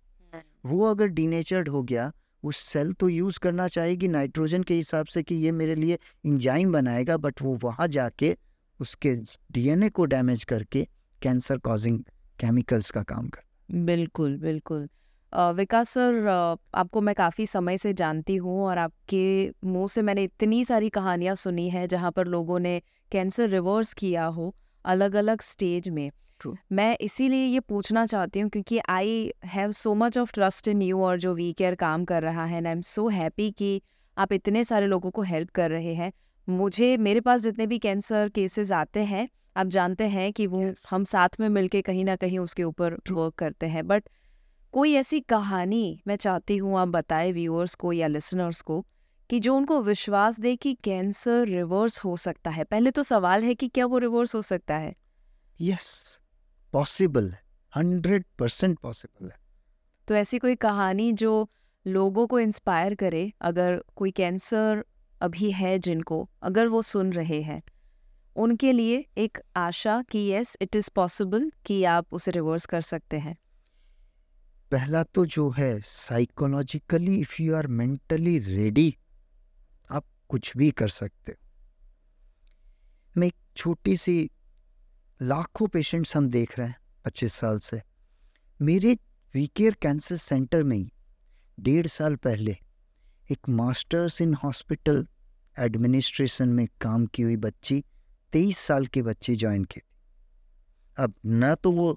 वो 0.66 0.86
अगर 0.86 1.08
डीनेचर्ड 1.08 1.70
हो 1.70 1.84
गया 1.84 2.12
वो 2.44 2.52
सेल 2.52 2.94
तो 2.94 3.10
यूज़ 3.10 3.40
करना 3.40 3.68
चाहेगी 3.68 4.08
नाइट्रोजन 4.08 4.64
के 4.64 4.74
हिसाब 4.74 5.06
से 5.06 5.24
कि 5.24 5.36
ये 5.36 5.52
मेरे 5.52 5.76
लिए 5.76 6.00
इंजाइम 6.26 6.74
बनाएगा 6.74 7.18
बट 7.18 7.42
वो 7.42 7.54
वहाँ 7.64 7.88
जाके 7.88 8.36
उसके 8.80 9.16
डीएनए 9.52 9.90
को 9.90 10.06
डैमेज 10.06 10.44
करके 10.44 10.88
कैंसर 11.22 11.58
कॉजिंग 11.58 12.00
केमिकल्स 12.40 12.92
का 12.92 13.04
काम 13.04 13.28
कर। 13.28 13.42
बिल्कुल 13.86 14.38
बिल्कुल। 14.38 14.88
विकास 15.34 15.90
सर 15.90 16.28
आपको 16.76 17.02
मैं 17.02 17.16
काफ़ी 17.16 17.46
समय 17.46 17.78
से 17.78 17.94
जानती 17.94 18.36
हूँ 18.36 18.62
और 18.64 18.78
आपके 18.78 19.52
मुँह 19.66 19.88
से 19.88 20.02
मैंने 20.02 20.24
इतनी 20.24 20.64
सारी 20.66 20.90
कहानियाँ 20.90 21.36
सुनी 21.36 21.70
है 21.70 21.88
जहाँ 21.88 22.12
पर 22.12 22.28
लोगों 22.28 22.60
ने 22.60 22.82
कैंसर 23.12 23.50
रिवर्स 23.50 23.94
किया 23.94 24.26
हो 24.26 24.54
अलग 24.86 25.16
अलग 25.16 25.42
स्टेज 25.42 25.90
में। 25.90 26.10
True. 26.42 26.56
मैं 26.72 26.98
इसीलिए 27.02 27.46
ये 27.46 27.60
पूछना 27.60 28.06
चाहती 28.06 28.40
हूँ 28.40 28.50
क्योंकि 28.50 28.80
I 28.90 29.32
have 29.46 29.72
so 29.72 29.94
much 29.96 30.18
of 30.18 30.32
trust 30.34 30.68
in 30.68 30.82
you 30.82 31.02
और 31.02 31.20
जो 31.20 31.34
वी 31.34 31.52
केयर 31.54 31.76
काम 31.76 32.06
कर 32.06 32.22
रहा 32.22 32.46
है 32.46 32.58
and 32.58 32.68
I 32.68 32.74
am 32.74 32.82
so 32.82 33.08
happy 33.10 33.52
कि 33.52 33.82
आप 34.18 34.34
इतने 34.34 34.64
सारे 34.64 34.88
लोगों 34.88 35.12
को 35.12 35.22
हेल्प 35.22 35.50
कर 35.50 35.70
रहे 35.70 35.94
हैं। 35.94 36.12
मुझे 36.48 36.98
मेरे 36.98 37.22
पास 37.22 37.42
जितने 37.42 37.68
भी 37.68 37.80
कैंसर 37.80 38.30
केसेस 38.30 38.72
आते 38.72 39.04
हैं 39.04 39.28
आप 39.58 39.68
जानते 39.68 40.08
हैं 40.08 40.34
कि 40.34 40.48
वो 40.48 40.64
Yes. 40.64 40.88
हम 40.90 41.04
साथ 41.04 41.30
में 41.40 41.50
मिलके 41.50 41.82
कहीं 41.82 42.06
ना 42.06 42.16
कहीं 42.16 42.40
उसके 42.40 42.64
ऊपर 42.64 42.94
वर्क 43.12 43.34
करते 43.34 43.66
हैं 43.66 43.88
बट 43.88 44.10
कोई 44.72 44.94
ऐसी 44.94 45.20
कहानी 45.20 46.02
मैं 46.08 46.16
चाहती 46.16 46.58
हूँ 46.58 46.80
आप 46.80 46.88
बताए 46.88 47.32
व्यूअर्स 47.32 47.76
को 47.76 47.94
या 47.94 48.08
लिसनर्स 48.08 48.62
को 48.62 48.86
कि 49.30 49.40
जो 49.40 49.56
उनको 49.56 49.82
विश्वास 49.82 50.40
दे 50.40 50.56
कि 50.56 50.74
कैंसर 50.74 51.48
रिवर्स 51.48 52.04
हो 52.06 52.18
सकता 52.18 52.50
है। 52.50 52.64
पहले 52.64 52.92
तो 52.92 53.04
सवाल 53.04 53.44
है 53.44 53.56
कि 53.56 53.68
क्या 53.68 53.86
वो 53.86 53.98
रिवर्स 53.98 54.36
हो 54.36 54.42
सकता 54.42 54.76
है? 54.76 54.96
यस 55.62 56.20
पॉसिबल 56.72 57.32
है 57.32 57.42
हंड्रेड 57.76 58.26
परसेंट 58.40 58.80
पॉसिबल 58.80 59.30
है। 59.30 59.40
तो 60.08 60.16
ऐसी 60.16 60.40
कोई 60.40 60.56
कहानी 60.56 61.12
जो 61.12 61.50
लोगों 61.88 62.28
को 62.28 62.40
इंस्पायर 62.40 62.96
करे 62.96 63.34
अगर 63.42 63.84
कोई 63.96 64.12
कैंसर 64.12 64.86
अभी 65.22 65.52
है 65.52 65.80
जिनको 65.80 66.30
अगर 66.42 66.68
वो 66.68 66.82
सुन 66.82 67.14
रहे 67.14 67.42
हैं 67.42 67.62
उनके 68.36 68.72
लिए 68.72 69.06
एक 69.18 69.38
आशा 69.56 70.02
कि 70.02 70.30
यस 70.32 70.58
इट 70.62 70.76
इज़ 70.76 70.90
पॉसिबल 70.96 71.52
कि 71.66 71.84
आप 71.84 72.14
उसे 72.14 72.32
रिवर्स 72.32 72.66
कर 72.66 72.82
सकते 72.82 73.20
हैं। 73.20 73.36
पहला 74.72 75.04
तो 75.04 75.26
जो 75.26 75.50
है 75.50 75.82
psychologically 75.82 77.16
if 77.16 77.42
you 77.42 77.56
are 77.56 77.68
mentally 77.68 78.38
ready 78.40 78.96
आप 79.92 80.06
कुछ 80.30 80.58
भी 80.58 80.72
कर 80.72 80.88
सकते 80.88 81.36
मैं 83.18 83.28
एक 83.28 83.36
छोटी 83.58 83.98
सी, 83.98 84.30
लाखों 85.22 85.68
पेशेंट्स 85.68 86.16
हम 86.18 86.30
देख 86.30 86.58
रहे 86.60 86.68
हैं 86.68 86.78
पच्चीस 87.06 87.34
साल 87.34 87.60
से। 87.60 87.82
मेरे 88.60 88.98
वीकेयर 89.34 89.76
कैंसर 89.82 90.16
सेंटर 90.16 90.64
में 90.64 90.78
ही, 90.78 90.92
डेढ़ 91.60 91.88
साल 91.88 92.16
पहले, 92.16 92.58
एक 93.32 93.50
मास्टर्स 93.50 94.22
इन 94.22 94.34
हॉस्पिटल 94.34 95.08
एडमिनिस्ट्रेशन 95.60 96.50
में 96.50 96.68
काम 96.82 97.06
की 97.06 97.24
हुई 97.24 97.36
बच्ची 97.38 97.84
तेईस 98.36 98.58
साल 98.60 98.86
की 98.86 99.02
बच्ची 99.02 99.36
ज्वाइन 99.36 99.64
की 99.64 99.80
थी 99.80 99.86
अब 100.98 101.14
न 101.26 101.54
तो 101.64 101.72
वो 101.72 101.92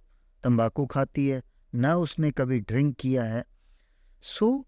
तंबाकू 0.44 0.86
खाती 0.86 1.28
है 1.28 1.42
न 1.72 1.92
उसने 1.98 2.30
कभी 2.30 2.58
ड्रिंक 2.60 2.94
किया 2.96 3.24
है। 3.24 3.44
सो 4.24 4.66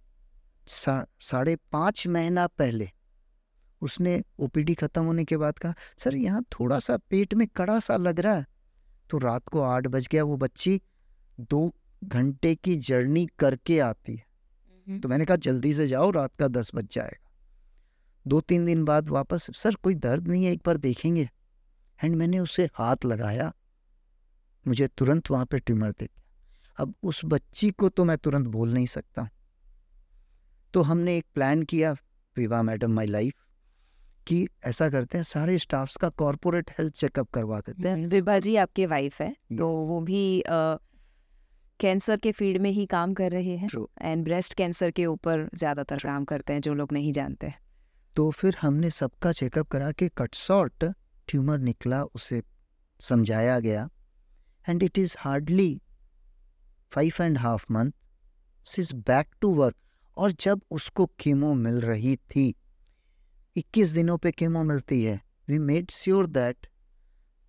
सा, 0.66 1.04
साढ़े 1.20 1.56
पाँच 1.72 2.06
महीना 2.08 2.46
पहले 2.46 2.90
उसने 3.82 4.22
ओपीडी 4.38 4.74
ख़त्म 4.74 5.04
होने 5.04 5.24
के 5.24 5.36
बाद 5.36 5.58
कहा 5.58 5.74
सर 5.98 6.14
यहाँ 6.16 6.42
थोड़ा 6.52 6.78
सा 6.78 6.96
पेट 7.10 7.34
में 7.34 7.46
कड़ा 7.48 7.78
सा 7.80 7.96
लग 7.96 8.20
रहा 8.20 8.34
है। 8.34 8.46
तो 9.10 9.18
रात 9.18 9.48
को 9.48 9.60
आठ 9.62 9.86
बज 9.86 10.08
गया 10.12 10.24
वो 10.24 10.36
बच्ची 10.36 10.80
दो 11.40 11.70
घंटे 12.04 12.54
की 12.54 12.76
जर्नी 12.78 13.26
करके 13.38 13.78
आती 13.80 14.16
है। 14.16 15.00
तो 15.00 15.08
मैंने 15.08 15.24
कहा 15.24 15.36
जल्दी 15.38 15.74
से 15.74 15.88
जाओ 15.88 16.10
रात 16.10 16.36
का 16.36 16.48
दस 16.50 16.70
बज 16.74 16.88
जाएगा। 16.92 17.28
दो 18.26 18.40
तीन 18.40 18.64
दिन 18.66 18.84
बाद 18.84 19.08
वापस 19.08 19.50
सर 19.56 19.74
कोई 19.74 19.94
दर्द 19.96 20.28
नहीं 20.28 20.44
है 20.44 20.52
एक 20.52 20.62
बार 20.66 20.76
देखेंगे। 20.78 21.28
एंड 22.00 22.14
मैंने 22.16 22.38
उसे 22.38 22.68
हाथ 22.74 23.04
लगाया। 23.04 23.52
मुझे 24.66 24.86
तुरंत 24.88 25.30
वहाँ 25.30 25.46
पे 25.46 25.58
ट्यूमर 25.58 25.90
दिख 25.90 26.08
गया। 26.08 26.18
अब 26.78 26.94
उस 27.02 27.20
बच्ची 27.24 27.70
को 27.72 27.88
तो 27.88 28.04
मैं 28.04 28.16
तुरंत 28.18 28.46
बोल 28.48 28.72
नहीं 28.72 28.86
सकता। 28.88 29.28
तो 30.74 30.82
हमने 30.82 31.16
एक 31.16 31.26
प्लान 31.34 31.62
किया 31.62 31.92
विवाह 32.36 32.62
मैडम 32.62 32.92
माई 32.92 33.06
लाइफ 33.06 33.34
कि 34.26 34.46
ऐसा 34.66 34.88
करते 34.90 35.18
हैं 35.18 35.24
सारे 35.24 35.58
स्टाफ्स 35.58 35.96
का 35.96 36.08
कॉरपोरेट 36.18 36.70
हेल्थ 36.78 36.94
चेकअप 36.94 37.30
करवा 37.30 37.60
देते 37.60 37.88
हैं। 37.88 38.06
विभा 38.08 38.38
जी 38.38 38.54
आपके 38.56 38.86
वाइफ 38.86 39.20
है 39.20 39.28
yes. 39.28 39.58
तो 39.58 39.68
वो 39.86 40.00
भी 40.00 40.42
कैंसर 41.80 42.16
के 42.16 42.32
फ़ील्ड 42.32 42.60
में 42.60 42.70
ही 42.70 42.84
काम 42.86 43.14
कर 43.14 43.30
रहे 43.30 43.56
हैं 43.56 43.68
एंड 44.02 44.24
ब्रेस्ट 44.24 44.54
कैंसर 44.54 44.90
के 44.90 45.06
ऊपर 45.06 45.48
ज़्यादातर 45.54 45.98
काम 45.98 46.24
करते 46.24 46.52
हैं 46.52 46.60
जो 46.60 46.74
लोग 46.74 46.92
नहीं 46.92 47.12
जानते। 47.12 47.52
तो 48.16 48.30
फिर 48.30 48.56
हमने 48.60 48.90
सबका 48.92 49.32
चेकअप 49.32 49.68
करा 49.68 49.90
के 49.92 50.08
कट 50.18 50.34
शॉर्ट 50.36 50.84
ट्यूमर 51.30 51.58
निकला 51.58 52.02
उसे 52.04 52.42
समझाया 53.00 53.60
गया 53.60 53.88
and 54.68 54.82
it 54.82 54.98
is 54.98 55.14
hardly 55.18 55.80
five 56.94 57.12
and 57.20 57.38
half 57.38 57.64
month 57.70 57.92
is 58.78 58.94
back 58.94 59.30
to 59.40 59.54
work 59.54 59.76
और 60.16 60.32
जब 60.32 60.60
उसको 60.70 61.06
कीमो 61.06 61.54
मिल 61.54 61.80
रही 61.80 62.16
थी 62.16 62.54
21 63.56 63.92
दिनों 63.92 64.18
पे 64.18 64.32
कीमो 64.32 64.62
मिलती 64.62 65.02
है। 65.04 65.20
वी 65.48 65.58
मेड 65.58 65.90
श्योर 65.90 66.26
दैट 66.26 66.66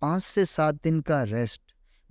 पाँच 0.00 0.22
से 0.22 0.44
सात 0.46 0.82
दिन 0.82 1.00
का 1.00 1.22
रेस्ट 1.22 1.60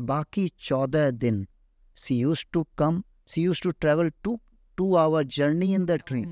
बाकी 0.02 0.48
चौदह 0.60 1.10
दिन 1.12 1.48
she 1.96 2.16
used 2.16 2.46
to 2.54 2.64
come 2.78 3.04
she 3.28 3.44
used 3.44 3.62
to 3.64 3.72
travel 3.72 4.12
to 4.24 4.40
two 4.78 4.94
hour 4.96 5.24
journey 5.24 5.74
in 5.74 5.86
the 5.86 5.92
train 5.92 6.30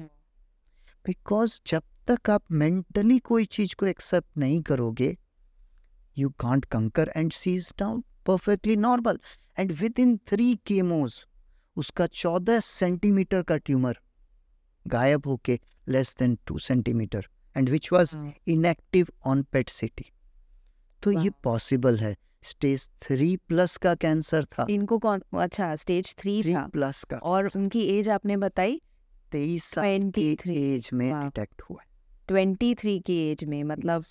because 1.06 1.60
जब 1.68 1.84
तक 2.08 2.30
आप 2.30 2.52
मेंटली 2.52 3.20
कोई 3.20 3.46
चीज़ 3.46 3.76
को 3.76 3.86
एक्सेप्ट 3.86 4.38
नहीं 4.38 4.62
करोगे 4.62 5.18
conquer 6.28 7.12
and 7.16 7.32
she 7.32 7.56
is 7.56 7.74
down 7.80 8.04
perfectly 8.26 8.76
normal 8.76 9.20
and 9.60 9.72
within 10.00 10.18
three 10.18 10.56
chemos 10.56 11.26
उसका 11.76 12.08
चौदह 12.08 12.60
सेंटीमीटर 12.60 13.42
का 13.42 13.58
ट्यूमर 13.58 14.00
गायब 14.88 15.28
होके 15.28 15.60
less 15.88 16.16
than 16.20 16.38
two 16.46 16.58
centimetre 16.58 17.28
and 17.58 17.70
which 17.70 17.94
was 17.94 18.18
inactive 18.48 19.08
on 19.26 19.44
PET 19.44 19.70
CT 19.70 20.06
तो 21.04 21.12
ये 21.12 21.30
पॉसिबल 21.44 22.00
है. 22.00 22.18
स्टेज 22.44 22.90
थ्री 23.02 23.38
प्लस 23.38 23.78
का 23.78 23.96
कैंसर 23.96 24.46
था. 24.46 24.66
इनको 24.70 25.00
कौन 25.00 25.22
अच्छा 25.34 25.76
स्टेज 25.76 26.16
थ्री 26.18 26.44
था। 26.44 26.68
प्लस 26.68 27.04
का 27.04 27.18
और 27.18 27.50
उनकी 27.56 27.82
एज 27.82 28.10
आपने 28.10 28.38
बताई? 28.38 28.82
तेईस 29.32 29.64
साल 29.64 30.12
की 30.12 30.74
एज 30.74 30.90
में 30.94 31.24
डिटेक्ट 31.24 31.62
हुआ 31.62 31.84
ट्वेंटी 32.28 32.76
थ्री 32.76 33.00
की 33.00 33.32
एज 33.32 33.44
में 33.44 33.64
मतलब 33.64 34.04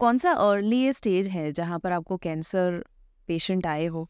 कौन 0.00 0.18
सा 0.18 0.30
अर्ली 0.32 0.92
स्टेज 0.92 1.26
है 1.28 1.50
जहाँ 1.52 1.78
पर 1.78 1.92
आपको 1.92 2.16
कैंसर 2.16 2.84
पेशेंट 3.26 3.66
आए 3.66 3.86
हो? 3.86 4.08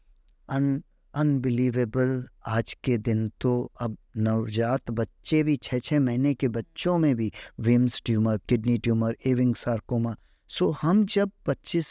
अनबिलीवेबल 1.13 2.23
आज 2.47 2.73
के 2.83 2.97
दिन 2.97 3.27
तो 3.41 3.71
अब 3.81 3.97
नवजात 4.17 4.91
बच्चे 4.91 5.41
भी 5.43 5.55
छः 5.57 5.79
छः 5.79 5.99
महीने 5.99 6.33
के 6.33 6.47
बच्चों 6.47 6.97
में 6.97 7.15
भी 7.15 7.31
Wilms 7.59 8.01
tumour 8.05 8.37
kidney 8.49 8.77
tumour 8.77 9.17
Ewing 9.25 9.55
sarcoma 9.55 10.15
so 10.49 10.69
हम 10.71 11.05
जब 11.05 11.31
25 11.49 11.87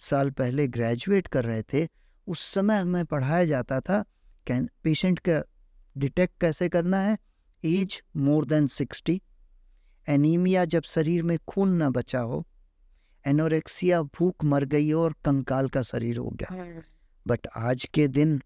साल 0.00 0.30
पहले 0.30 0.66
ग्रेजुएट 0.68 1.26
कर 1.26 1.44
रहे 1.44 1.62
थे, 1.62 1.86
उस 2.26 2.40
समय 2.54 2.78
हमें 2.78 3.04
पढ़ाया 3.04 3.44
जाता 3.44 3.80
था 3.80 4.04
पेशेंट 4.50 5.18
का 5.18 5.42
डिटेक्ट 5.96 6.40
कैसे 6.40 6.68
करना 6.68 7.00
है? 7.00 7.18
Age 7.64 8.02
more 8.16 8.44
than 8.44 8.66
sixty 8.66 9.20
anaemia 10.08 10.64
जब 10.64 10.82
शरीर 10.82 11.22
में 11.22 11.38
खून 11.48 11.72
ना 11.76 11.90
बचा 11.90 12.20
हो 12.20 12.44
एनोरेक्सिया 13.26 14.02
भूख 14.02 14.44
मर 14.44 14.64
गई 14.64 14.92
और 14.92 15.12
कंकाल 15.12 15.68
का 15.68 15.82
शरीर 15.82 16.16
हो 16.16 16.30
गया। 16.30 16.72
बट 17.26 17.48
हाँ। 17.54 17.70
आज 17.70 17.84
के 17.84 18.08
दिन 18.08 18.42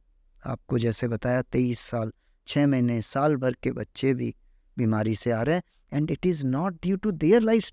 आपको 0.47 0.79
जैसे 0.79 1.09
बताया 1.09 1.43
तेईस 1.43 1.81
साल 1.81 2.13
छः 2.47 2.67
महीने 2.67 3.03
साल 3.03 3.37
भर 3.37 3.53
के 3.53 3.73
बच्चे 3.73 4.15
भी 4.15 4.35
बीमारी 4.79 5.17
से 5.17 5.31
आ 5.31 5.43
रहे 5.43 5.57
हैं 5.57 5.63
and 5.93 6.11
it 6.11 6.27
is 6.27 6.47
not 6.47 6.73
due 6.83 6.97
to 6.97 7.11
their 7.11 7.43
life 7.43 7.71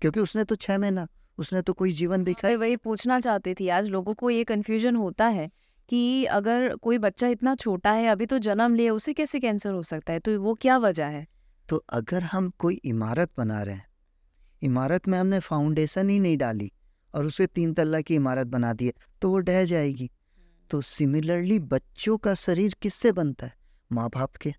क्योंकि 0.00 0.20
उसने 0.20 0.44
तो 0.44 0.56
छः 0.56 0.78
महीना 0.78 1.08
उसने 1.38 1.62
तो 1.62 1.72
कोई 1.72 1.92
जीवन 1.92 2.24
देखा 2.24 2.48
है 2.48 2.56
वही 2.56 2.76
पूछना 2.76 3.20
चाहती 3.20 3.54
थी 3.54 3.68
आज 3.68 3.88
लोगों 3.88 4.14
को 4.14 4.30
ये 4.30 4.44
कन्फ्यूज़न 4.44 4.96
होता 4.96 5.26
है 5.26 5.50
कि 5.88 6.24
अगर 6.24 6.76
कोई 6.76 6.98
बच्चा 6.98 7.28
इतना 7.28 7.54
छोटा 7.54 7.92
है 7.92 8.06
अभी 8.06 8.26
तो 8.26 8.38
जन्म 8.38 8.74
लिया 8.74 8.94
उसे 8.94 9.12
कैसे 9.12 9.40
कैंसर 9.40 9.72
हो 9.72 9.82
सकता 9.82 10.12
है? 10.12 10.18
तो 10.18 10.40
वो 10.40 10.54
क्या 10.54 10.78
वजह 10.78 11.06
है? 11.06 11.26
तो 11.68 11.84
अगर 11.88 12.22
हम 12.22 12.50
कोई 12.50 12.74
इमारत 12.74 13.30
बना 13.38 13.62
रहे 13.62 13.74
हैं 13.74 13.87
इमारत 14.62 15.08
में 15.08 15.18
हमने 15.18 15.38
फाउंडेशन 15.40 16.08
ही 16.10 16.18
नहीं 16.20 16.36
डाली 16.36 16.70
और 17.14 17.26
उसे 17.26 17.46
तीन 17.46 17.72
तल्ला 17.74 18.00
की 18.00 18.14
इमारत 18.14 18.46
बना 18.46 18.72
दी 18.72 18.92
तो 19.22 19.30
वो 19.30 19.38
ढह 19.38 19.64
जाएगी। 19.64 20.10
तो 20.70 20.80
सिमिलरली 20.82 21.58
बच्चों 21.60 22.16
का 22.18 22.34
शरीर 22.34 22.74
किससे 22.82 23.12
बनता 23.12 23.46
है? 23.46 23.52
माँ 23.90 24.08
बाप 24.08 24.36
के। 24.36 24.54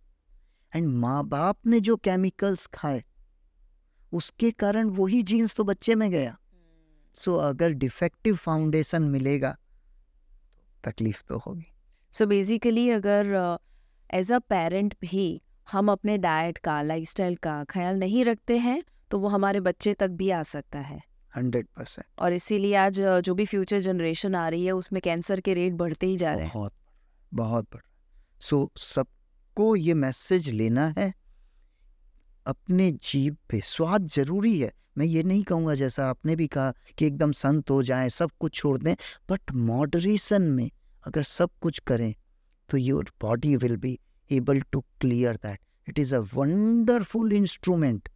एंड 0.74 0.88
माँ 0.88 1.24
बाप 1.28 1.68
ने 1.68 1.80
जो 1.80 1.96
केमिकल्स 1.98 2.66
खाए 2.68 3.04
उसके 4.12 4.52
कारण 4.52 4.90
वही 4.90 5.22
जीन्स 5.24 5.56
तो 5.56 5.64
बच्चे 5.64 5.96
में 5.96 6.10
गया। 6.12 6.38
सो 7.16 7.32
so, 7.34 7.44
अगर 7.44 7.70
डिफेक्टिव 7.70 8.36
फाउंडेशन 8.36 9.04
मिलेगा 9.04 9.56
तकलीफ़ 10.84 11.24
तो 11.28 11.38
होगी। 11.38 11.66
सो 12.14 12.24
so 12.24 12.30
बेसिकली 12.30 12.90
अगर 12.90 13.58
एज 14.10 14.32
अ 14.32 14.40
पेरेंट 14.40 14.96
भी 15.02 15.42
हम 15.72 15.92
अपने 15.92 16.18
डाइट 16.18 16.58
का 16.58 16.82
लाइफस्टाइल 16.82 17.36
का 17.36 17.64
ख्याल 17.64 18.00
नहीं 18.00 18.26
रखते 18.26 18.58
हैं 18.58 18.82
तो 19.12 19.20
वो 19.20 19.28
हमारे 19.28 19.60
बच्चे 19.60 19.94
तक 19.94 20.10
भी 20.10 20.30
आ 20.30 20.42
सकता 20.46 20.80
है। 20.80 21.02
Hundred 21.34 21.68
percent. 21.78 22.06
और 22.20 22.34
इसीलिए 22.34 22.76
आज 22.76 23.00
जो 23.24 23.34
भी 23.34 23.46
फ्यूचर 23.46 23.80
जनरेशन 23.80 24.36
आ 24.36 24.48
रही 24.50 24.66
है 24.66 24.72
उसमें 24.72 25.02
कैंसर 25.02 25.40
के 25.40 25.54
रेट 25.54 25.74
बढ़ते 25.74 26.08
ही 26.08 26.18
जा 26.18 26.34
रहे 26.34 26.44
हैं। 26.44 26.54
बहुत 26.54 26.74
बहुत 27.32 27.68
बढ़ 27.74 27.82
सो 28.42 28.64
so, 28.66 28.82
सबको 28.82 29.76
ये 29.76 29.94
मैसेज 29.94 30.50
लेना 30.50 30.88
है 30.98 31.14
अपने 32.46 32.92
जीव 33.04 33.36
पे। 33.50 33.60
स्वाद 33.66 34.08
ज़रूरी 34.08 34.60
है। 34.60 34.72
मैं 34.98 35.06
ये 35.06 35.24
नहीं 35.24 35.44
कहूँगा 35.44 35.76
जैसा 35.76 36.08
आपने 36.10 36.36
भी 36.36 36.48
कहा 36.48 36.72
कि 36.98 37.06
एकदम 37.06 37.32
संत 37.32 37.70
हो 37.70 37.82
जाए 37.84 38.10
सब 38.10 38.32
कुछ 38.40 38.54
छोड़ 38.54 38.78
दें 38.78 38.96
बट 39.30 39.52
मॉडरेशन 39.54 40.42
में 40.42 40.70
अगर 41.04 41.24
सब 41.24 41.50
कुछ 41.62 41.80
करें 41.88 42.14
तो 42.70 42.78
your 42.78 43.12
body 43.22 43.56
will 43.56 43.76
be 43.78 43.98
able 44.30 44.62
to 44.62 44.80
clear 45.02 45.36
that. 45.36 45.60
It 45.88 46.00
is 46.00 46.16
a 46.16 46.20
wonderful 46.34 47.34
instrument. 47.34 48.10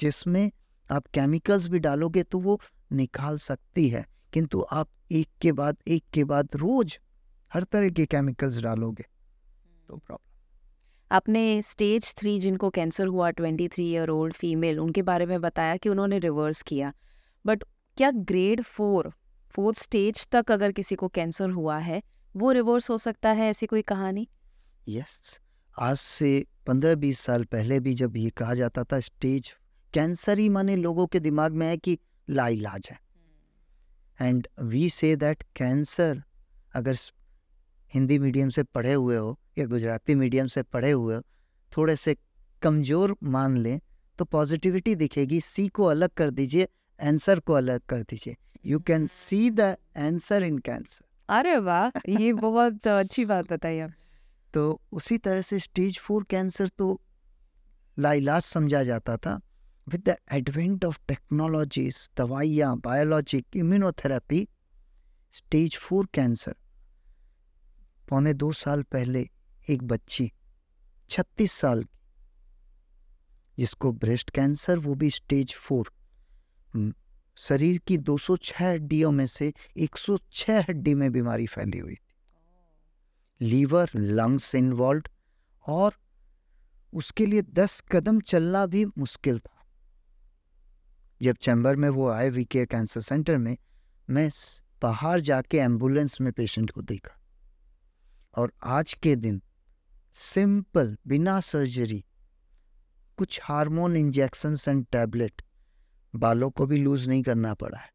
जिसमें 0.00 0.50
आप 0.90 1.06
केमिकल्स 1.06 1.68
भी 1.68 1.78
डालोगे 1.78 2.22
तो 2.22 2.38
वो 2.38 2.60
निकाल 2.92 3.38
सकती 3.38 3.88
है। 3.88 4.06
किंतु 4.32 4.64
आप 4.70 4.88
एक 5.12 5.28
के 5.40 5.52
बाद 5.52 5.76
एक 5.88 6.04
के 6.12 6.24
बाद 6.24 6.48
रोज 6.54 6.98
हर 7.54 7.62
तरह 7.62 7.90
के 7.90 8.06
केमिकल्स 8.06 8.60
डालोगे 8.60 9.04
तो 9.88 9.96
प्रॉब्लम 9.96 10.30
आपने 11.12 11.62
स्टेज 11.62 12.14
थ्री 12.16 12.40
जिनको 12.40 12.70
कैंसर 12.70 13.06
हुआ 13.06 13.30
twenty 13.30 13.68
three 13.68 13.90
year 13.92 14.08
old 14.08 14.34
female 14.34 14.80
उनके 14.80 15.02
बारे 15.02 15.26
में 15.26 15.40
बताया 15.40 15.76
कि 15.76 15.88
उन्होंने 15.88 16.18
रिवर्स 16.18 16.62
किया। 16.62 16.92
बट 17.46 17.64
क्या 17.96 18.10
ग्रेड 18.10 18.62
फोर 18.62 19.12
फोर्थ 19.50 19.78
स्टेज 19.78 20.28
तक 20.28 20.50
अगर 20.50 20.72
किसी 20.72 20.94
को 20.94 21.08
कैंसर 21.08 21.50
हुआ 21.50 21.78
है 21.78 22.02
वो 22.36 22.52
रिवर्स 22.52 22.90
हो 22.90 22.98
सकता 22.98 23.30
है? 23.30 23.50
ऐसी 23.50 23.66
कोई 23.66 23.82
कहानी? 23.82 24.28
Yes 24.88 25.20
yes. 25.20 25.40
आज 25.78 25.96
से 25.96 26.46
पंद्रह 26.66 26.94
बीस 26.94 27.18
साल 27.18 27.44
पहले 27.44 27.80
भी 27.80 27.94
जब 27.94 28.16
ये 28.16 28.30
कहा 28.30 28.54
जाता 28.54 28.84
था 28.84 29.00
स्टेज 29.00 29.54
कैंसर 29.94 30.38
ही 30.38 30.48
माने 30.48 30.76
लोगों 30.76 31.06
के 31.06 31.20
दिमाग 31.20 31.52
में 31.52 31.66
है 31.66 31.76
कि 31.76 31.98
लाइलाज 32.28 32.88
है। 32.90 32.98
And 34.18 34.46
we 34.62 34.88
say 34.90 35.14
that 35.16 35.42
cancer 35.56 36.22
अगर 36.74 36.96
हिंदी 37.92 38.18
मीडियम 38.18 38.48
से 38.50 38.62
पढ़े 38.64 38.92
हुए 38.92 39.16
हो 39.16 39.38
या 39.58 39.66
गुजराती 39.66 40.14
मीडियम 40.14 40.46
से 40.46 40.62
पढ़े 40.64 40.90
हुए 40.90 41.14
हो 41.14 41.22
थोड़े 41.72 41.96
से 41.96 42.16
कमज़ोर 42.62 43.16
मान 43.24 43.56
लें 43.56 43.80
तो 44.18 44.24
पॉजिटिविटी 44.26 44.94
दिखेगी। 44.96 45.40
सी 45.42 45.66
को 45.68 45.84
अलग 45.84 46.10
कर 46.16 46.30
दीजिए 46.32 46.68
आंसर 47.00 47.40
को 47.40 47.52
अलग 47.52 47.80
कर 47.88 48.02
दीजिए। 48.02 48.36
You 48.66 48.78
can 48.80 49.06
see 49.06 49.50
the 49.50 49.60
answer 49.98 50.42
in 50.42 50.58
cancer 50.58 51.04
अरे 51.28 51.56
वाह 51.60 51.98
ये 52.10 52.32
बहुत 52.34 52.86
अच्छी 52.88 53.24
बात 53.24 53.52
बताई 53.52 53.78
आप। 53.80 53.92
तो 54.54 54.80
उसी 54.92 55.18
तरह 55.18 55.40
से 55.40 55.58
स्टेज 55.60 55.98
फोर 55.98 56.24
कैंसर 56.30 56.68
तो 56.68 57.00
लाइलाज 57.96 58.42
समझा 58.42 58.82
जाता 58.84 59.16
था। 59.16 59.40
With 59.86 60.08
the 60.08 60.16
advent 60.32 60.84
of 60.84 60.98
technologies 61.08 62.08
दवाइयाँ 62.16 62.76
biologic 62.78 63.56
immunotherapy 63.56 64.48
stage 65.32 65.76
four 65.76 66.08
cancer 66.14 66.54
पौने 68.08 68.34
दो 68.34 68.52
साल 68.52 68.82
पहले 68.82 69.28
एक 69.70 69.82
बच्ची, 69.82 70.30
छत्तीस 71.10 71.52
साल 71.52 71.82
की, 71.84 71.98
जिसको 73.58 73.92
ब्रेस्ट 73.92 74.30
कैंसर 74.30 74.78
वो 74.78 74.94
भी 74.94 75.10
स्टेज 75.10 75.54
फोर 75.54 75.90
शरीर 77.36 77.78
की 77.78 77.96
206 77.98 78.62
हड्डियों 78.62 79.10
में 79.10 79.26
से 79.26 79.52
106 79.76 80.64
हड्डी 80.68 80.94
में 80.94 81.12
बीमारी 81.12 81.46
फैली 81.46 81.78
हुई 81.78 81.94
थी। 81.94 83.46
लीवर 83.46 83.90
लंग्स 83.96 84.54
इन्वॉल्व 84.54 85.02
और 85.66 85.94
उसके 86.92 87.26
लिए 87.26 87.42
10 87.42 87.80
कदम 87.92 88.20
चलना 88.20 88.66
भी 88.66 88.84
मुश्किल 88.84 89.38
था। 89.38 89.53
जब 91.20 91.36
चैम्बर 91.36 91.76
में 91.76 91.88
वो 91.88 92.08
आए 92.08 92.28
वी 92.30 92.44
केयर 92.44 92.66
कैंसर 92.66 93.00
सेंटर 93.00 93.38
में 93.38 93.56
मैं 94.10 94.30
बाहर 94.82 95.20
जाके 95.20 95.58
एंबुलेंस 95.58 96.20
में 96.20 96.32
पेशेंट 96.32 96.70
को 96.70 96.82
देखा। 96.82 97.20
और 98.34 98.52
आज 98.62 98.94
के 98.94 99.14
दिन 99.16 99.42
सिंपल 100.14 100.96
बिना 101.06 101.38
सर्जरी 101.40 102.04
कुछ 103.18 103.40
हार्मोन 103.42 103.96
इंजेक्शन 103.96 104.56
एंड 104.68 104.86
टैबलेट 104.92 105.42
बालों 106.14 106.50
को 106.50 106.66
भी 106.66 106.76
लूज 106.76 107.08
नहीं 107.08 107.22
करना 107.22 107.54
पड़ा 107.54 107.78
है। 107.78 107.88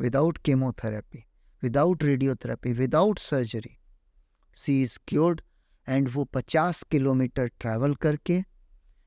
Without 0.00 0.38
chemotherapy 0.38 1.24
without 1.62 2.04
radiotherapy 2.04 2.72
without 2.72 3.18
surgery 3.18 3.76
she 4.54 4.82
is 4.82 4.98
cured 5.08 5.40
and 5.88 6.08
वो 6.08 6.24
पचास 6.24 6.82
किलोमीटर 6.82 7.46
ट्रैवल 7.60 7.94
करके 7.94 8.38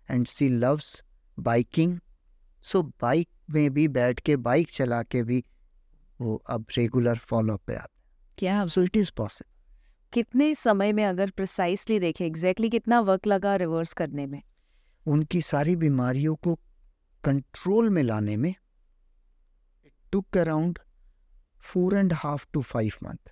and 0.10 0.28
she 0.28 0.50
loves 0.50 1.04
biking 1.38 2.00
so 2.64 2.84
bike 2.84 3.30
में 3.50 3.74
भी 3.74 3.88
बैठ 3.88 4.20
के 4.20 4.36
बाइक 4.36 4.70
चला 4.72 5.04
के 5.04 5.24
भी 5.24 5.46
वो 6.22 6.44
अब 6.50 6.66
रेगुलर 6.78 7.18
फॉलो 7.18 7.58
पे 7.58 7.76
आते 7.76 8.02
क्या 8.38 8.68
सो 8.68 8.84
इट 8.84 8.98
इज़ 8.98 9.12
पॉसिबल 9.18 9.52
कितने 10.14 10.56
समय 10.56 10.94
में 10.94 11.06
अगर 11.06 11.30
प्रिसाइसली 11.30 12.00
देखें 12.00 12.26
एग्जैक्टली 12.26 12.68
exactly 12.68 12.86
कितना 12.86 13.00
वर्क 13.00 13.28
लगा 13.28 13.56
रिवर्स 13.56 13.94
करने 13.94 14.28
में? 14.28 14.42
उनकी 15.08 15.42
सारी 15.42 15.76
बीमारियों 15.76 16.36
को 16.36 16.60
कंट्रोल 17.24 17.90
में 17.90 18.04
लाने 18.04 18.38
में 18.38 18.56
took 20.12 20.38
around 20.38 20.80
four 21.62 21.98
and 21.98 22.14
half 22.14 22.48
to 22.54 22.62
five 22.62 22.92
month 23.04 23.32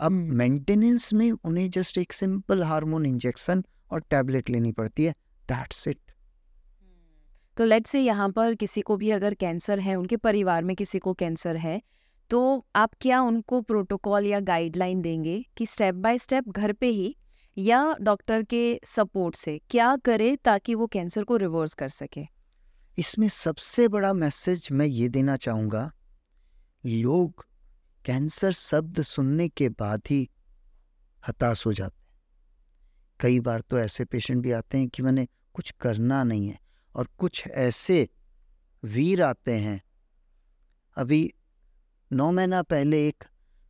अब 0.00 0.12
मेंटेनेंस 0.12 1.12
में 1.12 1.32
उन्हें 1.32 1.70
जस्ट 1.70 1.98
एक 1.98 2.12
सिंपल 2.12 2.62
हार्मोन 2.62 3.06
इंजेक्शन 3.06 3.64
और 3.90 4.00
टैबलेट 4.00 4.50
लेनी 4.50 4.72
पड़ती 4.72 5.04
है। 5.04 5.12
दैट्स 5.48 5.88
इट 5.88 5.98
तो 7.56 7.64
लेट 7.64 7.86
से 7.86 8.00
यहाँ 8.00 8.28
पर 8.30 8.54
किसी 8.54 8.80
को 8.80 8.96
भी 8.96 9.10
अगर 9.10 9.34
कैंसर 9.34 9.80
है, 9.80 9.94
उनके 9.94 10.16
परिवार 10.18 10.64
में 10.64 10.74
किसी 10.76 10.98
को 10.98 11.14
कैंसर 11.14 11.56
है 11.56 11.80
तो 12.30 12.66
आप 12.76 12.90
क्या 13.00 13.20
उनको 13.20 13.60
प्रोटोकॉल 13.62 14.26
या 14.26 14.40
गाइडलाइन 14.42 15.00
देंगे 15.02 15.44
कि 15.56 15.66
स्टेप 15.66 15.94
बाय 15.96 16.18
स्टेप 16.18 16.48
घर 16.48 16.72
पे 16.72 16.88
ही 16.88 17.14
या 17.56 17.96
डॉक्टर 18.00 18.42
के 18.42 18.80
सपोर्ट 18.86 19.34
से 19.34 19.58
क्या 19.70 19.94
करे 19.96 20.34
ताकि 20.36 20.74
वो 20.74 20.86
कैंसर 20.86 21.24
को 21.24 21.36
रिवर्स 21.36 21.74
कर 21.74 21.88
सके? 21.88 22.26
इसमें 22.98 23.28
सबसे 23.28 23.86
बड़ा 23.88 24.12
मैसेज 24.12 24.68
मैं 24.72 24.86
ये 24.86 25.08
देना 25.08 25.36
चाहूँगा, 25.36 25.90
लोग 26.84 27.46
कैंसर 28.04 28.52
शब्द 28.52 29.00
सुनने 29.02 29.48
के 29.48 29.68
बाद 29.70 30.02
ही 30.10 30.28
हताश 31.22 31.66
हो 31.66 31.72
जाते 31.72 31.96
हैं। 31.96 32.04
कई 33.20 33.40
बार 33.40 33.60
तो 33.60 33.78
ऐसे 33.78 34.04
पेशेंट 34.04 34.42
भी 34.42 34.52
आते 34.52 34.78
हैं 34.78 34.88
कि 34.88 35.02
मैंने 35.02 35.26
कुछ 35.54 35.70
करना 35.80 36.22
नहीं 36.24 36.48
है। 36.48 36.58
और 36.96 37.08
कुछ 37.18 37.46
ऐसे 37.46 38.08
वीर 38.82 39.22
आते 39.22 39.54
हैं। 39.54 39.82
अभी 40.96 41.34
नौ 42.12 42.32
महीना 42.32 42.62
पहले 42.62 43.08
एक 43.08 43.24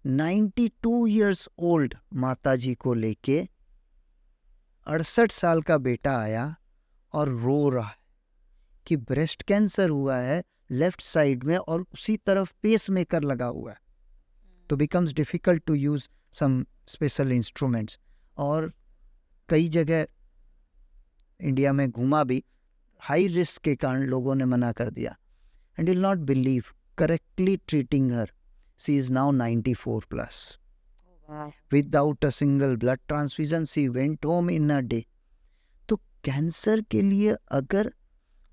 92 0.06 0.68
टू 0.82 1.06
ईयर्स 1.06 1.48
ओल्ड 1.58 1.94
माता 2.14 2.56
जी 2.56 2.74
को 2.74 2.94
लेके 2.94 3.48
अड़सठ 4.86 5.32
साल 5.32 5.62
का 5.62 5.78
बेटा 5.78 6.18
आया 6.18 6.56
और 7.12 7.28
रो 7.28 7.68
रहा 7.68 7.86
है 7.86 7.98
कि 8.86 8.96
ब्रेस्ट 8.96 9.42
कैंसर 9.42 9.90
हुआ 9.90 10.16
है 10.16 10.42
लेफ़्ट 10.70 11.00
साइड 11.00 11.44
में 11.44 11.56
और 11.56 11.80
उसी 11.80 12.16
तरफ़ 12.16 12.52
पेस 12.62 12.90
मेकर 12.90 13.22
लगा 13.22 13.46
हुआ 13.46 13.72
है। 13.72 13.80
तो 14.70 14.76
becomes 14.76 15.12
difficult 15.12 15.64
to 15.64 15.74
use 15.74 16.08
some 16.32 16.66
special 16.88 17.32
instruments 17.32 17.98
और 18.36 18.72
कई 19.48 19.68
जगह 19.68 20.06
इंडिया 21.40 21.72
में 21.72 21.90
घूमा 21.90 22.24
भी 22.24 22.44
हाई 23.06 23.26
रिस्क 23.28 23.62
के 23.62 23.74
कारण 23.76 24.02
लोगों 24.04 24.34
ने 24.34 24.44
मना 24.44 24.70
कर 24.72 24.90
दिया। 24.90 25.16
And 25.78 25.88
will 25.88 26.00
not 26.02 26.18
believe 26.26 26.64
correctly 26.98 27.56
treating 27.68 28.12
her 28.12 28.32
she 28.80 28.96
is 28.98 29.12
now 29.12 29.32
94 29.32 30.04
plus 30.04 30.58
without 31.72 32.24
a 32.24 32.30
single 32.30 32.76
blood 32.76 33.00
transfusion 33.08 33.64
she 33.64 33.86
went 33.88 34.24
home 34.24 34.50
in 34.50 34.70
a 34.70 34.80
day 34.82 35.04
तो 35.88 35.96
कैंसर 36.24 36.80
के 36.90 37.02
लिए 37.02 37.36
अगर 37.52 37.92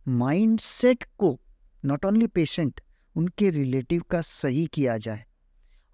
माइंडसेट 0.06 1.04
को 1.18 1.38
नॉट 1.84 2.06
ओनली 2.06 2.28
पेशेंट 2.30 2.82
उनके 3.16 3.50
रिलेटिव 3.52 4.04
का 4.12 4.22
सही 4.22 4.66
किया 4.68 4.98
जाए, 4.98 5.26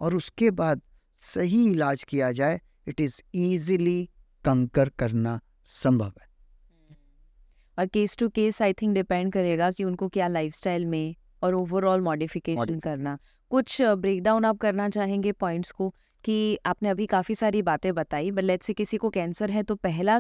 और 0.02 0.16
उसके 0.16 0.52
बाद 0.52 0.82
सही 1.22 1.66
इलाज 1.72 2.04
किया 2.04 2.32
जाए 2.32 2.60
इट 2.88 3.02
इज़ 3.02 3.22
ईजिली 3.36 4.10
कंकर 4.46 4.90
करना 4.90 5.40
संभव 5.74 6.14
है। 6.22 6.29
और 7.80 7.86
case 7.88 8.18
to 8.18 8.28
case 8.30 8.62
I 8.62 8.74
think 8.74 8.94
depend 8.94 9.32
करेगा 9.34 9.70
कि 9.72 9.84
उनको 9.84 10.08
क्या 10.10 10.28
लाइफस्टाइल 10.28 10.86
में 10.86 11.16
और 11.44 11.56
ओवरऑल 11.56 12.02
मॉडिफिकेशन 12.02 12.80
करना। 12.80 13.18
कुछ 13.52 13.82
ब्रेकडाउन 13.82 14.46
आप 14.46 14.58
करना 14.58 14.90
चाहेंगे 14.90 15.32
पॉइंट्स 15.32 15.72
को 15.72 15.90
कि 16.24 16.58
आपने 16.66 16.90
अभी 16.90 17.06
काफ़ी 17.06 17.36
सारी 17.36 17.62
बातें 17.62 17.94
बताई 17.96 18.32
बट 18.32 18.44
लेट 18.44 18.64
से 18.64 18.74
किसी 18.74 18.98
को 18.98 19.10
कैंसर 19.10 19.52
है 19.52 19.64
तो 19.64 19.76
पहला 19.78 20.20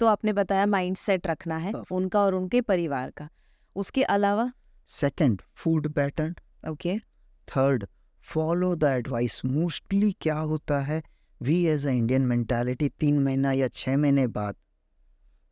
तो 0.00 0.06
आपने 0.06 0.32
बताया 0.32 0.66
माइंड 0.66 0.96
सेट 0.96 1.26
रखना 1.26 1.56
है 1.56 1.72
उनका 1.92 2.20
और 2.20 2.34
उनके 2.34 2.60
परिवार 2.62 3.10
का। 3.10 3.28
उसके 3.76 4.02
अलावा? 4.04 4.50
Second 4.88 5.42
food 5.56 5.92
pattern 5.92 6.34
okay 6.70 6.98
third 7.48 7.86
follow 8.26 8.74
the 8.76 8.84
advice 8.84 9.40
mostly 9.44 10.12
क्या 10.20 10.38
होता 10.38 10.80
है? 10.80 11.02
We 11.40 11.64
as 11.66 11.86
a 11.86 11.90
Indian 11.90 12.22
mentality 12.22 12.88
तीन 12.90 13.18
महीना 13.18 13.52
या 13.52 13.68
छः 13.68 13.96
महीने 13.96 14.26
बाद 14.26 14.56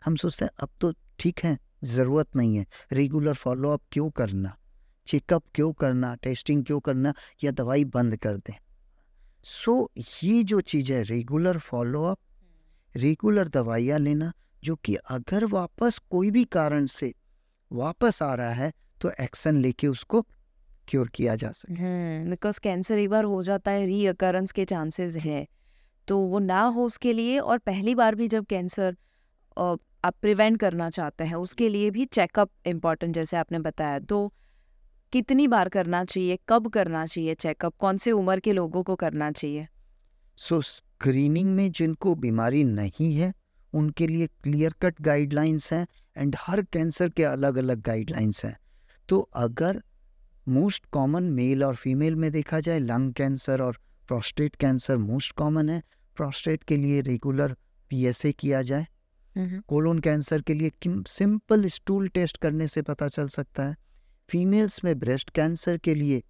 हम 0.03 0.17
सोचते 0.17 0.45
हैं 0.45 0.53
अब 0.59 0.69
तो 0.81 0.93
ठीक 1.19 1.41
है 1.45 1.59
ज़रूरत 1.85 2.37
नहीं 2.37 2.57
है। 2.57 2.67
रेगुलर 2.93 3.35
फॉलोअप 3.35 3.83
क्यों 3.93 4.11
करना? 4.11 4.57
चेकअप 5.07 5.43
क्यों 5.55 5.73
करना? 5.73 6.15
टेस्टिंग 6.15 6.65
क्यों 6.65 6.81
करना? 6.81 7.15
या 7.45 7.51
दवाई 7.51 7.85
बंद 7.85 8.17
कर 8.17 8.37
दें? 8.37 8.55
सो 9.45 9.91
so, 9.99 10.25
ये 10.25 10.45
जो 10.45 10.61
चीज़ 10.61 10.93
है 10.93 11.03
रेगुलर 11.03 11.59
फॉलोअप 11.59 12.19
रेगुलर 12.97 13.49
दवाइयाँ 13.49 13.99
लेना 13.99 14.33
जो 14.65 14.77
कि 14.77 14.95
अगर 14.95 15.45
वापस 15.45 15.99
कोई 15.99 16.31
भी 16.31 16.45
कारण 16.45 16.87
से 16.87 17.15
वापस 17.73 18.23
आ 18.23 18.35
रहा 18.35 18.51
है 18.51 18.73
तो 19.01 19.11
एक्शन 19.21 19.57
लेके 19.57 19.87
उसको 19.87 20.23
क्योर 20.89 21.09
किया 21.09 21.37
जा 21.37 21.53
सके। 21.53 21.75
बिकॉज़ 21.75 22.61
हम्म, 22.61 22.75
कैंसर 22.75 22.99
एक 22.99 23.11
बार 23.11 23.25
हो 23.25 23.43
जाता 23.43 23.71
है 23.71 23.87
रीअकरेंस 23.87 24.53
के 24.53 24.65
चांसेस 24.65 25.17
हैं। 25.17 25.47
तो 26.09 26.19
वो 26.19 26.39
ना 26.39 26.63
हो 26.63 26.85
उसके 26.85 27.13
लिए 27.13 27.39
और 27.39 27.59
पहली 27.59 27.95
बार 27.95 28.15
भी 28.15 28.29
जब 28.29 28.45
कैंसर 28.45 28.97
आप 30.05 30.15
प्रिवेंट 30.23 30.61
करना 30.61 30.91
चाहते 30.91 31.25
हैं 31.25 31.35
उसके 31.35 31.69
लिए 31.69 31.91
भी 31.91 32.05
चेकअप 32.05 32.51
इंपॉर्टेंट 32.67 33.15
जैसे 33.15 33.37
आपने 33.37 33.59
बताया। 33.59 33.99
तो 33.99 34.33
कितनी 35.13 35.49
बार 35.49 35.69
करना 35.69 36.05
चाहिए 36.05 36.39
कब 36.49 36.69
करना 36.69 37.07
चाहिए 37.07 37.35
चेकअप 37.35 37.75
कौन 37.79 37.97
से 37.97 38.13
उम्र 38.13 38.41
के 38.41 38.53
लोगों 38.53 38.83
को 38.83 38.95
करना 38.95 39.31
चाहिए? 39.33 39.69
सो 40.37 40.57
so, 40.57 40.67
स्क्रीनिंग 40.67 41.51
में 41.51 41.73
जिनको 41.73 42.15
बीमारी 42.15 42.65
नहीं 42.65 43.17
है 43.17 43.35
उनके 43.75 44.07
लिए 44.07 44.27
क्लियर 44.27 44.75
कट 44.83 44.95
गाइडलाइंस 45.01 45.73
हैं 45.73 45.87
एंड 46.17 46.37
हर 46.39 46.63
कैंसर 46.63 47.09
के 47.09 47.25
अलग 47.25 47.57
अलग 47.57 47.83
गाइडलाइंस 47.83 48.45
हैं। 48.45 48.57
तो 49.09 49.21
अगर 49.21 49.83
मोस्ट 50.49 50.87
कॉमन 50.87 51.23
मेल 51.23 51.65
और 51.65 51.75
फीमेल 51.75 52.15
में 52.15 52.33
देखा 52.33 52.61
जाए 52.61 52.79
लंग 52.79 53.13
कैंसर 53.13 53.63
और 53.63 53.79
प्रोस्टेट 54.09 54.57
कैंसर 54.57 54.97
मोस्ट 54.97 55.33
कॉमन 55.33 55.69
है 55.69 55.83
प्रोस्टेट 56.17 56.63
के 56.65 56.77
लिए 56.77 57.01
रेगुलर 57.01 57.57
पीएसए 57.91 58.33
किया 58.33 58.63
जाए। 58.63 58.87
कोलोन 59.39 59.99
कैंसर 59.99 60.43
के 60.43 60.55
लिए 60.55 60.73
सिंपल 60.89 61.67
स्टूल 61.67 62.09
टेस्ट 62.09 62.37
करने 62.37 62.69
से 62.69 62.83
पता 62.83 63.09
चल 63.09 63.29
सकता 63.29 63.63
है? 63.65 63.77
फीमेल्स 64.29 64.85
में 64.85 64.99
ब्रेस्ट 64.99 65.31
कैंसर 65.31 65.79
के 65.79 65.95
लिए 65.95 66.23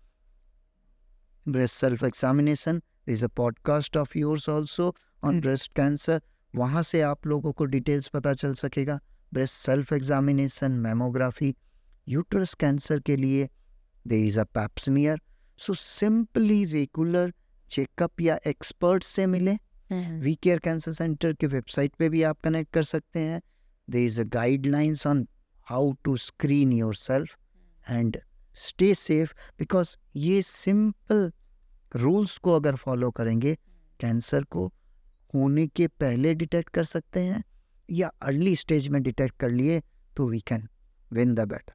breast 1.48 1.74
self 1.74 2.04
examination 2.04 2.82
is 3.08 3.24
a 3.24 3.28
podcast 3.28 3.96
of 3.96 4.18
yours 4.18 4.48
also 4.48 4.96
on 5.24 5.40
breast 5.40 5.72
cancer. 5.72 6.22
वहाँ 6.54 6.82
से 6.82 7.00
आप 7.00 7.26
लोगों 7.26 7.52
को 7.52 7.64
डिटेल्स 7.64 8.08
पता 8.08 8.34
चल 8.34 8.54
सकेगा। 8.54 9.00
Breast 9.32 9.56
self 9.56 9.92
examination 9.92 10.72
mammography 10.72 11.56
uterus 12.08 12.54
cancer 12.54 13.00
के 13.00 13.16
लिए 13.16 13.48
they 14.06 14.26
is 14.26 14.40
a 14.40 14.44
pap 14.56 14.70
so 15.58 15.74
simply 15.74 16.64
regular 16.64 17.34
checkup 17.70 18.20
या 18.20 18.38
एक्सपर्ट 18.46 19.02
से 19.02 19.26
मिले। 19.26 19.58
वी 20.20 20.34
केयर 20.34 20.58
कैंसर 20.58 20.92
सेंटर 20.92 21.32
के 21.32 21.46
वेबसाइट 21.46 21.94
पे 21.94 22.08
भी 22.08 22.22
आप 22.22 22.40
कनेक्ट 22.40 22.72
कर 22.72 22.82
सकते 22.82 23.20
हैं। 23.20 23.40
They 23.90 24.04
is 24.06 24.20
a 24.20 24.24
guidelines 24.24 25.06
on 25.06 25.26
how 25.66 25.92
to 26.04 26.16
screen 26.16 26.72
yourself 26.94 27.36
and 27.90 28.18
stay 28.56 28.94
safe 28.94 29.32
because 29.58 29.96
ये 30.16 30.42
सिंपल 30.42 31.32
रूल्स 31.96 32.38
को 32.38 32.52
अगर 32.52 32.74
फॉलो 32.74 33.10
करेंगे 33.10 33.54
कैंसर 34.00 34.44
को 34.44 34.72
होने 35.34 35.66
के 35.66 35.86
पहले 35.86 36.34
डिटेक्ट 36.34 36.68
कर 36.68 36.84
सकते 36.84 37.20
हैं 37.20 37.44
या 37.90 38.10
अर्ली 38.22 38.56
स्टेज 38.56 38.88
में 38.88 39.02
डिटेक्ट 39.02 39.36
कर 39.36 39.50
लिए 39.50 39.82
तो 40.16 40.28
we 40.28 40.40
can 40.40 40.68
win 41.12 41.34
the 41.34 41.40
better 41.40 41.72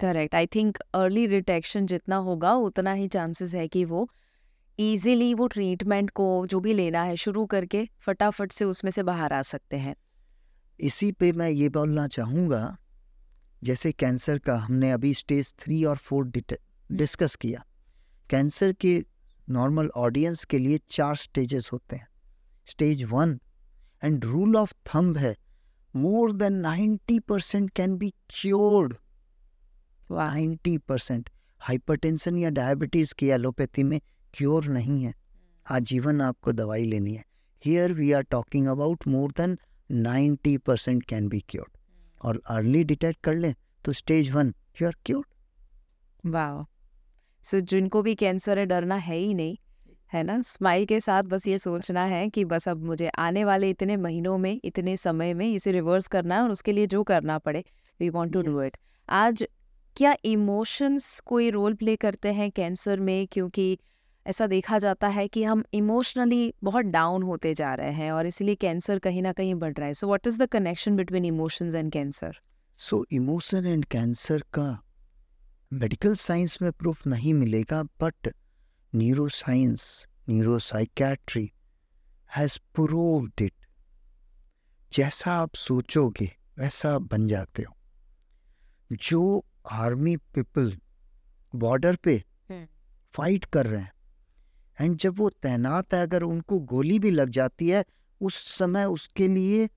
correct 0.00 0.34
I 0.34 0.46
think 0.46 0.78
early 0.94 1.26
detection 1.26 1.86
जितना 1.86 2.16
होगा 2.16 2.54
उतना 2.54 2.92
ही 2.92 3.08
चांसेस 3.08 3.54
है 3.54 3.68
कि 3.68 3.84
वो 3.84 4.08
इजीली 4.78 5.32
वो 5.34 5.46
ट्रीटमेंट 5.46 6.10
को 6.10 6.46
जो 6.46 6.58
भी 6.60 6.72
लेना 6.72 7.02
है 7.02 7.14
शुरू 7.16 7.44
करके 7.46 7.88
फटाफट 8.00 8.52
से 8.52 8.64
उसमें 8.64 8.90
से 8.90 9.02
बाहर 9.02 9.32
आ 9.32 9.40
सकते 9.42 9.76
हैं। 9.76 9.94
इसी 10.80 11.10
पे 11.12 11.30
मैं 11.32 11.48
ये 11.50 11.68
बोलना 11.68 12.06
चाहूँगा 12.08 12.76
जैसे 13.62 13.90
कैंसर 13.92 14.38
का 14.38 14.56
हमने 14.56 14.90
अभी 14.90 15.12
स्टेज 15.14 15.52
थ्री 15.58 15.82
और 15.84 15.96
फोर 15.96 16.30
डिस्कस 16.90 17.34
किया। 17.34 17.64
कैंसर 18.30 18.72
के 18.72 19.02
नॉर्मल 19.48 19.90
ऑडियंस 19.96 20.44
के 20.44 20.58
लिए 20.58 20.78
चार 20.90 21.16
स्टेजेस 21.16 21.70
होते 21.72 21.96
हैं। 21.96 22.06
Stage 22.66 23.02
one 23.04 23.38
and 24.02 24.24
rule 24.24 24.56
of 24.56 24.74
thumb 24.86 25.16
है 25.16 25.34
more 25.94 26.32
than 26.32 26.52
ninety 26.52 27.18
percent 27.20 27.70
can 27.70 27.96
be 27.96 28.10
cured 28.30 28.94
ninety 30.10 30.76
percent 30.78 31.30
hypertension 31.60 32.38
या 32.38 32.50
डायबिटीज़ 32.50 33.14
की 33.14 33.28
एलोपैथी 33.28 33.82
में 33.82 34.00
क्योर 34.34 34.64
नहीं 34.64 35.04
है। 35.04 35.14
आजीवन 35.70 36.20
आपको 36.20 36.52
दवाई 36.52 36.84
लेनी 36.84 37.14
है। 37.14 37.24
Here 37.64 37.92
we 37.92 38.12
are 38.12 38.22
talking 38.22 38.66
about 38.66 39.06
more 39.06 39.30
than 39.30 39.58
ninety 39.90 40.56
percent 40.58 41.02
can 41.04 41.28
be 41.28 41.40
cured 41.48 41.78
और 42.22 42.42
अर्ली 42.46 42.84
डिटेक्ट 42.84 43.20
कर 43.24 43.34
लें 43.34 43.54
तो 43.84 43.92
stage 43.92 44.30
one 44.30 44.54
you 44.82 44.88
are 44.88 44.96
cured 45.06 45.26
वाह 46.26 46.74
सो 47.42 47.60
जिनको 47.60 48.02
भी 48.02 48.14
कैंसर 48.14 48.58
है 48.58 48.66
डरना 48.66 48.94
है 48.94 49.16
ही 49.16 49.34
नहीं 49.34 49.56
है 50.12 50.22
ना? 50.22 50.42
स्माइल 50.42 50.84
के 50.86 51.00
साथ 51.00 51.22
बस 51.22 51.46
ये 51.48 51.58
सोचना 51.58 52.04
है 52.04 52.28
कि 52.28 52.44
बस 52.44 52.68
अब 52.68 52.84
मुझे 52.84 53.08
आने 53.08 53.44
वाले 53.44 53.70
इतने 53.70 53.96
महीनों 53.96 54.38
में 54.38 54.60
इतने 54.64 54.96
समय 54.96 55.34
में 55.34 55.54
इसे 55.54 55.72
रिवर्स 55.72 56.06
करना 56.06 56.34
है 56.34 56.42
और 56.42 56.50
उसके 56.50 56.72
लिए 56.72 56.86
जो 56.86 57.02
करना 57.02 57.38
पड़े 57.38 57.64
we 58.00 58.08
want 58.08 58.32
to 58.32 58.42
do 58.42 58.62
it 58.62 58.76
आज 59.08 59.44
क्या 59.96 60.16
इमोशंस 60.24 61.20
कोई 61.20 61.50
रोल 61.50 61.74
प्ले 61.74 61.96
करते 61.96 62.32
हैं 62.32 62.50
कैंसर 62.50 63.00
में? 63.00 63.26
क्योंकि 63.26 63.78
ऐसा 64.26 64.46
देखा 64.46 64.78
जाता 64.78 65.08
है 65.08 65.26
कि 65.28 65.42
हम 65.44 65.62
इमोशनली 65.74 66.54
बहुत 66.64 66.84
डाउन 66.84 67.22
होते 67.22 67.54
जा 67.54 67.74
रहे 67.74 67.92
हैं 67.92 68.10
और 68.12 68.26
इसलिए 68.26 68.54
कैंसर 68.54 68.98
कहीं 68.98 69.22
ना 69.22 69.32
कहीं 69.32 69.54
बढ़ 69.54 69.72
रहा 69.72 69.86
है। 69.86 69.94
So 69.94 70.06
what 70.06 70.26
is 70.26 70.38
the 70.38 70.46
connection 70.46 70.96
between 70.96 71.24
emotions 71.24 71.74
and 71.74 71.92
cancer 71.92 72.38
so 72.78 73.04
emotion 73.12 73.66
and 73.66 73.84
cancer 73.84 74.42
का 74.54 74.66
मेडिकल 75.72 76.14
साइंस 76.14 76.58
में 76.62 76.70
प्रूफ 76.72 77.06
नहीं 77.06 77.34
मिलेगा 77.34 77.82
but 77.82 78.32
neuro 78.92 79.28
science 79.28 80.06
neuro 80.28 80.58
psychiatry 80.58 81.50
has 82.36 82.58
proved 82.74 83.42
it 83.42 83.52
जैसा 84.92 85.32
आप 85.32 85.54
सोचोगे 85.54 86.30
वैसा 86.58 86.94
आप 86.94 87.02
बन 87.02 87.26
जाते 87.26 87.62
हो। 87.62 87.74
जो 89.02 89.44
आर्मी 89.70 90.16
पीपल 90.34 90.72
बॉर्डर 91.54 91.96
पे 91.96 92.22
फाइट 93.14 93.44
कर 93.44 93.66
रहे 93.66 93.80
हैं 93.80 93.92
एंड 94.80 94.96
जब 94.96 95.18
वो 95.18 95.28
तैनात 95.42 95.94
है, 95.94 96.02
अगर 96.02 96.22
उनको 96.22 96.58
गोली 96.58 96.98
भी 96.98 97.10
लग 97.10 97.30
जाती 97.30 97.68
है, 97.68 97.84
उस 98.20 98.34
समय 98.58 98.84
उसके 98.84 99.28
लिए 99.28 99.68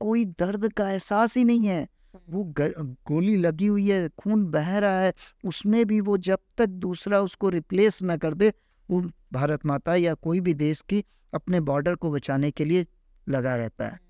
कोई 0.00 0.24
दर्द 0.24 0.72
का 0.72 0.90
एहसास 0.90 1.36
ही 1.36 1.44
नहीं 1.44 1.66
है। 1.66 1.88
वो 2.30 2.44
गोली 2.58 3.36
लगी 3.36 3.66
हुई 3.66 3.90
है, 3.90 4.08
खून 4.08 4.44
बह 4.46 4.78
रहा 4.78 5.00
है, 5.00 5.12
उसमें 5.44 5.84
भी 5.86 6.00
वो 6.00 6.16
जब 6.18 6.38
तक 6.58 6.66
दूसरा 6.66 7.20
उसको 7.20 7.48
रिप्लेस 7.48 8.02
ना 8.02 8.16
कर 8.16 8.34
दे, 8.34 8.52
वो 8.88 9.00
भारत 9.32 9.66
माता 9.66 9.94
या 9.94 10.14
कोई 10.14 10.40
भी 10.40 10.54
देश 10.54 10.80
की 10.80 11.04
अपने 11.34 11.60
बॉर्डर 11.60 11.94
को 11.94 12.10
बचाने 12.10 12.50
के 12.50 12.64
लिए 12.64 12.86
लगा 13.28 13.56
रहता 13.56 13.88
है। 13.88 14.00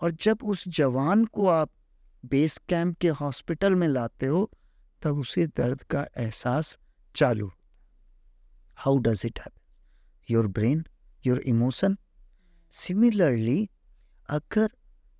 और 0.00 0.12
जब 0.12 0.38
उस 0.44 0.64
जवान 0.68 1.24
को 1.24 1.46
आप 1.46 1.70
बेस 2.24 2.58
कैंप 2.68 2.96
के 2.98 3.08
हॉस्पिटल 3.08 3.74
में 3.74 3.88
लाते 3.88 4.26
हो, 4.26 4.50
तब 5.02 5.18
उसे 5.18 5.46
दर्द 5.46 5.82
का 5.82 6.06
एहसास 6.16 6.78
चालू 7.14 7.50
how 8.76 8.98
does 8.98 9.22
it 9.26 9.38
happen 9.40 9.61
your 10.28 10.46
brain 10.48 10.84
your 11.24 11.40
emotion 11.46 11.96
similarly 12.72 13.68
अगर 14.28 14.70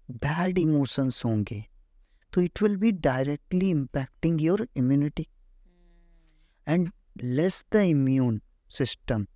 बैड 0.09 0.59
इमोशंस 0.59 1.23
होंगे 1.25 1.65
तो 2.33 2.41
it 2.41 2.63
will 2.63 2.77
be 2.77 2.93
directly 3.03 3.71
impacting 3.71 4.43
your 4.43 4.67
immunity 4.77 5.27
and 6.67 6.91
less 7.17 7.65
the 7.73 7.77
immune 7.87 8.41
system 8.71 9.27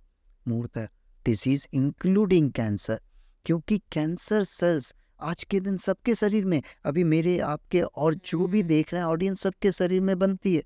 more 0.45 0.69
the 0.77 0.87
disease 1.25 1.67
including 1.73 2.51
cancer 2.51 2.99
क्योंकि 3.45 3.77
कैंसर 3.91 4.43
सेल्स 4.43 4.93
आज 5.19 5.43
के 5.43 5.59
दिन 5.59 5.77
सबके 5.77 6.15
शरीर 6.15 6.45
में 6.45 6.61
अभी 6.85 7.03
मेरे 7.03 7.37
आपके 7.39 7.81
और 7.81 8.15
जो 8.25 8.47
भी 8.47 8.63
देख 8.63 8.93
रहे 8.93 9.01
हैं 9.01 9.07
ऑडियंस 9.07 9.41
सबके 9.41 9.71
शरीर 9.71 10.01
में 10.01 10.17
बनती 10.19 10.55
है 10.55 10.63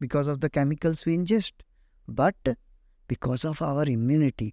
because 0.00 0.30
of 0.30 0.38
the 0.38 0.48
chemicals 0.50 1.06
we 1.06 1.14
ingest 1.14 1.62
but 2.08 2.56
because 3.10 3.46
of 3.46 3.64
our 3.64 3.88
immunity 3.88 4.52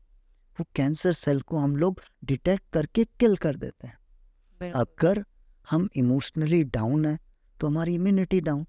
वो 0.57 0.65
कैंसर 0.75 1.11
सेल 1.13 1.41
को 1.41 1.57
हम 1.57 1.75
लोग 1.75 2.01
डिटेक्ट 2.25 2.63
करके 2.73 3.05
किल 3.19 3.35
कर 3.35 3.55
देते 3.55 3.87
हैं। 3.87 4.71
अगर 4.71 5.23
हम 5.67 5.89
इमोशनली 5.95 6.63
डाउन 6.63 7.05
है 7.05 7.17
तो 7.59 7.67
हमारी 7.67 7.93
इम्यूनिटी 7.95 8.41
डाउन 8.41 8.65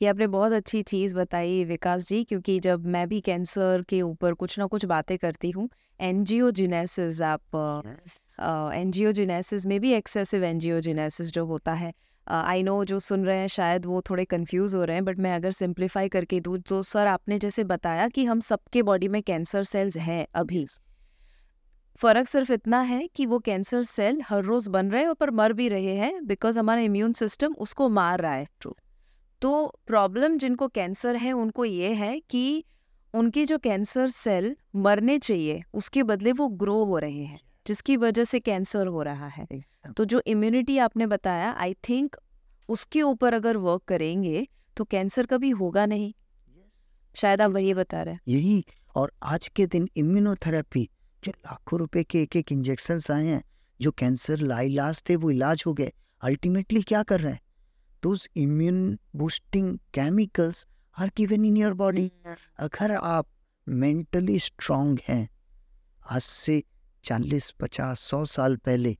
ये 0.00 0.08
आपने 0.08 0.26
बहुत 0.26 0.52
अच्छी 0.52 0.82
चीज़ 0.82 1.14
बताई 1.16 1.64
विकास 1.64 2.06
जी 2.08 2.22
क्योंकि 2.24 2.58
जब 2.60 2.86
मैं 2.86 3.08
भी 3.08 3.20
कैंसर 3.20 3.84
के 3.88 4.00
ऊपर 4.02 4.34
कुछ 4.34 4.58
ना 4.58 4.66
कुछ 4.66 4.84
बातें 4.84 5.16
करती 5.18 5.50
हूँ 5.50 5.68
एनजियोजिनेसिस 6.00 7.20
आप 7.22 7.56
एनजियोजिनेसिस 8.74 9.66
में 9.66 9.80
भी 9.80 9.92
एक्सेसिव 9.92 10.44
एनजियोजिनेसिस 10.44 11.30
जो 11.30 11.44
होता 11.46 11.72
है 11.74 11.92
आई 12.30 12.62
नो 12.62 12.84
जो 12.84 12.98
सुन 13.00 13.24
रहे 13.24 13.38
हैं 13.38 13.46
शायद 13.48 13.86
वो 13.86 14.00
थोड़े 14.00 14.24
कंफ्यूज 14.24 14.74
हो 14.74 14.84
रहे 14.84 14.96
हैं 14.96 15.04
बट 15.04 15.18
मैं 15.18 15.34
अगर 15.34 15.50
सिंप्लीफाई 15.50 16.08
करके 16.08 16.40
दूँ 16.40 16.58
तो 16.58 16.82
सर 16.82 17.06
आपने 17.06 17.38
जैसे 17.38 17.64
बताया 17.64 18.08
कि 18.08 18.24
हम 18.24 18.40
सबके 18.40 18.82
बॉडी 18.82 19.08
में 19.08 19.22
कैंसर 19.22 19.64
सेल्स 19.64 19.96
हैं 19.98 20.26
अभी। 20.34 20.66
फ़र्क 22.00 22.28
सिर्फ़ 22.28 22.52
इतना 22.52 22.80
है 22.80 23.06
कि 23.06 23.26
वो 23.26 23.38
कैंसर 23.38 23.82
सेल 23.82 24.20
हर 24.28 24.44
रोज़ 24.44 24.68
बन 24.70 24.90
रहे 24.90 25.02
हैं 25.02 25.14
पर 25.14 25.30
मर 25.30 25.52
भी 25.52 25.68
रहे 25.68 25.94
हैं 25.96 26.26
बिकॉज़ 26.26 26.58
हमारा 26.58 26.80
इम्यून 26.80 27.12
सिस्टम 27.12 27.54
उसको 27.58 27.88
मार 27.88 28.20
रहा 28.20 28.32
है। 28.32 28.46
ट्रू 28.60 28.74
तो 29.42 29.66
प्रॉब्लम 29.86 30.36
जिनको 30.38 30.68
कैंसर 30.68 31.16
है 31.16 31.32
उनको 31.32 31.64
ये 31.64 31.92
है 31.94 32.18
कि 32.20 32.64
उनके 33.14 33.44
जो 33.44 33.58
कैंसर 33.58 34.08
सेल 34.08 34.54
मरने 34.76 35.18
चाहिए 35.18 35.60
उसके 35.74 36.02
बदले 36.02 36.32
वो 36.32 36.48
ग्रो 36.48 36.84
हो 36.84 36.98
रहे 36.98 37.24
हैं 37.24 37.38
जिसकी 37.66 37.96
वजह 37.96 38.24
से 38.24 38.40
कैंसर 38.40 38.86
हो 38.86 39.02
रहा 39.02 39.28
है। 39.28 39.46
तो 39.84 40.04
जो 40.04 40.22
इम्यूनिटी 40.26 40.78
आपने 40.78 41.06
बताया 41.06 41.52
आई 41.52 41.74
थिंक 41.88 42.16
उसके 42.68 43.02
ऊपर 43.02 43.34
अगर 43.34 43.56
वर्क 43.56 43.82
करेंगे 43.82 44.46
तो 44.76 44.84
कैंसर 44.84 45.26
कभी 45.26 45.50
होगा 45.50 45.86
नहीं। 45.86 46.12
शायद 47.14 47.42
आप 47.42 47.50
वही 47.50 47.74
बता 47.74 48.02
रहे 48.02 48.14
हैं। 48.14 48.20
यही। 48.28 48.64
और 48.94 49.12
आज 49.22 49.48
के 49.48 49.66
दिन 49.66 49.88
इम्यूनोथेरेपी 49.96 50.88
जो 51.24 51.32
लाखों 51.36 51.78
रुपए 51.78 52.04
के 52.04 52.22
एक 52.22 52.36
एक 52.36 52.52
इंजेक्शन 52.52 53.00
आए 53.10 53.26
हैं 53.26 53.42
जो 53.80 53.90
कैंसर 53.90 54.38
लाइलाज 54.38 55.02
थे 55.08 55.16
वो 55.16 55.30
इलाज 55.30 55.62
हो 55.66 55.74
गए। 55.74 55.92
अल्टीमेटली 56.22 56.82
क्या 56.82 57.02
कर 57.02 57.20
रहे 57.20 57.32
हैं? 57.32 57.40
Those 58.02 58.28
immune 58.36 58.98
boosting 59.16 59.78
chemicals 59.94 60.66
are 60.98 61.10
given 61.16 61.44
in 61.44 61.56
your 61.56 61.74
body 61.74 62.10
अगर 62.58 62.94
आप 62.94 63.26
मेंटली 63.66 64.38
स्ट्रांग 64.38 64.98
हैं 65.08 65.28
आज 66.10 66.22
से 66.22 66.62
चालीस 67.04 67.50
पचास 67.50 68.00
सौ 68.00 68.24
साल 68.24 68.56
पहले 68.56 68.96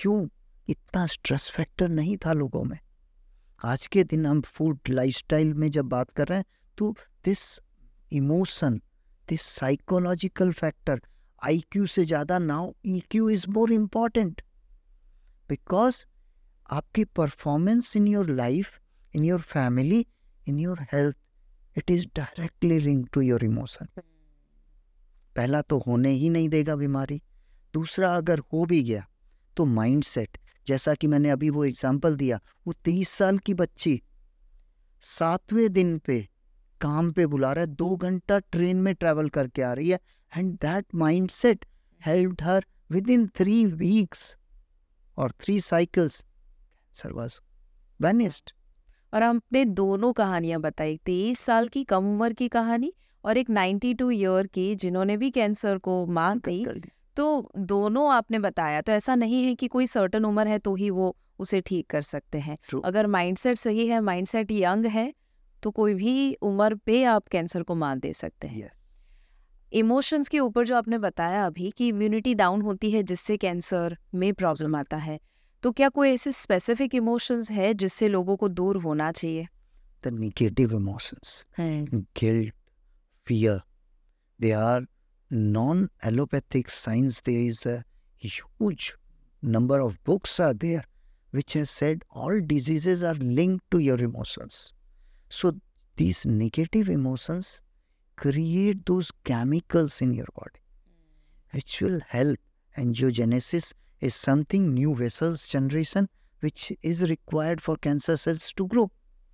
क्यों 0.00 0.28
इतना 0.68 1.06
स्ट्रेस 1.06 1.50
फैक्टर 1.50 1.88
नहीं 1.88 2.16
था 2.16 2.32
लोगों 2.32 2.62
में? 2.64 2.78
आज 3.64 3.86
के 3.86 4.04
दिन 4.04 4.26
हम 4.26 4.40
फ़ूड 4.40 4.78
लाइफस्टाइल 4.88 5.54
में 5.54 5.70
जब 5.70 5.84
बात 5.84 6.10
कर 6.10 6.28
रहे 6.28 6.38
हैं 6.38 6.44
तो 6.78 6.94
this 7.24 7.40
emotion 8.12 8.80
this 9.28 9.42
psychological 9.42 10.52
factor 10.52 11.00
IQ 11.44 11.86
से 11.86 12.04
ज़्यादा 12.04 12.38
now 12.38 12.72
EQ 12.86 13.28
is 13.30 13.46
more 13.48 13.72
important 13.72 14.42
because 15.48 16.04
आपकी 16.70 17.04
performance 17.04 17.96
in 17.96 18.08
your 18.08 18.30
life 18.30 18.78
in 19.14 19.24
your 19.24 19.40
family 19.40 20.06
in 20.48 20.58
your 20.58 20.86
health 20.92 21.16
it 21.78 21.90
is 21.90 22.06
directly 22.16 22.78
link 22.78 23.08
to 23.12 23.20
your 23.20 23.44
emotion 23.44 23.88
पहला 25.36 25.62
तो 25.62 25.84
होने 25.86 26.10
ही 26.10 26.30
नहीं 26.30 26.48
देगा 26.48 26.76
बीमारी। 26.76 27.22
दूसरा 27.74 28.16
अगर 28.16 28.38
हो 28.38 28.64
भी 28.64 28.82
गया 28.82 29.06
तो 29.58 29.64
माइंड 29.64 30.04
सेट 30.04 30.38
जैसा 30.66 30.94
कि 30.94 31.06
मैंने 31.06 31.30
अभी 31.30 31.50
वो 31.50 31.64
एग्ज़ाम्पल 31.64 32.16
दिया 32.16 32.40
वो 32.66 32.72
तेईस 32.84 33.08
साल 33.08 33.38
की 33.38 33.54
बच्ची 33.54 34.02
सातवें 35.02 35.72
दिन 35.72 35.98
पे 35.98 36.28
काम 36.80 37.12
पे 37.12 37.26
बुला 37.26 37.52
रहा 37.52 37.64
है 37.64 37.70
दो 37.70 37.96
घंटा 37.96 38.38
ट्रेन 38.38 38.76
में 38.76 38.94
ट्रेवल 38.94 39.28
करके 39.28 39.62
आ 39.62 39.72
रही 39.72 39.88
है 39.88 40.00
and 40.36 40.54
that 40.54 40.86
mind 40.94 41.30
set 41.30 41.64
help 42.06 42.42
her 42.42 42.64
within 43.10 43.26
three 43.26 43.66
weeks 43.66 44.36
और 45.16 45.30
three 45.30 45.60
cycles 45.60 46.20
cancer 46.20 47.12
was 47.12 47.40
vanished 48.02 48.50
और 49.14 49.22
आपने 49.22 49.64
दोनों 49.64 50.12
कहानियाँ 50.12 50.60
बताई 50.60 50.96
तेईस 51.04 51.40
साल 51.40 51.68
की 51.68 51.84
कम 51.84 52.06
उम्र 52.06 52.32
की 52.32 52.48
कहानी 52.48 52.92
और 53.24 53.36
एक 53.36 53.50
92 53.50 54.10
ईयर 54.12 54.46
की 54.46 54.74
जिन्होंने 54.74 55.16
भी 55.16 55.30
कैंसर 55.30 55.78
को 55.78 56.06
मात 56.06 56.48
दी। 56.48 56.64
तो 57.18 57.52
दोनों 57.58 58.12
आपने 58.12 58.38
बताया 58.38 58.80
तो 58.80 58.92
ऐसा 58.92 59.14
नहीं 59.14 59.44
है 59.44 59.54
कि 59.54 59.68
कोई 59.68 59.86
सर्टन 59.86 60.24
उम्र 60.24 60.46
है 60.46 60.58
तो 60.58 60.74
ही 60.74 60.90
वो 60.90 61.16
उसे 61.38 61.60
ठीक 61.60 61.90
कर 61.90 62.02
सकते 62.02 62.38
हैं। 62.38 62.58
True. 62.58 62.82
अगर 62.84 63.06
माइंडसेट 63.06 63.58
सही 63.58 63.86
है 63.86 64.00
माइंडसेट 64.00 64.50
यंग 64.50 64.86
है 64.86 65.14
तो 65.62 65.70
कोई 65.70 65.94
भी 65.94 66.34
उम्र 66.34 66.74
पे 66.74 67.04
आप 67.04 67.28
कैंसर 67.28 67.62
को 67.62 67.74
मात 67.74 67.98
दे 67.98 68.12
सकते 68.12 68.48
हैं। 68.48 68.70
Emotions 69.72 70.20
yes. 70.20 70.28
के 70.28 70.38
ऊपर 70.40 70.64
जो 70.64 70.76
आपने 70.76 70.98
बताया 70.98 71.46
अभी 71.46 71.70
कि 71.70 71.88
इम्यूनिटी 71.88 72.34
डाउन 72.34 72.62
होती 72.62 72.90
है 72.90 73.02
जिससे 73.02 73.36
कैंसर 73.36 73.98
में 74.14 74.34
प्रॉब्लम 74.34 74.76
आता 74.76 74.96
है 74.96 75.20
तो 75.62 75.72
क्या 75.72 75.88
कोई 75.88 76.10
ऐसे 76.10 76.32
स्पेसिफिक 76.32 76.94
इमोशंस 76.94 77.50
है 77.50 77.74
जिससे 77.74 78.08
लोगों 78.08 78.36
को 78.36 78.48
दूर 78.48 78.76
होना 78.76 79.12
चाहिए? 79.12 79.48
The 80.06 80.18
negative 80.18 80.72
emotions. 80.72 81.44
guilt 82.22 82.52
fear 83.26 83.58
they 84.42 84.86
are 85.31 85.35
non-allopathic 85.35 86.69
science 86.69 87.21
there 87.21 87.39
is 87.39 87.65
a 87.65 87.83
huge 88.17 88.95
number 89.41 89.79
of 89.79 90.03
books 90.03 90.39
are 90.39 90.53
there 90.53 90.83
which 91.31 91.53
has 91.53 91.69
said 91.69 92.03
all 92.09 92.39
diseases 92.39 93.03
are 93.03 93.15
linked 93.15 93.63
to 93.71 93.79
your 93.79 93.97
emotions 93.97 94.73
so 95.29 95.53
these 95.95 96.25
negative 96.25 96.87
emotions 96.89 97.61
create 98.15 98.85
those 98.85 99.11
chemicals 99.23 100.01
in 100.01 100.13
your 100.13 100.27
body 100.35 100.61
which 101.51 101.81
will 101.81 101.99
help 102.07 102.37
angiogenesis 102.77 103.73
is 103.99 104.15
something 104.15 104.73
new 104.73 104.95
vessels 104.95 105.47
generation 105.47 106.07
which 106.39 106.73
is 106.81 107.09
required 107.09 107.61
for 107.61 107.77
cancer 107.77 108.17
cells 108.17 108.53
to 108.53 108.67
grow 108.67 108.89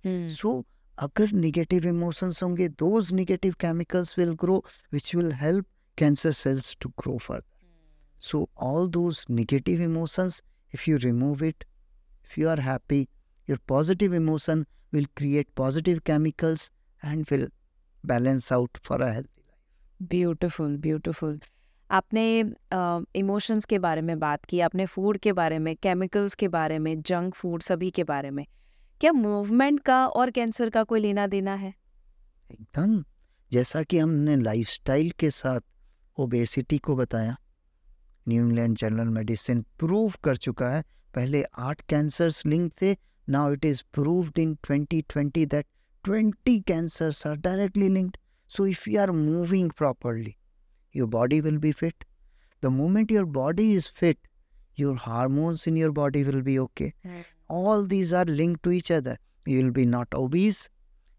so 0.06 0.66
अगर 0.98 1.32
negative 1.32 1.86
emotions 1.86 2.42
होंगे 2.42 2.68
those 2.68 3.12
negative 3.12 3.54
chemicals 3.60 4.18
will 4.18 4.32
grow 4.32 4.64
which 4.92 5.14
will 5.14 5.32
help 5.32 5.66
cancer 5.97 6.31
cells 6.31 6.77
to 6.81 6.89
grow 6.89 7.17
further 7.17 8.21
so 8.21 8.49
all 8.57 8.89
those 8.89 9.25
negative 9.29 9.81
emotions 9.81 10.43
if 10.73 10.89
you 10.89 10.97
remove 10.97 11.43
it 11.43 11.63
if 12.25 12.39
you 12.39 12.49
are 12.49 12.59
happy 12.59 13.07
your 13.49 13.59
positive 13.67 14.15
emotion 14.15 14.65
will 14.93 15.05
create 15.17 15.47
positive 15.57 15.99
chemicals 15.99 16.71
and 17.05 17.25
will 17.31 17.51
balance 18.05 18.53
out 18.53 18.77
for 18.77 19.01
a 19.01 19.11
healthy 19.13 19.43
life 19.47 20.09
beautiful 20.09 20.77
beautiful 20.77 21.39
आपने 21.91 22.39
emotions 23.15 23.63
uh, 23.63 23.69
के 23.69 23.79
बारे 23.79 24.01
में 24.01 24.19
बात 24.19 24.45
की 24.45 24.59
आपने 24.59 24.85
food 24.85 25.17
के 25.17 25.33
बारे 25.33 25.59
में 25.59 25.75
केमिकल्स 25.75 26.35
के 26.35 26.47
बारे 26.47 26.79
में 26.79 27.01
जंक 27.01 27.35
फ़ूड 27.35 27.61
सभी 27.61 27.89
के 27.89 28.03
बारे 28.03 28.31
में। 28.31 28.45
क्या 29.01 29.11
मूवमेंट 29.11 29.79
का 29.79 30.07
और 30.07 30.31
कैंसर 30.31 30.69
का 30.69 30.83
कोई 30.83 30.99
लेना 30.99 31.27
देना 31.27 31.55
है? 31.55 31.73
एकदम। 32.51 33.03
जैसा 33.51 33.83
कि 33.83 33.99
हमने 33.99 34.35
लाइफस्टाइल 34.35 35.11
के 35.11 35.31
साथ 35.31 35.59
ओबेसिटी 36.17 36.77
को 36.77 36.95
बताया। 36.95 37.35
New 38.27 38.43
England 38.45 38.77
journal 38.77 39.07
medicine 39.13 39.61
prove 39.79 40.13
कर 40.23 40.37
चुका 40.37 40.69
है 40.69 40.83
पहले 41.15 41.43
आठ 41.59 41.81
कैंसर्स 41.89 42.45
लिंक 42.45 42.71
थे 42.81 42.95
now 43.27 43.53
it 43.53 43.65
is 43.65 43.83
prove 43.93 44.31
in 44.39 44.55
2020 44.69 45.45
that 45.51 45.65
20 46.03 46.61
cancers 46.67 47.25
are 47.27 47.35
directly 47.37 47.89
linked 47.89 48.17
so 48.51 48.65
if 48.67 48.89
you 48.89 48.99
are 49.01 49.11
moving 49.11 49.71
properly 49.77 50.35
your 50.95 51.07
body 51.09 51.39
will 51.41 51.57
be 51.57 51.71
fit 51.71 52.05
the 52.63 52.71
moment 52.79 53.11
your 53.11 53.25
body 53.39 53.71
is 53.75 53.89
fit 53.95 54.27
your 54.79 54.97
hormones 55.01 55.67
in 55.67 55.77
your 55.77 55.91
body 55.99 56.23
will 56.23 56.41
be 56.41 56.57
okay 56.57 56.91
all 57.51 57.87
these 57.87 58.13
are 58.13 58.27
link 58.27 58.57
to 58.63 58.71
each 58.71 58.91
other 58.91 59.17
you 59.47 59.61
will 59.61 59.71
be 59.71 59.85
not 59.85 60.15
obese 60.15 60.67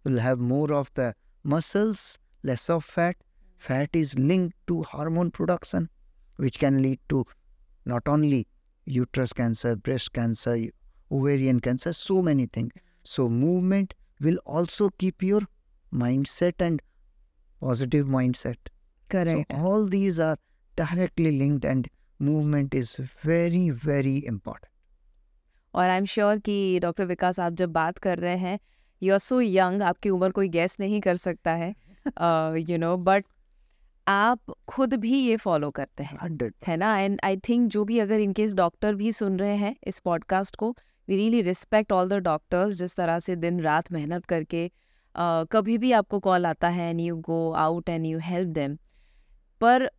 you 0.06 0.10
will 0.10 0.20
have 0.20 0.42
more 0.52 0.72
of 0.72 0.90
the 0.98 1.12
muscles 1.44 2.18
less 2.44 2.70
of 2.70 2.90
fat 2.90 3.16
Fat 3.58 3.88
is 3.94 4.18
linked 4.18 4.56
to 4.66 4.82
hormone 4.82 5.30
production, 5.30 5.88
which 6.36 6.58
can 6.58 6.82
lead 6.82 7.00
to 7.08 7.24
not 7.86 8.06
only 8.06 8.46
uterus 8.84 9.32
cancer, 9.32 9.76
breast 9.76 10.12
cancer, 10.12 10.56
ovarian 11.10 11.60
cancer, 11.60 11.92
so 11.92 12.22
many 12.22 12.46
things. 12.46 12.72
So, 13.04 13.28
movement 13.28 13.94
will 14.20 14.38
also 14.44 14.90
keep 14.98 15.22
your 15.22 15.40
mindset 15.92 16.54
and 16.60 16.82
positive 17.60 18.06
mindset. 18.06 18.56
Correct. 19.08 19.52
So, 19.52 19.58
all 19.58 19.86
these 19.86 20.20
are 20.20 20.36
directly 20.76 21.38
linked, 21.38 21.64
and 21.64 21.88
movement 22.18 22.74
is 22.74 22.96
very, 23.24 23.70
very 23.70 24.24
important. 24.26 24.72
और 25.74 25.88
I 25.88 25.96
am 25.96 26.04
sure 26.04 26.38
कि 26.38 26.78
doctor 26.82 27.06
Vikas 27.06 27.40
आप 27.40 27.52
जब 27.52 27.72
बात 27.72 27.98
कर 28.04 28.18
रहे 28.18 28.36
हैं 28.36 28.58
you 29.02 29.12
are 29.12 29.18
so 29.18 29.40
young 29.40 29.82
आपकी 29.82 30.10
उम्र 30.10 30.30
कोई 30.38 30.48
गैस 30.48 30.76
नहीं 30.80 31.00
कर 31.06 31.16
सकता 31.16 31.52
है 31.62 31.74
यू 32.70 32.78
नो 32.78 32.96
बट 33.08 33.24
आप 34.08 34.40
खुद 34.68 34.94
भी 34.94 35.20
ये 35.20 35.36
फॉलो 35.36 35.70
करते 35.70 36.04
हैं 36.04 36.18
100 36.18 36.54
है 36.66 36.76
ना? 36.76 36.98
एंड 36.98 37.20
आई 37.24 37.36
थिंक 37.36 37.70
जो 37.70 37.84
भी 37.84 37.98
अगर 37.98 38.20
इनकेस 38.20 38.54
डॉक्टर 38.54 38.94
भी 38.94 39.12
सुन 39.12 39.38
रहे 39.38 39.56
हैं 39.56 39.76
इस 39.84 39.98
पॉडकास्ट 39.98 40.56
को 40.56 40.76
we 41.08 41.16
really 41.16 41.42
respect 41.42 41.92
all 41.92 42.08
the 42.08 42.12
doctors 42.12 42.74
जिस 42.74 42.96
तरह 42.96 43.18
से 43.18 43.36
दिन 43.36 43.60
रात 43.60 43.92
मेहनत 43.92 44.24
करके 44.24 44.70
uh, 45.16 45.46
कभी 45.52 45.78
भी 45.78 45.92
आपको 45.92 46.20
कॉल 46.20 46.46
आता 46.46 46.68
है 46.68 46.90
and 46.90 47.00
you 47.00 47.16
go 47.16 47.52
out 47.52 47.88
and 47.88 48.06
you 48.06 48.18
help 48.18 48.48
them. 48.48 48.78
पर 49.60 49.90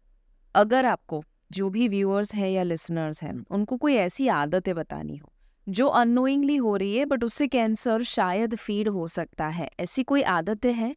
अगर 0.55 0.86
आपको 0.86 1.24
जो 1.51 1.70
भी 1.70 1.88
व्यूअर्स 1.88 2.36
हैं 2.36 2.49
या 2.49 2.64
लिसनर्स 2.64 3.24
हैं 3.24 3.45
उनको 3.49 3.78
कोई 3.78 3.95
ऐसी 3.95 4.28
आदतें 4.28 4.76
बतानी 4.76 5.18
हो 5.18 5.34
जो 5.70 5.88
अनोइंगली 5.88 6.55
हो 6.55 6.76
रही 6.76 6.97
है 6.97 7.05
बट 7.05 7.24
उससे 7.24 7.47
कैंसर 7.47 8.03
शायद 8.03 8.55
फ़ीड 8.55 8.88
हो 8.88 9.08
सकता 9.08 9.47
है 9.47 9.70
ऐसी 9.80 10.03
कोई 10.03 10.22
आदतें 10.22 10.74
हैं? 10.74 10.95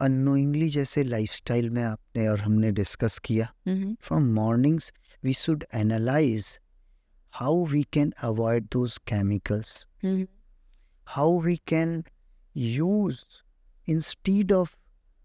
अनोइंगली 0.00 0.68
जैसे 0.70 1.02
लाइफस्टाइल 1.04 1.70
में 1.70 1.82
आपने 1.82 2.26
और 2.28 2.40
हमने 2.40 2.70
डिस्कस 2.72 3.18
किया। 3.24 3.52
From 4.06 4.30
mornings 4.38 4.90
we 5.24 5.34
should 5.40 5.64
analyze 5.74 6.48
how 7.34 7.52
we 7.72 7.82
can 7.96 8.12
avoid 8.22 8.68
those 8.74 8.98
chemicals. 9.10 9.70
How 11.06 11.28
we 11.46 11.56
can 11.72 12.04
use 12.54 13.22
instead 13.88 14.52
of 14.52 14.76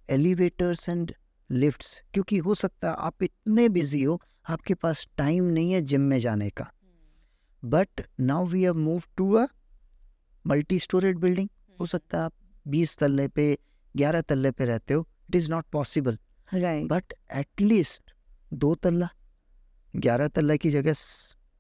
elevators 0.10 0.88
and 0.90 1.14
lifts 1.50 1.94
क्योंकि 2.14 2.38
हो 2.38 2.56
सकता 2.56 2.90
है 2.90 2.96
आप 3.00 3.24
इतने 3.24 3.70
बिज़ी 3.70 4.02
हो 4.04 4.22
आपके 4.50 4.74
पास 4.74 5.08
टाइम 5.18 5.44
नहीं 5.44 5.72
है 5.72 5.82
जिम 5.82 6.02
में 6.02 6.20
जाने 6.20 6.50
का। 6.50 6.72
But 7.64 8.02
now 8.20 8.46
we 8.48 8.64
have 8.64 8.76
move 8.78 9.04
to 9.18 9.32
a 9.34 9.46
multi 10.46 10.80
storeyed 10.80 11.18
building 11.18 11.50
हो 11.80 11.86
सकता 11.86 12.18
है 12.18 12.24
आप 12.24 12.34
बीस 12.68 12.98
तल्ले 12.98 13.28
पे 13.28 13.58
ग्यारह 13.96 14.22
तल्ले 14.22 14.52
पे 14.52 14.66
रहते 14.66 14.94
हो 14.94 15.08
it 15.30 15.36
is 15.36 15.50
not 15.52 15.66
possible 15.72 16.18
but 16.54 17.14
at least 17.34 18.14
दो 18.52 18.74
तल्ला। 18.76 19.10
ग्यारह 19.94 20.28
तल्ला 20.28 20.56
की 20.56 20.70
जगह 20.72 20.94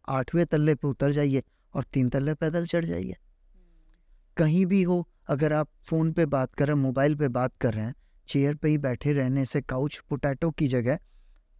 आठवें 0.08 0.46
तल्ले 0.46 0.76
पे 0.76 0.88
उतर 0.88 1.12
जाइए 1.12 1.44
और 1.74 1.84
तीन 1.94 2.10
तल्ले 2.10 2.34
पैदल 2.34 2.66
चढ़ 2.68 2.86
जाइए। 2.86 3.16
कहीं 4.38 4.66
भी 4.66 4.82
हो 4.84 5.08
अगर 5.30 5.54
आप 5.54 5.70
फ़ोन 5.86 6.12
पे 6.14 6.26
बात 6.28 6.54
कर 6.56 6.68
रहे 6.68 6.76
हैं 6.76 6.82
मोबाइल 6.84 7.16
पे 7.16 7.28
बात 7.30 7.56
कर 7.62 7.74
रहे 7.74 7.86
हैं 7.86 7.96
चेयर 8.28 8.56
पे 8.56 8.70
ही 8.70 8.78
बैठे 8.78 9.14
रहने 9.14 9.46
से 9.46 9.62
काउच 9.62 9.98
पोटैटो 10.10 10.50
की 10.52 10.68
जगह 10.68 11.00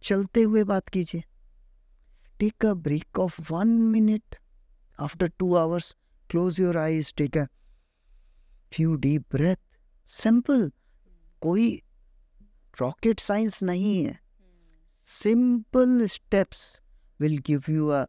चलते 0.04 0.42
हुए 0.42 0.64
बात 0.64 0.88
कीजिए। 0.88 1.22
Take 2.40 2.66
a 2.66 2.72
break 2.74 3.18
of 3.18 3.40
one 3.52 3.68
minute 3.92 4.36
after 4.98 5.28
two 5.38 5.54
hours 5.54 5.96
close 6.30 6.60
your 6.60 6.76
eyes 6.78 7.12
take 7.16 7.36
a 7.38 7.44
few 8.72 8.94
deep 8.96 9.24
breath 9.32 9.56
simple 10.10 10.70
कोई 11.40 11.82
रॉकेट 12.80 13.20
साइंस 13.20 13.62
नहीं 13.62 13.96
हम्म। 13.98 14.08
है। 14.08 14.20
Simple 15.08 16.06
steps 16.06 16.80
will 17.20 17.38
give 17.38 17.64
you 17.70 17.88
a 17.88 18.02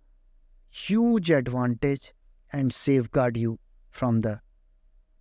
huge 0.76 1.32
advantage 1.32 2.12
and 2.56 2.72
safeguard 3.16 3.38
you 3.38 3.58
from 3.94 4.22
the 4.22 4.40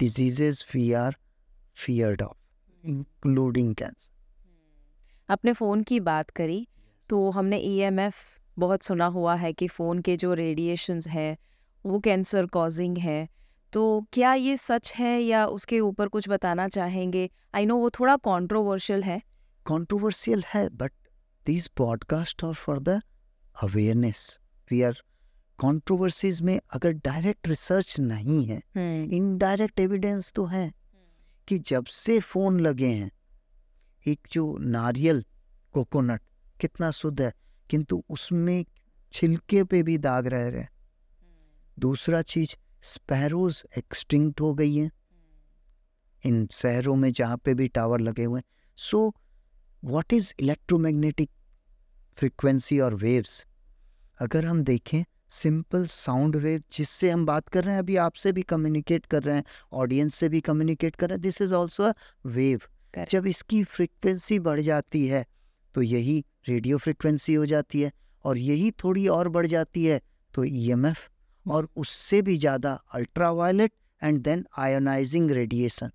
diseases 0.00 0.64
we 0.74 0.92
are 0.92 1.16
feared 1.74 2.22
of 2.22 2.36
hmm. 2.36 2.98
Including 2.98 3.74
cancer. 3.74 4.12
हम्म। 4.42 5.32
अपने 5.34 5.52
phone 5.52 5.82
की 5.82 6.00
बात 6.00 6.30
करी 6.30 6.66
तो 7.08 7.30
हमने 7.30 7.58
EMF 7.58 8.14
बहुत 8.58 8.82
सुना 8.82 9.06
हुआ 9.06 9.34
है 9.34 9.52
कि 9.52 9.68
फ़ोन 9.68 9.98
के 9.98 10.16
जो 10.16 10.34
रेडिएशंस 10.34 11.08
हैं 11.08 11.36
वो 11.84 12.00
कैंसर 12.00 12.46
कॉजिंग 12.46 12.98
है। 12.98 13.28
तो 13.72 14.06
क्या 14.12 14.34
ये 14.34 14.56
सच 14.56 14.92
है 14.92 15.20
या 15.20 15.46
उसके 15.46 15.80
ऊपर 15.80 16.08
कुछ 16.08 16.28
बताना 16.28 16.68
चाहेंगे? 16.68 17.30
आई 17.54 17.66
नो 17.66 17.76
वो 17.76 17.90
थोड़ा 17.90 18.16
कंट्रोवर्शियल 18.16 19.02
है। 19.02 19.22
Controversial 19.72 20.44
है 20.46 20.68
but 20.68 20.90
these 21.48 21.68
podcasts 21.80 22.44
are 22.44 22.58
for 22.58 22.78
the 22.78 23.00
awareness. 23.64 24.38
We 24.72 24.90
are 24.90 24.96
controversies 25.64 26.40
में 26.40 26.60
अगर 26.70 26.92
डायरेक्ट 26.92 27.48
रिसर्च 27.48 28.00
नहीं 28.00 28.46
है 28.46 28.62
इनडायरेक्ट 29.04 29.80
एविडेंस 29.80 30.32
तो 30.32 30.44
है 30.44 30.72
कि 31.48 31.58
जब 31.58 31.84
से 31.84 32.20
फ़ोन 32.20 32.60
लगे 32.60 32.88
हैं 32.88 33.10
एक 34.06 34.28
जो 34.32 34.58
नारियल 34.58 35.24
कोकोनट 35.72 36.20
कितना 36.60 36.90
शुद्ध 36.90 37.22
है 37.22 37.32
किंतु 37.70 38.04
उसमें 38.10 38.64
छिलके 39.12 39.64
पे 39.64 39.82
भी 39.82 39.98
दाग 39.98 40.26
रह 40.26 40.48
रहे 40.48 40.60
हैं। 40.60 40.70
दूसरा 41.78 42.22
चीज़ 42.22 42.56
स्पैरोज 42.82 43.62
एक्सटिंक्ट 43.78 44.40
हो 44.40 44.54
गई 44.54 44.74
हैं। 44.76 44.90
इन 46.24 46.46
शहरों 46.52 46.96
में 46.96 47.12
जहाँ 47.12 47.36
पे 47.36 47.54
भी 47.54 47.68
टावर 47.68 48.00
लगे 48.00 48.24
हुए 48.24 48.40
हैं। 48.40 48.44
So 48.76 49.14
what 49.84 50.12
is 50.12 50.32
electromagnetic 50.40 51.30
frequency 52.16 52.78
और 52.80 52.94
वेव्स 52.94 53.46
अगर 54.20 54.44
हम 54.44 54.62
देखें 54.64 55.04
सिंपल 55.28 55.86
साउंड 55.86 56.36
वेव 56.36 56.62
जिससे 56.72 57.10
हम 57.10 57.26
बात 57.26 57.48
कर 57.48 57.64
रहे 57.64 57.74
हैं 57.74 57.80
अभी 57.80 57.96
आपसे 57.96 58.32
भी 58.32 58.42
कम्युनिकेट 58.42 59.06
कर 59.06 59.22
रहे 59.22 59.36
हैं 59.36 59.44
ऑडियंस 59.72 60.14
से 60.14 60.28
भी 60.28 60.40
कम्युनिकेट 60.40 60.96
कर 60.96 61.08
रहे 61.08 61.14
हैं 61.14 61.22
this 61.22 61.42
is 61.42 61.54
also 61.54 61.82
a 61.82 61.92
wave 62.26 62.60
जब 63.10 63.26
इसकी 63.26 63.62
फ्रीक्वेंसी 63.64 64.38
बढ़ 64.38 64.60
जाती 64.60 65.06
है 65.06 65.26
तो 65.74 65.82
यही 65.82 66.24
रेडियो 66.48 66.78
फ्रिक्वेंसी 66.78 67.34
हो 67.34 67.46
जाती 67.46 67.80
है 67.80 67.92
और 68.24 68.38
यही 68.38 68.70
थोड़ी 68.70 69.06
और 69.08 69.28
बढ़ 69.28 69.46
जाती 69.46 69.84
है 69.86 70.00
तो 70.34 70.44
ईएमएफ 70.44 70.96
e 70.96 71.19
और 71.46 71.68
उससे 71.76 72.20
भी 72.22 72.36
ज़्यादा 72.36 72.72
ultraviolet 72.94 73.72
and 74.02 74.20
then 74.22 74.44
ionizing 74.58 75.30
radiation 75.30 75.90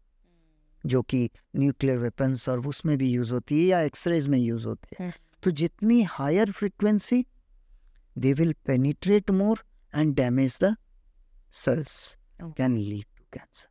जो 0.84 1.02
कि 1.02 1.30
न्यूक्लियर 1.56 1.98
वेपन्स 1.98 2.48
और 2.50 2.68
उसमें 2.68 2.98
भी 2.98 3.10
यूज़ 3.12 3.34
होती 3.34 3.60
है 3.60 3.66
या 3.66 3.82
एक्सरेज 3.82 4.28
में 4.28 4.38
यूज़ 4.40 4.66
होती 4.68 4.96
है। 5.00 5.14
तो 5.44 5.52
जितनी 5.52 6.02
higher 6.04 6.52
frequency 6.52 7.26
they 8.16 8.34
will 8.34 8.54
penetrate 8.66 9.32
more 9.32 9.64
and 9.94 10.16
damage 10.16 10.60
the 10.64 10.76
cells 11.54 12.18
can 12.42 12.78
lead 12.78 13.06
to 13.18 13.24
cancer 13.34 13.68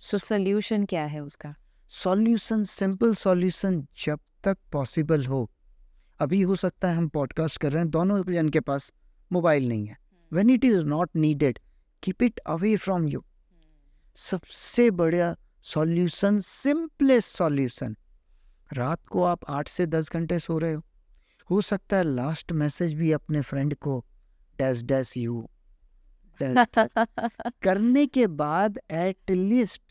so 0.00 0.18
solution 0.18 0.84
क्या 0.84 1.04
है 1.04 1.20
उसका? 1.20 1.54
सॉल्यूशन 1.92 2.64
सिंपल 2.64 3.14
सॉल्यूशन 3.14 3.86
जब 4.04 4.20
तक 4.44 4.58
पॉसिबल 4.72 5.26
हो। 5.26 5.48
अभी 6.20 6.40
हो 6.42 6.56
सकता 6.56 6.88
है 6.88 6.96
हम 6.96 7.08
पॉडकास्ट 7.08 7.58
कर 7.60 7.72
रहे 7.72 7.82
हैं 7.82 7.90
दोनों 7.90 8.22
जन 8.24 8.48
के 8.48 8.60
पास 8.60 8.92
मोबाइल 9.30 9.68
नहीं 9.68 9.86
है। 9.86 9.96
When 10.32 10.50
it 10.50 10.64
is 10.64 10.84
not 10.86 11.10
needed 11.16 11.58
keep 12.02 12.22
it 12.22 12.38
away 12.46 12.76
from 12.76 13.08
you 13.08 13.24
सबसे 14.16 14.90
बड़ा 14.90 15.34
सॉल्यूशन 15.64 16.40
सिंपलेस्ट 16.40 17.36
सॉल्यूशन 17.36 17.96
रात 18.72 19.06
को 19.06 19.22
आप 19.22 19.44
आठ 19.48 19.68
से 19.68 19.86
दस 19.86 20.10
घंटे 20.12 20.38
सो 20.38 20.58
रहे 20.58 20.72
हो। 20.72 20.82
हो 21.50 21.60
सकता 21.60 21.96
है 21.96 22.04
लास्ट 22.04 22.52
मैसेज 22.52 22.94
भी 22.94 23.12
अपने 23.12 23.40
फ्रेंड 23.40 23.74
को 23.74 23.98
डैस 24.58 24.82
डैस 24.82 25.16
यू 25.16 25.46
करने 27.62 28.06
के 28.06 28.26
बाद 28.26 28.78
एट 28.90 29.30
लीस्ट 29.30 29.82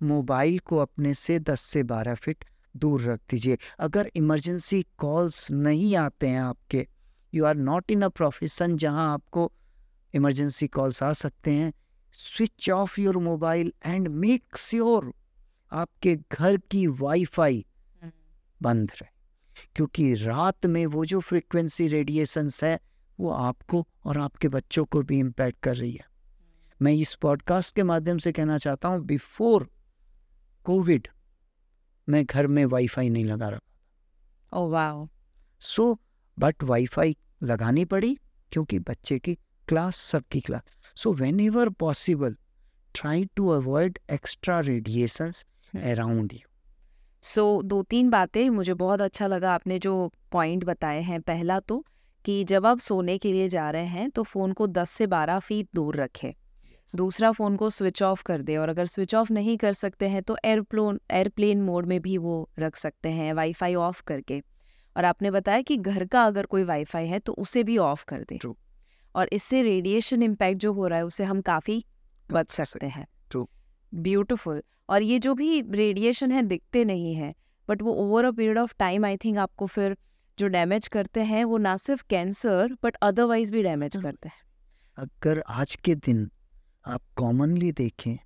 मोबाइल 0.00 0.58
को 0.58 0.76
अपने 0.76 1.14
से 1.14 1.38
दस 1.40 1.60
से 1.60 1.82
बारह 1.82 2.14
फीट 2.14 2.44
दूर 2.76 3.02
रख 3.02 3.20
दीजिए। 3.30 3.58
अगर 3.78 4.10
इमरजेंसी 4.16 4.82
कॉल्स 4.98 5.50
नहीं 5.50 5.94
आते 5.96 6.28
हैं 6.28 6.40
आपके 6.40 6.86
you 7.32 7.44
are 7.44 7.56
not 7.56 7.90
in 7.90 8.02
a 8.02 8.08
profession 8.08 8.76
जहाँ 8.76 9.12
आपको 9.12 9.50
इमरजेंसी 10.14 10.66
कॉल्स 10.68 11.02
आ 11.02 11.12
सकते 11.12 11.52
हैं। 11.52 11.72
Switch 12.18 12.70
off 12.70 13.00
your 13.00 13.16
mobile 13.18 13.72
and 13.86 14.08
make 14.08 14.56
sure 14.56 15.12
आपके 15.72 16.14
घर 16.32 16.56
की 16.70 16.86
वाईफाई 16.86 17.64
हम्म। 18.02 18.12
बंद 18.60 18.90
रहे 18.90 19.12
क्योंकि 19.76 20.14
रात 20.14 20.66
में 20.66 20.84
वो 20.86 21.04
जो 21.04 21.20
फ्रीक्वेंसी 21.20 21.86
रेडिएशंस 21.88 22.62
है 22.64 22.78
वो 23.18 23.30
आपको 23.30 23.86
और 24.04 24.18
आपके 24.18 24.48
बच्चों 24.48 24.84
को 24.84 25.02
भी 25.02 25.18
इम्पैक्ट 25.18 25.60
कर 25.62 25.76
रही 25.76 25.92
है। 25.92 26.06
मैं 26.80 26.92
इस 26.92 27.14
पॉडकास्ट 27.14 27.74
के 27.76 27.82
माध्यम 27.82 28.18
से 28.18 28.32
कहना 28.32 28.58
चाहता 28.58 28.88
हूँ 28.88 29.04
बिफोर 29.06 29.68
कोविड 30.66 31.08
मैं 32.08 32.24
घर 32.24 32.46
में 32.46 32.64
वाईफाई 32.66 33.08
नहीं 33.08 33.24
लगा 33.24 33.48
रखा 33.48 34.58
oh 34.58 34.70
wow. 34.70 35.06
So 35.60 35.92
but 36.38 36.62
wifi 36.62 37.16
लगानी 37.42 37.84
पड़ी 37.84 38.16
क्योंकि 38.52 38.78
बच्चे 38.78 39.18
की 39.18 39.36
क्लास 39.68 39.96
सबकी 39.96 40.40
class 40.40 40.62
so 40.96 41.12
whenever 41.40 41.68
possible 41.68 42.36
try 42.94 43.24
to 43.36 43.48
avoid 43.48 43.98
extra 44.12 44.60
radiations 44.60 45.44
around 45.74 46.32
you 46.32 46.48
so 47.22 47.62
दो 47.62 47.82
तीन 47.82 48.10
बातें 48.10 48.48
मुझे 48.50 48.74
बहुत 48.74 49.00
अच्छा 49.00 49.26
लगा 49.26 49.52
आपने 49.54 49.78
जो 49.78 50.12
पॉइंट 50.32 50.64
बताए 50.64 51.00
हैं। 51.00 51.20
पहला 51.20 51.60
तो 51.60 51.84
कि 52.24 52.42
जब 52.44 52.66
आप 52.66 52.78
सोने 52.78 53.18
के 53.18 53.32
लिए 53.32 53.48
जा 53.48 53.70
रहे 53.70 53.84
हैं 53.84 54.10
तो 54.10 54.22
फ़ोन 54.22 54.52
को 54.52 54.66
10 54.66 54.90
से 54.90 55.06
12 55.06 55.38
फीट 55.38 55.68
दूर 55.74 55.96
रखें। 55.96 56.32
दूसरा 56.96 57.30
फ़ोन 57.32 57.56
को 57.56 57.70
स्विच 57.70 58.02
ऑफ़ 58.02 58.22
कर 58.22 58.42
दे 58.42 58.56
और 58.56 58.68
अगर 58.68 58.86
स्विच 58.86 59.14
ऑफ़ 59.14 59.32
नहीं 59.32 59.56
कर 59.56 59.72
सकते 59.72 60.08
हैं 60.08 60.22
तो 60.22 60.36
एयरप्लोन 60.44 61.00
एयरप्लेन 61.10 61.62
मोड 61.62 61.86
में 61.86 62.00
भी 62.00 62.18
वो 62.18 62.50
रख 62.58 62.76
सकते 62.76 63.08
हैं 63.08 63.32
वाईफाई 63.32 63.74
ऑफ़ 63.74 64.02
करके। 64.02 64.42
और 64.96 65.04
आपने 65.04 65.30
बताया 65.30 65.62
कि 65.62 65.76
घर 65.76 66.04
का 66.04 66.24
अगर 66.24 66.46
कोई 66.46 66.64
वाईफाई 66.64 67.06
है 67.06 67.18
तो 67.18 67.32
उसे 67.32 67.62
भी 67.64 67.78
ऑफ़ 67.78 68.04
कर 68.08 68.22
दे। 68.22 68.38
और 69.14 69.28
इससे 69.32 69.62
रेडिएशन 69.62 70.22
इम्पैक्ट 70.22 70.60
जो 70.60 70.72
हो 70.72 70.86
रहा 70.86 70.98
है 70.98 71.04
उसे 71.04 71.24
हम 71.24 71.40
काफ़ी 71.40 71.84
बच 72.28 72.50
सकते 72.50 72.86
हैं। 72.86 73.06
ब्यूटिफुल 73.92 74.62
और 74.88 75.02
ये 75.02 75.18
जो 75.18 75.34
भी 75.34 75.60
रेडिएशन 75.70 76.32
है 76.32 76.42
दिखते 76.42 76.84
नहीं 76.84 77.14
है 77.14 77.34
बट 77.68 77.82
वो 77.82 77.92
over 77.94 78.24
a 78.24 78.30
period 78.30 78.58
of 78.58 78.74
time 78.78 79.04
I 79.04 79.16
think 79.16 79.38
आपको 79.38 79.66
फिर 79.66 79.96
जो 80.38 80.48
डैमेज 80.48 80.88
करते 80.88 81.22
हैं 81.22 81.44
वो 81.44 81.58
ना 81.58 81.76
सिर्फ़ 81.76 82.04
कैंसर 82.10 82.76
बट 82.82 82.96
अदरवाइज़ 83.02 83.52
भी 83.52 83.62
डैमेज 83.62 83.96
करते 83.96 84.28
हैं। 84.28 84.42
अगर 84.98 85.42
आज 85.48 85.74
के 85.74 85.94
दिन 85.94 86.30
आप 86.84 87.02
कॉमनली 87.16 87.70
देखें 87.72 88.16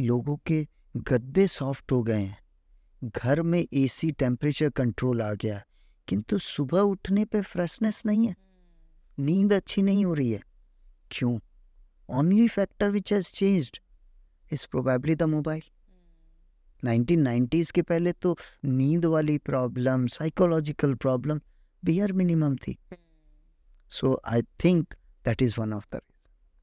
लोगों 0.00 0.36
के 0.46 0.66
गद्दे 0.96 1.46
सॉफ्ट 1.48 1.92
हो 1.92 2.02
गए 2.02 2.20
हैं 2.20 3.10
घर 3.14 3.42
में 3.42 3.66
एसी 3.74 4.10
टेम्परेचर 4.12 4.70
कंट्रोल 4.70 5.22
आ 5.22 5.32
गया 5.34 5.62
किंतु 6.08 6.38
सुबह 6.38 6.80
उठने 6.80 7.24
पे 7.24 7.40
फ्रेशनेस 7.42 8.02
नहीं 8.06 8.26
है। 8.26 8.34
नींद 9.18 9.52
अच्छी 9.52 9.82
नहीं 9.82 10.04
हो 10.04 10.14
रही 10.14 10.30
है। 10.30 10.40
क्यों? 11.10 11.38
Only 12.08 12.48
factor 12.48 12.90
which 12.90 13.12
has 13.12 13.30
changed 13.32 13.78
is 14.52 14.66
probably 14.70 15.14
the 15.14 15.22
mobile 15.22 15.62
1990s 16.82 17.70
के 17.70 17.82
पहले 17.82 18.12
तो 18.12 18.36
नींद 18.64 19.04
वाली 19.04 19.38
प्रॉब्लम 19.38 20.06
साइकोलॉजिकल 20.06 20.94
प्रॉब्लम 20.94 21.40
बियर 21.84 22.12
मिनिमम 22.12 22.56
थी। 22.56 22.76
So 23.90 24.20
I 24.24 24.42
think 24.64 24.94
that 25.24 25.42
is 25.42 25.54
one 25.58 25.72
of 25.72 25.86
the 25.94 26.00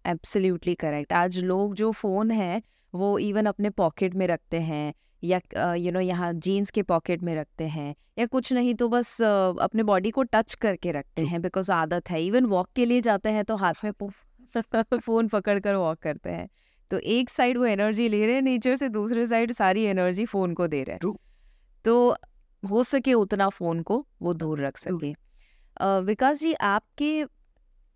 absolutely 0.05 0.75
correct 0.75 1.13
आज 1.13 1.39
लोग 1.39 1.75
जो 1.75 1.91
फ़ोन 1.91 2.31
है, 2.31 2.61
वो 2.95 3.17
इवन 3.19 3.45
अपने 3.45 3.69
पॉकेट 3.69 4.13
में 4.13 4.27
रखते 4.27 4.59
हैं 4.59 4.93
या 5.23 5.73
यू 5.75 5.91
नो 5.91 5.99
यहाँ 5.99 6.31
जीन्स 6.35 6.71
के 6.71 6.81
पॉकेट 6.83 7.23
में 7.23 7.33
रखते 7.35 7.67
हैं 7.69 7.93
या 8.19 8.25
कुछ 8.27 8.51
नहीं 8.53 8.73
तो 8.75 8.87
बस 8.89 9.21
अपने 9.21 9.83
बॉडी 9.83 10.11
को 10.11 10.23
टच 10.25 10.53
करके 10.61 10.91
रखते 10.91 11.25
हैं 11.25 11.41
बिकॉज़ 11.41 11.71
आदत 11.71 12.09
है। 12.09 12.23
इवन 12.25 12.45
वॉक 12.45 12.67
के 12.75 12.85
लिए 12.85 13.01
जाते 13.01 13.29
हैं 13.29 13.43
तो 13.45 13.55
हाथ 13.55 13.83
में 13.83 13.91
फ़ोन 14.99 15.27
पकड़ 15.27 15.59
कर 15.59 15.75
वॉक 15.75 15.99
करते 15.99 16.29
हैं। 16.29 16.47
तो 16.91 16.99
एक 16.99 17.29
साइड 17.29 17.57
वो 17.57 17.65
एनर्जी 17.65 18.07
ले 18.09 18.25
रहे 18.25 18.35
हैं 18.35 18.41
नेचर 18.41 18.75
से 18.75 18.89
दूसरे 18.89 19.27
साइड 19.27 19.51
सारी 19.51 19.83
एनर्जी 19.85 20.25
फ़ोन 20.25 20.53
को 20.53 20.67
दे 20.67 20.83
रहे 20.83 20.95
हैं। 20.95 21.13
तो 21.85 22.15
हो 22.63 22.83
सके 22.83 23.13
उतना 23.13 23.49
फ़ोन 23.49 23.81
को 23.81 24.05
वो 24.21 24.33
दूर 24.33 24.65
रख 24.65 24.77
सके। 24.77 25.13
विकास 26.05 26.39
जी 26.39 26.53
आपके 26.53 27.23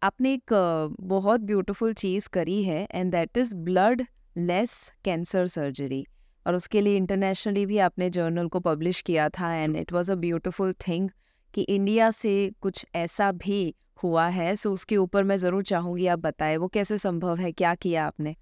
आपने 0.01 0.34
एक 0.34 0.53
बहुत 1.01 1.41
ब्यूटीफुल 1.41 1.93
चीज़ 1.95 2.30
करी 2.30 2.63
है 2.63 2.88
and 2.91 3.11
that 3.11 3.38
is 3.38 3.55
bloodless 4.38 4.93
cancer 5.05 5.47
surgery 5.47 6.05
और 6.47 6.55
उसके 6.55 6.81
लिए 6.81 6.97
इंटरनेशनली 6.97 7.65
भी 7.65 7.77
आपने 7.77 8.09
जर्नल 8.09 8.47
को 8.47 8.59
पब्लिश 8.59 9.01
किया 9.01 9.29
था 9.29 9.53
and 9.53 9.75
it 9.75 9.91
was 9.93 10.11
a 10.11 10.15
beautiful 10.15 10.73
thing 10.87 11.09
कि 11.53 11.61
इंडिया 11.61 12.09
से 12.11 12.33
कुछ 12.61 12.85
ऐसा 12.95 13.31
भी 13.31 13.75
हुआ 14.03 14.27
है 14.27 14.55
सो 14.55 14.71
उसके 14.73 14.97
ऊपर 14.97 15.23
मैं 15.23 15.37
ज़रूर 15.37 15.63
चाहूँगी 15.63 16.07
आप 16.07 16.19
बताएँ 16.19 16.57
वो 16.57 16.67
कैसे 16.67 16.97
संभव 16.97 17.37
है 17.37 17.51
क्या 17.51 17.75
किया 17.75 18.05
आपने 18.05 18.35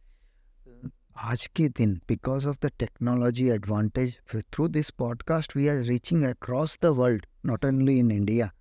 आज 1.24 1.46
के 1.56 1.68
दिन 1.70 2.00
because 2.08 2.48
of 2.48 2.58
the 2.66 2.72
technology 2.80 3.48
advantage 3.50 4.20
through 4.36 4.68
this 4.68 4.90
podcast 4.90 5.56
we 5.58 5.68
are 5.68 5.78
reaching 5.84 6.24
across 6.24 6.78
the 6.82 6.86
world 6.86 7.26
not 7.46 7.66
only 7.66 7.98
in 8.00 8.12
India 8.12 8.52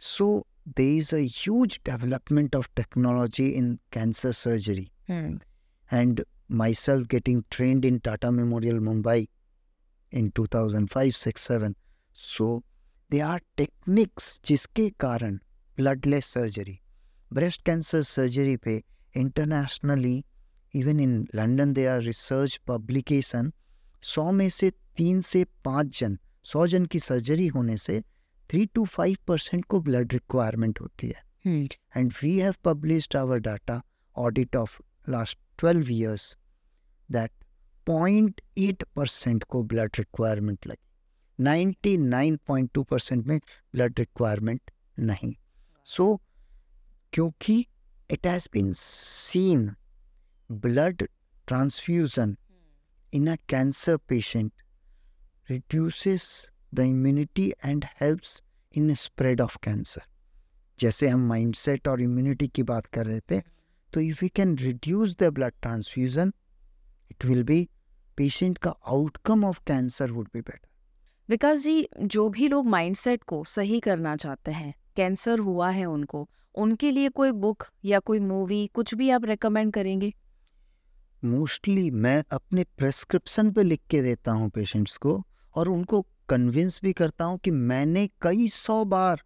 so 0.00 0.46
there 0.76 0.84
is 0.84 1.12
a 1.12 1.22
huge 1.26 1.82
development 1.82 2.54
of 2.54 2.72
technology 2.74 3.54
in 3.56 3.78
cancer 3.90 4.32
surgery. 4.32 4.92
Hmm. 5.06 5.36
And 5.90 6.24
myself 6.50 7.06
getting 7.08 7.44
trained 7.50 7.84
in 7.84 8.00
Tata 8.00 8.30
Memorial 8.32 8.80
Mumbai 8.80 9.28
in 10.12 10.30
2005 10.32 11.14
6 11.14 11.42
7 11.42 11.74
so 12.12 12.62
there 13.10 13.26
are 13.26 13.40
techniques 13.56 14.40
जिसके 14.44 14.88
कारण 15.00 15.38
bloodless 15.78 16.26
surgery 16.36 16.76
breast 17.30 17.64
cancer 17.64 18.02
surgery 18.02 18.56
पे 18.66 18.82
internationally 19.14 20.16
even 20.74 21.00
in 21.00 21.14
London 21.34 21.72
there 21.74 21.94
are 21.94 22.00
research 22.08 22.58
publication 22.70 23.50
सौ 24.02 24.30
में 24.32 24.48
से 24.48 24.70
तीन 24.96 25.20
से 25.20 25.44
पाँच 25.64 25.98
जन 26.00 26.18
सौ 26.44 26.66
जन 26.66 26.84
की 26.92 26.98
सर्जरी 26.98 27.46
होने 27.56 27.76
से 27.78 28.00
थ्री 28.50 28.64
टू 28.74 28.84
फाइव 28.84 29.16
परसेंट 29.28 29.64
को 29.64 29.80
ब्लड 29.80 30.12
रिक्वायरमेंट 30.12 30.80
होती 30.80 31.08
है 31.08 31.22
and 31.96 32.12
we 32.22 32.38
have 32.38 32.54
published 32.64 33.16
our 33.16 33.38
data 33.48 33.80
audit 34.16 34.56
of 34.56 34.78
last 35.08 35.38
twelve 35.60 35.90
years 35.90 36.36
that 37.10 37.30
point 37.86 38.40
eight 38.58 38.84
percent 38.96 39.44
को 39.44 39.62
ब्लड 39.62 39.90
रिक्वायरमेंट 39.98 40.66
लगी 40.66 41.96
99.2 41.96 42.84
परसेंट 42.84 43.26
में 43.26 43.38
ब्लड 43.72 43.98
रिक्वायरमेंट 43.98 44.70
नहीं 44.98 45.34
सो 45.84 46.12
so, 46.14 46.18
क्योंकि 47.12 47.66
it 48.10 48.26
has 48.26 48.48
been 48.52 48.72
seen 48.72 49.74
blood 50.52 51.08
transfusion 51.46 52.36
in 53.14 53.26
a 53.26 53.36
cancer 53.48 53.96
patient 53.96 54.52
reduces 55.50 56.50
the 56.74 56.80
immunity 56.80 57.52
and 57.64 57.84
helps 58.00 58.42
in 58.76 58.94
spread 58.94 59.40
of 59.40 59.56
cancer 59.62 60.02
जैसे 60.80 61.08
हम 61.08 61.20
mindset 61.20 61.88
और 61.88 62.00
immunity 62.00 62.48
की 62.48 62.62
बात 62.62 62.86
कर 62.86 63.06
रहे 63.06 63.20
थे. 63.20 63.59
तो 63.92 64.00
if 64.00 64.18
we 64.22 64.28
can 64.28 64.56
reduce 64.58 65.16
the 65.16 65.24
blood 65.24 65.52
transfusion 65.62 66.32
it 67.10 67.24
will 67.24 67.42
be 67.42 67.68
patient 68.16 68.58
का 68.58 68.70
outcome 68.70 69.44
of 69.44 69.60
cancer 69.66 70.10
would 70.10 70.28
be 70.32 70.40
better 70.40 70.68
Vikas 71.28 71.58
ji 71.58 71.88
जो 72.00 72.28
भी 72.28 72.48
लोग 72.48 72.66
माइंडसेट 72.66 73.22
को 73.22 73.44
सही 73.44 73.80
करना 73.80 74.16
चाहते 74.16 74.50
हैं 74.50 74.74
कैंसर 74.96 75.38
हुआ 75.38 75.70
है 75.70 75.84
उनको 75.84 76.28
उनके 76.54 76.90
लिए 76.90 77.08
कोई 77.08 77.32
बुक 77.32 77.64
या 77.84 77.98
कोई 77.98 78.18
मूवी 78.20 78.66
कुछ 78.66 78.94
भी 78.94 79.10
आप 79.10 79.24
रेकमेंड 79.24 79.72
करेंगे? 79.72 80.14
मोस्टली 81.24 81.90
मैं 81.90 82.24
अपने 82.30 82.64
प्रेस्क्रिप्शन 82.64 83.50
पे 83.50 83.62
लिख 83.62 83.80
के 83.90 84.02
देता 84.02 84.32
हूँ 84.32 84.50
पेशेंट्स 84.50 84.96
को 84.96 85.26
और 85.54 85.68
उनको 85.68 86.06
कन्विंस 86.28 86.80
भी 86.82 86.92
करता 86.92 87.24
हूँ 87.24 87.38
कि 87.38 87.50
मैंने 87.50 88.06
कई 88.22 88.48
सौ 88.48 88.84
बार 88.84 89.22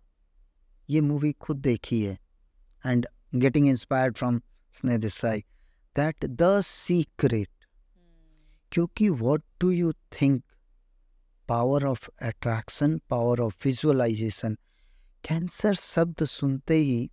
ये 0.91 1.01
मूवी 1.01 1.33
खुद 1.33 1.57
देखी 1.57 2.03
है 2.03 2.19
and 2.87 3.07
getting 3.35 3.69
inspired 3.69 4.17
from 4.17 4.41
Sneh 4.75 4.99
Desai 4.99 5.41
that 5.97 6.25
the 6.25 6.61
secret 6.61 7.49
क्योंकि 8.72 9.09
what 9.09 9.43
do 9.61 9.70
you 9.70 9.93
think 9.93 10.43
power 11.49 11.85
of 11.85 12.09
attraction 12.22 13.01
power 13.11 13.41
of 13.41 13.57
visualization 13.64 14.55
cancer 15.29 15.75
शब्द 15.75 16.25
सुनते 16.25 16.75
ही 16.75 17.11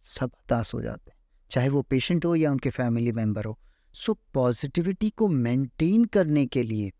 सब 0.00 0.30
हताश 0.38 0.74
हो 0.74 0.82
जाते 0.82 1.10
हैं। 1.10 1.18
चाहे 1.50 1.68
वो 1.68 1.82
पेशेंट 1.82 2.24
हो 2.24 2.34
या 2.36 2.50
उनके 2.50 2.70
फैमिली 2.70 3.12
मेंबर 3.12 3.44
हो। 3.44 3.58
सो 3.94 4.12
so, 4.12 4.18
पॉजिटिविटी 4.34 5.10
को 5.10 5.28
मेंटेन 5.28 6.04
करने 6.04 6.46
के 6.46 6.62
लिए 6.62 6.92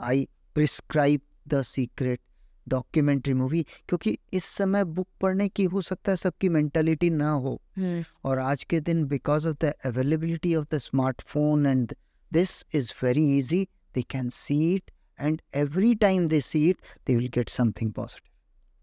I 0.00 0.28
prescribe 0.54 1.20
the 1.48 1.62
secret 1.62 2.20
documentary 2.68 3.34
movie 3.34 3.62
क्योंकि 3.88 4.16
इस 4.32 4.44
समय 4.44 4.84
बुक 4.84 5.08
पढ़ने 5.20 5.48
की 5.48 5.64
हो 5.64 5.80
सकता 5.80 6.12
है 6.12 6.16
सबकी 6.16 6.48
मेंटालिटी 6.48 7.10
ना 7.10 7.30
हो। 7.30 7.60
हम्म। 7.76 8.04
और 8.24 8.38
आज 8.38 8.64
के 8.64 8.80
दिन 8.80 9.04
because 9.04 9.48
of 9.48 9.56
the 9.60 9.72
availability 9.84 10.54
of 10.54 10.66
the 10.74 10.78
smartphone 10.78 11.66
and 11.66 11.94
this 12.32 12.64
is 12.74 12.92
very 13.02 13.26
easy 13.38 13.66
they 13.94 14.02
can 14.02 14.28
see 14.30 14.74
it 14.74 14.90
and 15.20 15.40
every 15.54 15.94
time 15.94 16.28
they 16.28 16.40
see 16.40 16.68
it 16.70 16.76
they 17.06 17.16
will 17.16 17.28
get 17.34 17.48
something 17.48 17.92
positive 17.92 18.32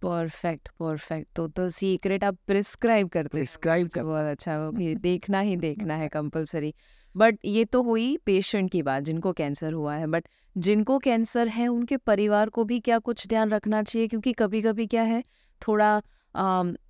perfect 0.01 0.69
perfect 0.79 1.27
तो 1.35 1.47
तो 1.47 1.69
सीक्रेट 1.69 2.23
आप 2.23 2.37
prescribe 2.47 3.07
करते 3.07 3.29
prescribe 3.29 3.87
कर 3.87 4.03
बहुत 4.03 4.25
अच्छा 4.25 4.55
हो 4.55 4.71
देखना 5.01 5.39
ही 5.39 5.55
देखना 5.57 5.95
है 5.95 6.07
कंपलसरी 6.07 6.73
बट 7.15 7.37
ये 7.45 7.65
तो 7.65 7.81
हुई 7.83 8.17
पेशेंट 8.17 8.71
की 8.71 8.81
बात, 8.81 9.03
जिनको 9.03 9.33
कैंसर 9.33 9.73
हुआ 9.73 9.95
है। 9.95 10.07
बट 10.07 10.27
जिनको 10.57 10.97
कैंसर 10.99 11.47
है, 11.47 11.67
उनके 11.67 11.97
परिवार 11.97 12.49
को 12.49 12.63
भी 12.63 12.79
क्या 12.79 12.99
कुछ 12.99 13.27
ध्यान 13.27 13.49
रखना 13.49 13.83
चाहिए? 13.83 14.07
क्योंकि 14.07 14.33
कभी 14.33 14.61
कभी 14.61 14.87
क्या 14.87 15.03
है, 15.03 15.23
थोड़ा 15.61 16.01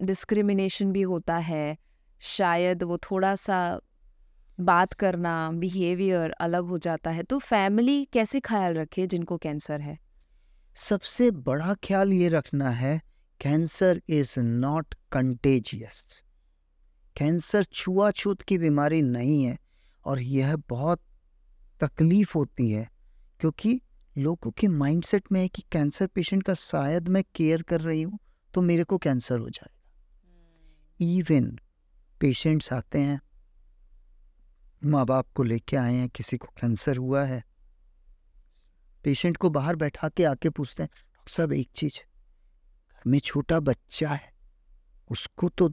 डिस्क्रिमिनेशन 0.03 0.91
भी 0.91 1.01
होता 1.01 1.37
है। 1.37 1.77
शायद 2.21 2.83
वो 2.83 2.97
थोड़ा 2.97 3.35
सा 3.35 3.79
बात 4.59 4.93
करना 4.93 5.51
बिहेवियर 5.51 6.31
अलग 6.31 6.65
हो 6.65 6.77
जाता 6.77 7.11
है। 7.11 7.23
तो 7.23 7.37
फैमिली 7.39 8.03
कैसे 8.05 8.39
ख्याल 8.39 8.73
रखे 8.73 9.07
जिनको 9.07 9.37
कैंसर 9.37 9.81
है? 9.81 9.97
सबसे 10.77 11.29
बड़ा 11.31 11.73
ख्याल 11.83 12.13
ये 12.13 12.27
रखना 12.29 12.69
है 12.69 13.01
cancer 13.41 14.01
is 14.09 14.39
not 14.39 14.95
contagious 15.11 16.03
cancer 17.15 17.63
छुआछूत 17.63 18.41
की 18.41 18.57
बीमारी 18.57 19.01
नहीं 19.01 19.43
है। 19.43 19.57
और 20.05 20.21
यह 20.21 20.55
बहुत 20.69 21.01
तकलीफ़ 21.81 22.33
होती 22.35 22.69
है 22.71 22.89
क्योंकि 23.39 23.81
लोगों 24.17 24.51
के 24.51 24.67
माइंडसेट 24.67 25.31
में 25.31 25.39
है 25.41 25.47
कि 25.47 25.63
कैंसर 25.71 26.07
पेशेंट 26.07 26.43
का 26.43 26.53
शायद 26.53 27.07
मैं 27.07 27.23
केयर 27.35 27.61
कर 27.61 27.81
रही 27.81 28.01
हूँ 28.01 28.19
तो 28.53 28.61
मेरे 28.61 28.83
को 28.83 28.97
कैंसर 28.97 29.39
हो 29.39 29.49
जाएगा। 29.49 31.05
इवन 31.05 31.59
पेशेंट्स 32.19 32.73
आते 32.73 32.99
हैं 32.99 33.19
माँ 34.85 35.05
बाप 35.05 35.27
को 35.35 35.43
लेके 35.43 35.77
आए 35.77 35.93
हैं 35.93 36.09
किसी 36.09 36.37
को 36.37 36.47
कैंसर 36.61 36.97
हुआ 36.97 37.23
है 37.23 37.43
पेशेंट 39.03 39.37
को 39.37 39.49
बाहर 39.49 39.75
बैठा 39.75 40.09
के 40.09 40.23
आके 40.23 40.49
पूछते 40.49 40.83
हैं 40.83 40.89
डॉक्टर 40.93 41.31
साहब 41.31 41.53
एक 41.53 41.69
चीज़ 41.75 41.99
घर 42.91 43.01
में 43.07 43.19
छोटा 43.19 43.59
बच्चा 43.59 44.09
है 44.09 44.31
उसको 45.09 45.49
तो 45.49 45.69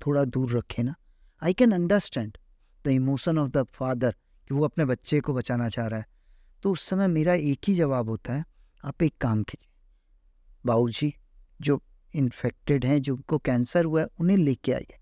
थोड़ा 0.00 0.24
दूर 0.24 0.56
रखे 0.58 0.82
ना। 0.82 0.94
I 1.42 1.52
can 1.52 1.72
understand 1.72 2.38
the 2.84 2.88
emotion 2.88 3.38
of 3.38 3.50
the 3.50 3.62
father 3.62 4.16
कि 4.48 4.54
वो 4.54 4.64
अपने 4.64 4.84
बच्चे 4.84 5.20
को 5.20 5.34
बचाना 5.34 5.68
चाह 5.68 5.86
रहा 5.86 6.00
है। 6.00 6.06
तो 6.62 6.72
उस 6.72 6.82
समय 6.82 7.08
मेरा 7.08 7.34
एक 7.34 7.58
ही 7.68 7.74
जवाब 7.74 8.08
होता 8.08 8.32
है, 8.32 8.44
आप 8.84 9.02
एक 9.02 9.14
काम 9.20 9.42
कीजिए। 9.42 9.68
बाबू 10.66 10.90
जी 10.90 11.14
जो 11.60 11.82
इन्फेक्टेड 12.14 12.84
हैं 12.84 13.02
जिनको 13.02 13.38
कैंसर 13.38 13.84
हुआ 13.84 14.00
है, 14.00 14.06
उन्हें 14.20 14.36
लेके 14.36 14.72
आइए। 14.72 14.98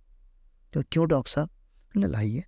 तो 0.72 0.82
क्यों, 0.92 1.08
डॉक्टर 1.08 1.30
साहब? 1.30 1.48
लाइए। 1.96 2.44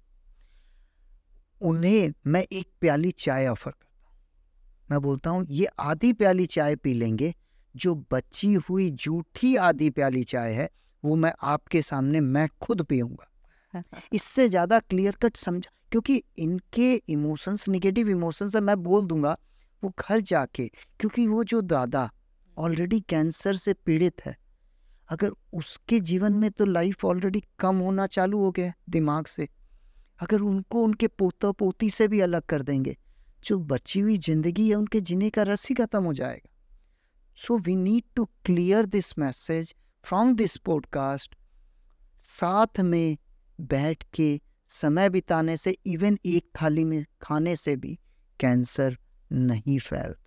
उन्हें 1.61 2.13
मैं 2.27 2.47
एक 2.53 2.71
प्याली 2.81 3.11
चाय 3.11 3.47
ऑफ़र 3.47 3.71
कर 3.71 3.89
मैं 4.91 5.01
बोलता 5.01 5.31
हूँ, 5.31 5.47
ये 5.51 5.67
आधी 5.67 6.13
प्याली 6.13 6.47
चाय 6.47 6.77
पी 6.77 6.95
लेंगे, 6.95 7.35
जो 7.77 7.95
बची 7.95 8.55
हुई 8.55 8.91
जूठी 8.91 9.57
आधी 9.57 9.91
प्याली 9.91 10.25
चाय 10.25 10.53
है, 10.53 10.71
वो 11.05 11.15
मैं 11.15 11.33
आपके 11.43 11.83
सामने, 11.83 12.21
मैं 12.21 12.49
खुद 12.63 12.83
पीऊँगा। 12.83 13.31
इससे 14.13 14.49
ज़्यादा 14.49 14.79
क्लियर 14.81 15.17
कट 15.23 15.37
समझ, 15.37 15.67
क्योंकि 15.93 16.23
इनके 16.39 16.95
इमोशंस 17.09 17.69
निगेटिव 17.69 18.09
इमोशंस 18.09 18.55
है, 18.55 18.61
मैं 18.61 18.83
बोल 18.83 19.07
दूँगा, 19.07 19.37
वो 19.83 19.93
घर 19.99 20.21
जाके, 20.23 20.67
क्योंकि 21.01 21.27
वो 21.27 21.45
जो 21.45 21.61
दादा 21.63 22.11
ऑलरेडी 22.57 23.01
कैंसर 23.01 23.57
से 23.57 23.75
पीड़ित 23.77 24.25
है, 24.27 24.37
अगर 25.09 25.33
उसके 25.53 26.01
जीवन 26.01 26.33
में 26.33 26.51
तो 26.51 26.65
लाइफ 26.65 27.05
ऑलरेडी 27.05 27.43
कम 27.59 27.77
होना 27.77 28.07
चालू 28.09 28.39
हो 28.39 28.51
गया 28.51 28.73
दिमाग 28.91 29.27
से, 29.27 29.49
अगर 30.21 30.41
उनको 30.41 30.83
उनके 30.83 31.07
पोता 31.09 31.51
पोती 31.53 31.91
से 31.91 32.09
भी 32.09 32.21
अलग 32.21 32.43
कर 32.43 32.63
देंगे, 32.63 32.97
जो 33.45 33.59
बची 33.61 34.01
हुई 34.01 34.19
ज़िंदगी 34.19 34.69
है 34.69 34.75
उनके 34.75 35.01
जीने 35.01 35.31
का 35.31 35.43
रस 35.43 35.69
ही 35.69 35.75
खत्म 35.75 36.05
हो 36.05 36.13
जाएगा। 36.15 36.49
So 37.39 37.59
we 37.59 37.75
need 37.77 38.05
to 38.17 38.25
clear 38.45 38.87
this 38.87 39.19
message 39.19 39.75
from 40.05 40.35
this 40.37 40.57
podcast 40.59 41.35
साथ 42.29 42.81
में 42.81 43.17
बैठ 43.59 44.05
के 44.15 44.39
समय 44.71 45.09
बिताने 45.09 45.57
से 45.57 45.77
इवन 45.87 46.19
एक 46.27 46.49
थाली 46.63 46.85
में 46.85 47.05
खाने 47.23 47.57
से 47.57 47.77
भी 47.77 47.99
कैंसर 48.41 48.97
नहीं 49.31 49.79
फैलता। 49.79 50.25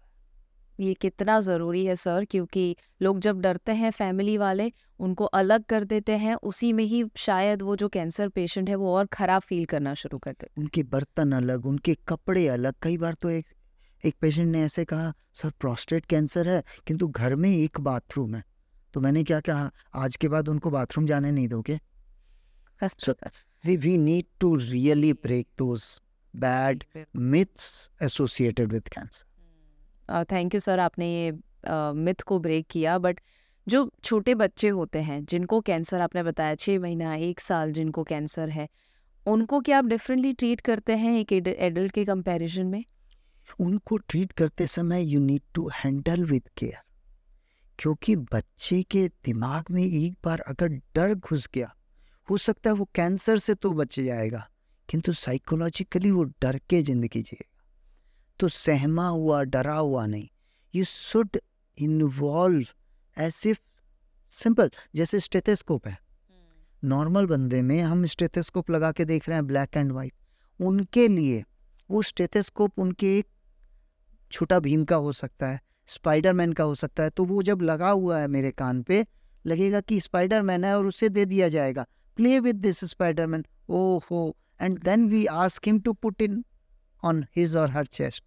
ये 0.80 0.94
कितना 0.94 1.40
ज़रूरी 1.40 1.86
है 1.86 1.96
सर 1.96 2.26
क्योंकि 2.26 2.76
लोग 3.02 3.20
जब 3.20 3.40
डरते 3.42 3.72
हैं 3.72 3.92
फैमिली 3.92 4.38
वाले 4.38 4.72
उनको 5.00 5.26
अलग 5.26 5.64
कर 5.64 5.84
देते 5.84 6.18
हैं 6.18 6.36
उसी 6.44 6.72
में 6.74 6.84
ही 6.84 7.04
शायद 7.18 7.62
वो 7.62 7.76
जो 7.76 7.90
कैंसर 7.90 8.30
पेशेंट 8.30 8.70
है 8.70 8.76
वो 8.76 8.96
और 8.96 9.06
ख़राब 9.06 9.42
फील 9.42 9.66
करना 9.66 9.94
शुरू 9.94 10.18
कर 10.18 10.32
देते 10.32 10.62
उनके 10.62 10.84
बर्तन 10.86 11.32
अलग 11.32 11.66
उनके 11.66 11.96
कपड़े 12.08 12.48
अलग। 12.48 12.74
कई 12.82 12.98
बार 12.98 13.14
तो 13.14 13.30
एक 13.30 13.46
एक 14.04 14.16
पेशेंट 14.22 14.48
ने 14.48 14.64
ऐसे 14.64 14.86
कहा 14.86 15.14
सर 15.34 15.50
प्रोस्टेट 15.60 16.06
कैंसर 16.06 16.48
है 16.48 16.64
किंतु 16.88 17.08
घर 17.08 17.36
में 17.36 17.50
एक 17.50 17.80
बाथरूम 17.80 18.36
है। 18.36 18.44
तो 18.94 19.02
मैंने 19.02 19.24
क्या 19.24 19.40
कहा 19.40 19.70
आज 19.96 20.16
के 20.16 20.28
बाद 20.28 20.50
उनको 20.50 20.70
बाथरूम 20.70 21.06
जाने 21.08 21.32
नहीं 21.32 21.48
दोगे? 21.48 21.80
We 23.66 23.98
need 23.98 24.26
to 24.40 24.56
really 24.56 25.14
break 25.14 25.48
those 25.58 26.02
bad 26.36 26.84
myths 27.16 27.92
associated 28.02 28.74
with 28.74 28.88
cancer 28.88 29.32
thank 30.24 30.54
you 30.54 30.60
sir 30.60 30.80
आपने 30.80 31.26
ये 31.26 31.32
मिथ 31.94 32.22
को 32.22 32.40
ब्रेक 32.40 32.68
किया 32.70 32.98
बट 32.98 33.20
जो 33.68 33.92
छोटे 34.04 34.36
बच्चे 34.36 34.68
होते 34.68 35.00
हैं 35.00 35.26
जिनको 35.26 35.62
कैंसर 35.62 36.02
आपने 36.02 36.24
बताया 36.24 36.56
छः 36.56 36.80
महीना 36.80 37.16
एक 37.16 37.40
साल 37.40 37.72
जिनको 37.72 38.04
कैंसर 38.04 38.50
है 38.50 38.70
उनको 39.28 39.62
क्या 39.62 39.78
आप 39.78 39.86
डिफरेंटली 39.86 40.34
ट्रीट 40.34 40.62
करते 40.62 40.96
हैं 40.96 41.20
एक 41.20 41.34
एडल्ट 41.48 41.92
के 41.92 42.06
कंपैरिजन 42.06 42.66
में? 42.66 42.86
उनको 43.60 43.98
ट्रीट 43.98 44.32
करते 44.32 44.68
समय 44.68 45.04
you 45.04 45.20
need 45.20 45.42
to 45.54 45.70
handle 45.70 46.26
with 46.26 46.50
care 46.58 46.78
क्योंकि 47.80 48.16
बच्चे 48.16 48.84
के 48.84 49.08
दिमाग 49.08 49.64
में 49.72 49.84
एक 49.84 50.16
बार 50.26 50.40
अगर 50.40 50.68
डर 50.68 51.16
घुस 51.16 51.50
गया 51.54 51.76
हो 52.32 52.38
सकता 52.38 52.70
है 52.70 52.76
वो 52.76 52.86
कैंसर 52.96 53.38
से 53.40 53.54
तो 53.56 53.72
बच 53.74 54.00
जाएगा 54.00 54.48
किंतु 54.90 55.14
साइकोलॉजिकली 55.14 56.12
वो 56.12 56.24
डर 56.42 56.58
के 56.70 56.82
ज़िंदगी 56.84 57.22
जिएगा। 57.22 57.48
तो 58.40 58.48
सहमा 58.50 59.08
हुआ 59.08 59.42
डरा 59.46 59.76
हुआ 59.76 60.06
नहीं 60.06 60.28
यू 60.74 60.84
शुड 60.86 61.38
इन्वॉल्व 61.78 62.68
ऐसे 63.18 63.54
सिंपल 64.32 64.72
जैसे 64.96 65.20
स्टेथेस्कोप 65.20 65.88
है। 65.88 65.98
नॉर्मल 66.84 67.22
हम्म। 67.22 67.30
बंदे 67.30 67.62
में 67.62 67.82
हम 67.82 68.06
स्टेथेस्कोप 68.06 68.72
लगा 68.72 68.92
के 68.92 69.06
देख 69.06 69.30
रहे 69.30 69.38
हैं 69.38 69.48
ब्लैक 69.48 69.78
एंड 69.78 69.92
वाइट 69.92 70.14
उनके 70.60 71.08
लिए 71.08 71.44
वो 71.92 72.02
स्टेथेस्कोप 72.02 72.80
उनके 72.80 73.18
एक 73.18 73.28
छोटा 74.32 74.60
भीम 74.60 74.86
का 74.86 74.96
हो 74.96 75.12
सकता 75.14 75.48
है 75.48 75.60
स्पाइडरमैन 75.88 76.54
का 76.54 76.64
हो 76.64 76.76
सकता 76.76 77.04
है 77.04 77.10
तो 77.10 77.26
वो 77.26 77.44
जब 77.44 77.62
लगा 77.62 77.90
हुआ 77.90 78.20
है 78.20 78.28
मेरे 78.28 78.52
कान 78.52 78.82
पे 78.84 79.06
लगेगा 79.46 79.82
कि 79.82 80.00
स्पाइडरमैन 80.02 80.64
है 80.64 80.78
और 80.78 80.86
उसे 80.86 81.10
दे 81.10 81.26
दिया 81.26 81.50
जाएगा। 81.50 81.86
प्ले 82.16 82.40
विद 82.40 82.56
दिस 82.56 82.86
स्पाइडरमैन 82.86 83.46
ओ 83.70 83.98
हो 83.98 84.38
and 84.62 84.80
then 84.80 85.10
we 85.10 85.26
ask 85.26 85.68
him 85.68 85.80
to 85.80 85.94
put 85.94 86.22
in 86.22 86.46
on 87.04 87.26
his 87.36 87.56
और 87.56 87.70
हर 87.70 87.86
चेस्ट 87.86 88.24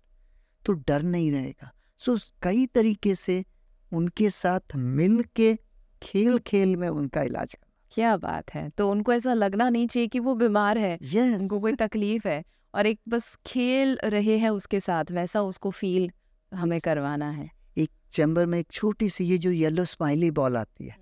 तो 0.66 0.72
डर 0.72 1.02
नहीं 1.02 1.32
रहेगा। 1.32 1.72
सो 1.98 2.18
so, 2.18 2.32
कई 2.42 2.66
तरीके 2.66 3.14
से 3.14 3.44
उनके 3.92 4.30
साथ 4.30 4.76
मिल 4.76 5.24
के 5.36 5.58
खेल 6.02 6.38
खेल 6.38 6.76
में 6.76 6.88
उनका 6.88 7.22
इलाज 7.22 7.54
करना। 7.54 7.70
क्या 7.92 8.16
बात 8.16 8.54
है। 8.54 8.68
तो 8.68 8.90
उनको 8.90 9.12
ऐसा 9.12 9.34
लगना 9.34 9.68
नहीं 9.68 9.86
चाहिए 9.86 10.06
कि 10.06 10.18
वो 10.18 10.34
बीमार 10.34 10.78
है। 10.78 10.98
Yes. 10.98 11.40
उनको 11.40 11.60
कोई 11.60 11.72
तकलीफ़ 11.72 12.28
है। 12.28 12.44
और 12.74 12.86
एक 12.86 13.00
बस 13.08 13.38
खेल 13.46 13.98
रहे 14.04 14.38
हैं 14.38 14.50
उसके 14.50 14.80
साथ 14.80 15.04
वैसा 15.12 15.42
उसको 15.42 15.70
फील 15.70 16.10
हमें 16.54 16.80
करवाना 16.80 17.30
है। 17.30 17.50
एक 17.78 17.90
चैम्बर 18.12 18.46
में 18.46 18.58
एक 18.58 18.66
छोटी 18.72 19.10
सी 19.10 19.24
ये 19.24 19.38
जो 19.38 19.50
येलो 19.50 19.84
स्माइली 19.84 20.30
बॉल 20.30 20.56
आती 20.56 20.86
है 20.86 20.96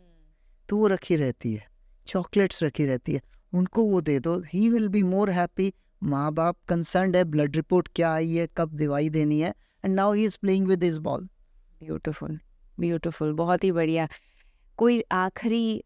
तो 0.68 0.76
वो 0.76 0.86
रखी 0.86 1.16
रहती 1.16 1.54
है। 1.54 1.71
चॉकलेट्स 2.06 2.62
रखी 2.62 2.86
रहती 2.86 3.12
है। 3.12 3.20
उनको 3.54 3.82
वो 3.84 4.00
दे 4.00 4.18
दो। 4.20 4.40
He 4.54 4.68
will 4.68 4.88
be 4.88 5.02
more 5.02 5.30
happy 5.30 5.72
माँ 6.02 6.32
बाप 6.32 6.56
कंसर्न 6.68 7.14
है। 7.14 7.24
ब्लड 7.24 7.56
रिपोर्ट 7.56 7.88
क्या 7.96 8.12
आई 8.12 8.34
है? 8.34 8.48
कब 8.56 8.76
दवाई 8.76 9.08
देनी 9.08 9.40
है? 9.40 9.54
And 9.84 9.94
now 9.94 10.12
he 10.12 10.24
is 10.24 10.38
playing 10.40 10.66
with 10.66 10.84
his 10.84 10.98
ball 10.98 11.28
beautiful 11.82 12.38
beautiful 12.80 13.32
बहुत 13.32 13.64
ही 13.64 13.72
बढ़िया। 13.72 14.08
कोई 14.76 15.02
आखिरी 15.12 15.82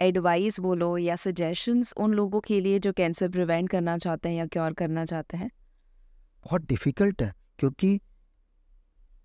एडवाइस 0.00 0.60
बोलो 0.60 0.98
या 0.98 1.16
सजेशंस 1.16 1.92
उन 1.96 2.14
लोगों 2.14 2.40
के 2.40 2.60
लिए 2.60 2.78
जो 2.78 2.92
कैंसर 2.92 3.28
प्रिवेंट 3.28 3.70
करना 3.70 3.98
चाहते 3.98 4.28
हैं 4.28 4.36
या 4.36 4.46
क्योर 4.46 4.72
करना 4.72 5.04
चाहते 5.04 5.36
हैं? 5.36 5.50
बहुत 6.44 6.62
डिफ़िकल्ट 6.62 7.22
है 7.22 7.34
क्योंकि 7.58 8.00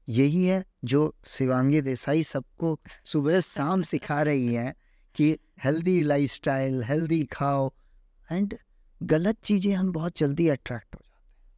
यही 0.09 0.45
है 0.45 0.65
जो 0.83 1.15
शिवांगी 1.27 1.81
देसाई 1.81 2.23
सबको 2.23 2.79
सुबह 3.05 3.39
शाम 3.39 3.81
सिखा 3.81 4.21
रही 4.21 4.53
है। 4.53 4.73
कि 5.15 5.37
हेल्दी 5.63 6.01
लाइफस्टाइल 6.01 6.83
हेल्दी 6.83 7.25
खाओ 7.25 7.73
एंड 8.31 8.57
गलत 9.03 9.41
चीज़ें 9.43 9.75
हम 9.75 9.91
बहुत 9.91 10.17
जल्दी 10.17 10.47
अट्रैक्ट 10.47 10.95
हो 10.95 11.01
जाते 11.03 11.41
हैं। 11.41 11.51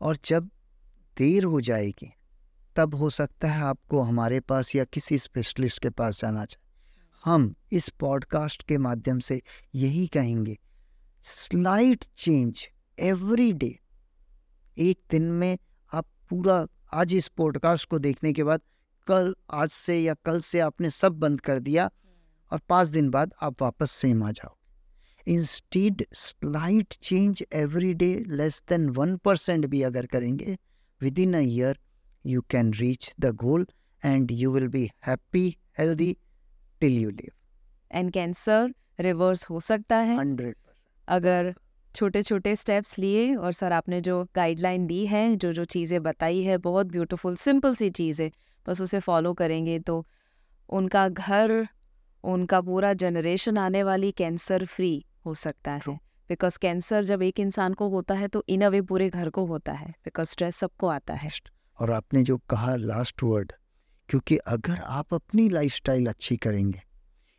और 0.00 0.18
जब 0.24 0.50
देर 1.18 1.44
हो 1.44 1.60
जाएगी, 1.60 2.12
तब 2.76 2.94
हो 2.94 3.10
सकता 3.10 3.48
है 3.48 3.62
आपको 3.62 4.00
हमारे 4.00 4.40
पास 4.40 4.74
या 4.74 4.84
किसी 4.84 5.18
स्पेशलिस्ट 5.18 5.82
के 5.82 5.90
पास 5.90 6.20
जाना 6.20 6.44
चाहिए। 6.44 6.64
हम 7.24 7.54
इस 7.72 7.88
पॉडकास्ट 7.88 8.62
के 8.62 8.78
माध्यम 8.78 9.18
से 9.18 9.42
यही 9.74 10.06
कहेंगे 10.06 10.58
स्लाइट 11.22 12.04
चेंज 12.18 12.68
एवरी 12.98 13.52
डे 13.52 13.80
एक 14.78 15.00
दिन 15.10 15.22
में 15.22 15.58
आप 15.92 16.06
पूरा, 16.30 16.66
आज 16.92 17.14
इस 17.14 17.28
पॉडकास्ट 17.28 17.88
को 17.88 17.98
देखने 17.98 18.32
के 18.32 18.44
बाद, 18.44 18.60
कल, 19.06 19.34
आज 19.50 19.68
से 19.68 20.00
या 20.00 20.14
कल 20.14 20.40
से 20.40 20.60
आपने 20.60 20.90
सब 20.90 21.12
बंद 21.12 21.40
कर 21.40 21.58
दिया 21.58 21.90
और 22.52 22.60
पाँच 22.68 22.88
दिन 22.88 23.10
बाद 23.10 23.32
आप 23.42 23.62
वापस 23.62 23.90
सेम 23.92 24.22
आ 24.22 24.30
जाओ। 24.32 24.56
Instead 25.26 26.04
slight 26.14 26.94
change 27.02 27.44
every 27.54 27.92
day 27.94 28.14
less 28.28 28.62
than 28.68 28.88
one 28.96 29.16
percent 29.16 29.66
भी 29.66 29.82
अगर 29.82 30.06
करेंगे 30.06 30.56
within 31.18 31.34
a 31.34 31.40
year 31.40 31.78
you 32.24 32.42
can 32.50 32.72
reach 32.74 33.14
the 33.20 33.34
goal 33.42 33.66
and 34.02 34.30
you 34.32 34.52
will 34.52 34.68
be 34.68 34.88
happy 35.06 35.46
healthy 35.78 36.16
till 36.80 36.98
you 36.98 37.10
live 37.10 37.30
and 37.90 38.10
cancer 38.12 38.74
reverse 39.00 39.48
हो 39.50 39.60
सकता 39.60 39.96
है। 39.96 40.16
हंड्रेड 40.18 40.56
अगर 41.08 41.54
छोटे 41.94 42.22
छोटे 42.22 42.54
स्टेप्स 42.56 42.98
लिए 42.98 43.34
और 43.36 43.52
सर 43.52 43.72
आपने 43.72 44.00
जो 44.00 44.22
गाइडलाइन 44.34 44.86
दी 44.86 45.04
है 45.06 45.24
जो 45.36 45.52
जो 45.52 45.64
चीज़ें 45.64 46.02
बताई 46.02 46.42
है 46.42 46.56
बहुत 46.58 46.86
ब्यूटीफुल 46.86 47.36
सिंपल 47.36 47.74
सी 47.74 47.90
चीज़ 47.90 48.22
है 48.22 48.30
बस 48.66 48.80
उसे 48.80 49.00
फॉलो 49.00 49.32
करेंगे 49.34 49.78
तो 49.78 50.04
उनका 50.68 51.08
घर 51.08 51.66
उनका 52.24 52.60
पूरा 52.60 52.92
जनरेशन 52.94 53.58
आने 53.58 53.82
वाली 53.82 54.10
कैंसर 54.12 54.64
फ्री 54.66 55.04
हो 55.26 55.34
सकता 55.36 55.72
है। 55.72 55.96
बिकॉज़ 56.30 56.58
कैंसर 56.58 57.04
जब 57.04 57.22
एक 57.22 57.40
इंसान 57.40 57.74
को 57.74 57.88
होता 57.88 58.14
है 58.14 58.28
तो 58.28 58.44
इन 58.48 58.62
अ 58.62 58.68
वे 58.68 58.80
पूरे 58.82 59.08
घर 59.10 59.30
को 59.30 59.44
होता 59.46 59.72
है 59.72 59.90
बिकॉज़ 60.04 60.28
स्ट्रेस 60.28 60.56
सबको 60.56 60.88
आता 60.88 61.14
है। 61.14 61.30
और 61.78 61.90
आपने 61.90 62.22
जो 62.22 62.36
कहा 62.50 62.74
लास्ट 62.76 63.22
वर्ड 63.22 63.52
क्योंकि 64.08 64.36
अगर 64.36 64.80
आप 64.92 65.14
अपनी 65.14 65.48
लाइफस्टाइल 65.48 66.06
अच्छी 66.06 66.36
करेंगे 66.36 66.82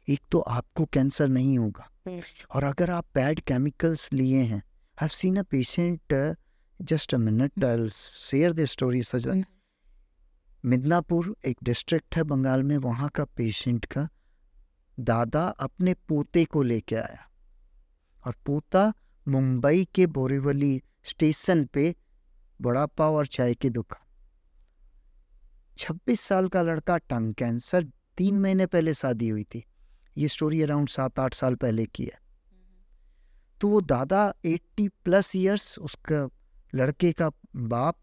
एक 0.08 0.22
तो 0.32 0.40
आपको 0.40 0.86
कैंसर 0.86 1.28
नहीं 1.30 1.58
होगा। 1.58 1.90
हम्म। 2.08 2.22
और 2.52 2.64
अगर 2.64 2.92
आप 2.92 3.06
बैड 3.16 3.40
केमिकल्स 3.42 4.12
लिए 4.14 4.42
हैं 4.44 4.62
I 4.98 5.08
seen 5.12 5.38
a 5.38 5.44
patient 5.44 6.14
just 6.80 7.16
a 7.16 7.18
minute 7.18 7.64
I 7.66 7.90
share 7.92 8.54
the 8.54 8.66
story 8.66 9.04
such 9.04 9.28
Midnapore 10.64 11.36
एक 11.46 11.58
डिस्ट्रिक्ट 11.64 12.16
है 12.16 12.24
बंगाल 12.24 12.64
में 12.64 12.78
वहाँ 12.80 13.10
का 13.16 13.26
पेशेंट 13.38 13.86
का 13.86 14.08
दादा 15.00 15.48
अपने 15.48 15.94
पोते 15.94 16.46
को 16.46 16.64
लेके 16.64 16.96
आया 16.96 17.32
और 18.26 18.36
पोता 18.46 18.94
मुंबई 19.28 19.88
के 19.96 20.08
बोरीवली 20.08 20.82
स्टेशन 21.04 21.66
पे 21.66 21.96
बड़ा 22.62 22.86
पाव 22.86 23.16
और 23.16 23.28
चाय 23.28 23.54
की 23.54 23.70
दुकान। 23.70 24.06
छब्बीस 25.78 26.22
साल 26.22 26.48
का 26.48 26.62
लड़का 26.62 26.98
टंग 26.98 27.34
कैंसर, 27.34 27.84
तीन 28.18 28.40
महीने 28.40 28.66
पहले 28.66 28.94
शादी 28.94 29.30
हुई 29.30 29.44
थी। 29.44 29.66
ये 30.18 30.28
स्टोरी 30.28 30.62
अराउंड 30.62 30.90
सात 30.90 31.20
आठ 31.20 31.34
साल 31.34 31.56
पहले 31.56 31.86
की 31.86 32.04
है। 32.04 32.20
तो 33.62 33.68
वो 33.68 33.82
दादा 33.82 34.34
एट्टी 34.46 34.88
प्लस 34.88 35.36
ईयर्स 35.36 35.80
उसका 35.80 36.30
लड़के 36.76 37.12
का 37.12 37.32
बाप 37.56 37.98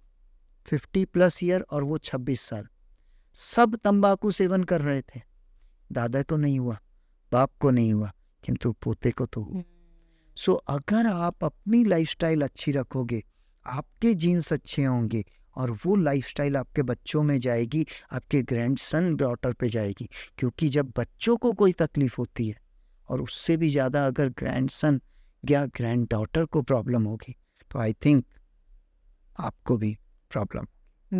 फिफ्टी 0.64 1.04
प्लस 1.04 1.42
ईयर 1.42 1.60
और 1.60 1.84
वो 1.84 1.98
छब्बीस 1.98 2.40
साल। 2.40 2.68
सब 3.34 3.76
तंबाकू 3.76 4.30
सेवन 4.30 4.64
कर 4.64 4.80
रहे 4.80 5.02
थे। 5.02 5.31
दादा 5.92 6.22
को 6.22 6.36
नहीं 6.36 6.58
हुआ 6.58 6.80
बाप 7.32 7.50
को 7.60 7.70
नहीं 7.70 7.92
हुआ 7.92 8.12
किंतु 8.44 8.72
पोते 8.72 9.10
को 9.10 9.26
तो 9.26 9.42
हुआ। 9.42 9.62
सो 10.36 10.52
so, 10.52 10.58
अगर 10.68 11.06
आप 11.06 11.44
अपनी 11.44 11.84
लाइफस्टाइल 11.84 12.42
अच्छी 12.42 12.72
रखोगे 12.72 13.24
आपके 13.66 14.14
जीन्स 14.14 14.52
अच्छे 14.52 14.84
होंगे 14.84 15.24
और 15.56 15.70
वो 15.70 15.96
लाइफस्टाइल 15.96 16.56
आपके 16.56 16.82
बच्चों 16.82 17.22
में 17.22 17.40
जाएगी 17.40 17.86
आपके 18.12 18.42
ग्रैंड 18.42 18.78
सन 18.78 19.16
डॉटर 19.16 19.52
पे 19.52 19.68
जाएगी 19.68 20.08
क्योंकि 20.38 20.68
जब 20.68 20.92
बच्चों 20.96 21.36
को 21.36 21.52
कोई 21.52 21.72
तकलीफ़ 21.72 22.14
होती 22.18 22.48
है 22.48 22.56
और 23.08 23.22
उससे 23.22 23.56
भी 23.56 23.70
ज़्यादा 23.70 24.06
अगर 24.06 24.28
ग्रैंड 24.28 24.70
सन 24.70 25.00
या 25.50 25.66
ग्रैंड 25.66 26.08
डॉटर 26.10 26.44
को 26.44 26.62
प्रॉब्लम 26.62 27.04
होगी 27.04 27.36
तो 27.70 27.78
आई 27.78 27.92
थिंक 27.92 28.24
आपको 29.40 29.76
भी 29.76 29.96
प्रॉब्लम 30.30 30.66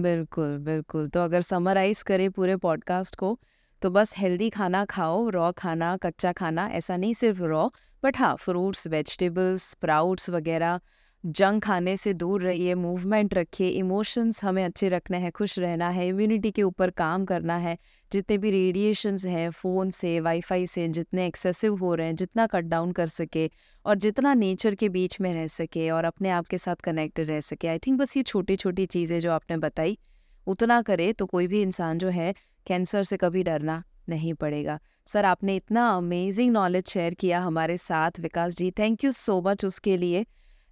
बिल्कुल 0.03 0.59
बिल्कुल। 0.59 1.09
तो 1.09 1.21
अगर 1.21 1.41
समराइज 1.41 2.03
करें 2.03 2.31
पूरे 2.31 2.57
पॉडकास्ट 2.57 3.17
को 3.17 3.41
तो 3.83 3.91
बस 3.91 4.15
हेल्दी 4.19 4.49
खाना 4.51 4.85
खाओ 4.85 5.29
रॉ 5.29 5.51
खाना, 5.53 5.97
कच्चा 5.97 6.33
खाना, 6.33 6.67
ऐसा 6.69 6.97
नहीं 6.97 7.15
सिर्फ़ 7.15 7.43
रॉ 7.43 7.69
बट 8.03 8.19
हाँ 8.19 8.35
फ्रूट्स 8.37 8.87
वेजिटेबल्स 8.87 9.71
स्प्राउट्स 9.71 10.31
वगैरह 10.31 10.81
जंक 11.25 11.63
खाने 11.65 11.97
से 11.97 12.13
दूर 12.13 12.43
रहिए 12.43 12.75
मूवमेंट 12.75 13.35
रखिए 13.35 13.69
इमोशंस 13.69 14.43
हमें 14.45 14.65
अच्छे 14.65 14.89
रखने 14.89 15.19
हैं, 15.19 15.31
खुश 15.33 15.59
रहना 15.59 15.89
है 15.89 16.07
इम्यूनिटी 16.09 16.51
के 16.51 16.63
ऊपर 16.63 16.91
काम 16.91 17.25
करना 17.25 17.57
है, 17.57 17.77
जितने 18.13 18.39
भी 18.39 18.51
रेडिएशंस 18.51 19.25
हैं 19.27 19.51
फ़ोन 19.51 19.91
से 19.91 20.19
वाईफाई 20.21 20.67
से, 20.67 20.87
जितने 20.89 21.27
एक्सेसिव 21.27 21.77
हो 21.77 21.95
रहे 21.95 22.07
हैं, 22.07 22.17
जितना 22.17 22.47
कट 22.47 22.65
डाउन 22.65 22.93
कर 22.93 23.07
सके 23.07 23.51
और 23.85 23.97
जितना 23.97 24.35
नेचर 24.35 24.75
के 24.75 24.89
बीच 24.89 25.21
में 25.21 25.33
रह 25.35 25.47
सके 25.47 25.91
और 25.91 26.05
अपने 26.05 26.31
आप 26.31 26.47
के 26.47 26.59
साथ 26.59 26.77
कनेक्टेड 26.85 27.29
रह 27.29 27.41
सके। 27.41 27.69
आई 27.69 27.79
थिंक 27.79 27.99
बस 27.99 28.17
ये 28.17 28.23
छोटी 28.23 28.57
छोटी 28.57 28.87
चीज़ें 28.87 29.19
जो 29.21 29.33
आपने 29.33 29.57
बताई, 29.57 29.99
उतना 30.47 30.81
करे 30.83 31.13
तो 31.13 31.27
कोई 31.27 31.47
भी 31.47 31.63
इंसान 31.63 31.99
जो 31.99 32.09
है 32.09 32.33
कैंसर 32.67 33.03
से 33.03 33.17
कभी 33.17 33.43
डरना 33.43 33.83
नहीं 34.09 34.35
पड़ेगा। 34.35 34.79
सर 35.07 35.25
आपने 35.25 35.57
इतना 35.57 35.89
अमेजिंग 35.91 36.53
नॉलेज 36.53 36.89
शेयर 36.89 37.15
किया 37.15 37.41
हमारे 37.41 37.77
साथ 37.77 38.21
Vikas 38.21 38.57
ji 38.57 38.71
thank 38.71 39.05
you 39.05 39.13
so 39.13 39.41
much 39.43 39.65
उसके 39.65 39.97
लिए। 39.97 40.27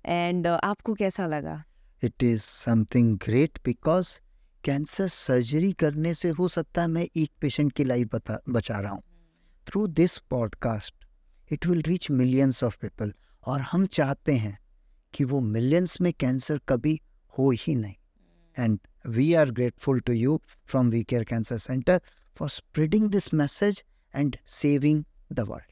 एंड 0.05 0.47
uh, 0.47 0.59
आपको 0.65 0.95
कैसा 0.95 1.27
लगा? 1.27 1.63
It 2.03 2.23
is 2.23 2.43
something 2.43 3.19
great 3.19 3.59
because 3.65 4.19
cancer 4.65 5.09
surgery 5.09 5.73
करने 5.73 6.15
से 6.15 6.29
हो 6.29 6.49
सकता 6.49 6.83
है 6.83 6.89
मैं 6.89 7.07
एक 7.17 7.31
पेशेंट 7.41 7.73
की 7.73 7.85
लाइफ 7.85 8.15
बचा 8.49 8.81
रहा 8.81 8.93
हूँ। 8.93 9.03
Through 9.67 9.87
this 9.87 10.19
podcast 10.19 11.05
it 11.51 11.67
will 11.67 11.83
reach 11.83 12.11
millions 12.11 12.63
of 12.65 12.77
people 12.77 13.13
और 13.47 13.61
हम 13.61 13.87
चाहते 13.87 14.35
हैं 14.35 14.59
कि 15.15 15.25
वो 15.25 15.41
मिलियंस 15.41 16.01
में 16.01 16.13
कैंसर 16.13 16.61
कभी 16.69 17.01
हो 17.39 17.51
ही 17.51 17.75
नहीं। 17.75 17.95
And 18.57 18.79
We 19.05 19.35
are 19.35 19.47
grateful 19.47 20.01
to 20.03 20.13
you 20.15 20.41
from 20.65 20.91
We 20.91 21.05
Care 21.05 21.25
Cancer 21.25 21.59
Center 21.59 22.01
for 22.35 22.49
spreading 22.49 23.09
this 23.09 23.33
message 23.33 23.85
and 24.13 24.39
saving 24.45 25.07
the 25.31 25.45
world. 25.47 25.63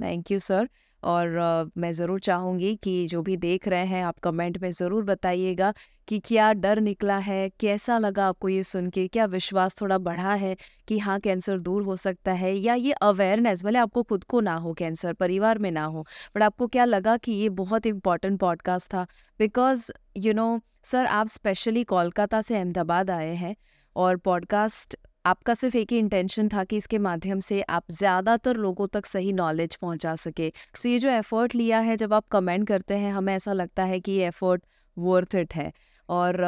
Thank 0.00 0.30
you, 0.30 0.38
sir. 0.38 0.68
और 1.04 1.70
मैं 1.78 1.92
ज़रूर 1.92 2.20
चाहूँगी 2.20 2.74
कि 2.76 3.06
जो 3.06 3.22
भी 3.22 3.36
देख 3.36 3.68
रहे 3.68 3.84
हैं, 3.86 4.02
आप 4.04 4.18
कमेंट 4.18 4.58
में 4.58 4.70
ज़रूर 4.70 5.04
बताइएगा 5.04 5.72
कि 6.08 6.18
क्या 6.18 6.52
डर 6.52 6.80
निकला 6.80 7.16
है, 7.18 7.48
कैसा 7.60 7.98
लगा 7.98 8.26
आपको 8.28 8.48
ये 8.48 8.62
सुन 8.62 8.88
के? 8.90 9.06
क्या 9.08 9.24
विश्वास 9.26 9.80
थोड़ा 9.80 9.98
बढ़ा 9.98 10.34
है 10.34 10.56
कि 10.88 10.98
हाँ 10.98 11.18
कैंसर 11.20 11.58
दूर 11.60 11.82
हो 11.82 11.96
सकता 11.96 12.32
है? 12.32 12.54
या 12.54 12.74
ये 12.74 12.92
अवेयरनेस, 12.92 13.64
भले 13.64 13.78
आपको 13.78 14.02
खुद 14.02 14.24
को 14.24 14.40
ना 14.40 14.54
हो 14.56 14.72
कैंसर, 14.74 15.12
परिवार 15.12 15.58
में 15.58 15.70
ना 15.70 15.84
हो, 15.84 16.06
बट 16.36 16.42
आपको 16.42 16.66
क्या 16.66 16.84
लगा 16.84 17.16
कि 17.16 17.32
ये 17.32 17.48
बहुत 17.48 17.86
इंपॉर्टेंट 17.86 18.40
पॉडकास्ट 18.40 18.92
था? 18.94 19.06
बिकॉज़, 19.38 19.90
यू 20.16 20.32
नो, 20.32 20.60
सर, 20.84 21.06
आप 21.06 21.26
स्पेशली 21.28 21.84
कोलकाता 21.84 22.40
से 22.40 22.56
अहमदाबाद 22.58 23.10
आए 23.10 23.34
हैं 23.34 23.54
और 23.96 24.16
पॉडकास्ट 24.16 24.96
आपका 25.24 25.54
सिर्फ़ 25.54 25.76
एक 25.76 25.92
ही 25.92 25.98
इंटेंशन 25.98 26.48
था 26.48 26.62
कि 26.64 26.76
इसके 26.76 26.98
माध्यम 26.98 27.40
से 27.40 27.60
आप 27.62 27.84
ज़्यादातर 27.92 28.56
लोगों 28.56 28.86
तक 28.86 29.06
सही 29.06 29.32
नॉलेज 29.32 29.74
पहुँचा 29.76 30.14
सके। 30.16 30.48
सो 30.50 30.80
so 30.80 30.86
ये 30.86 30.98
जो 30.98 31.08
एफ़र्ट 31.10 31.54
लिया 31.54 31.80
है, 31.80 31.96
जब 31.96 32.14
आप 32.14 32.26
कमेंट 32.32 32.66
करते 32.68 32.94
हैं, 32.94 33.12
हमें 33.12 33.34
ऐसा 33.34 33.52
लगता 33.52 33.84
है 33.84 34.00
कि 34.00 34.12
ये 34.12 34.26
एफ़र्ट 34.26 34.62
वर्थ 34.96 35.34
इट 35.34 35.54
है। 35.54 35.70
और 36.08 36.40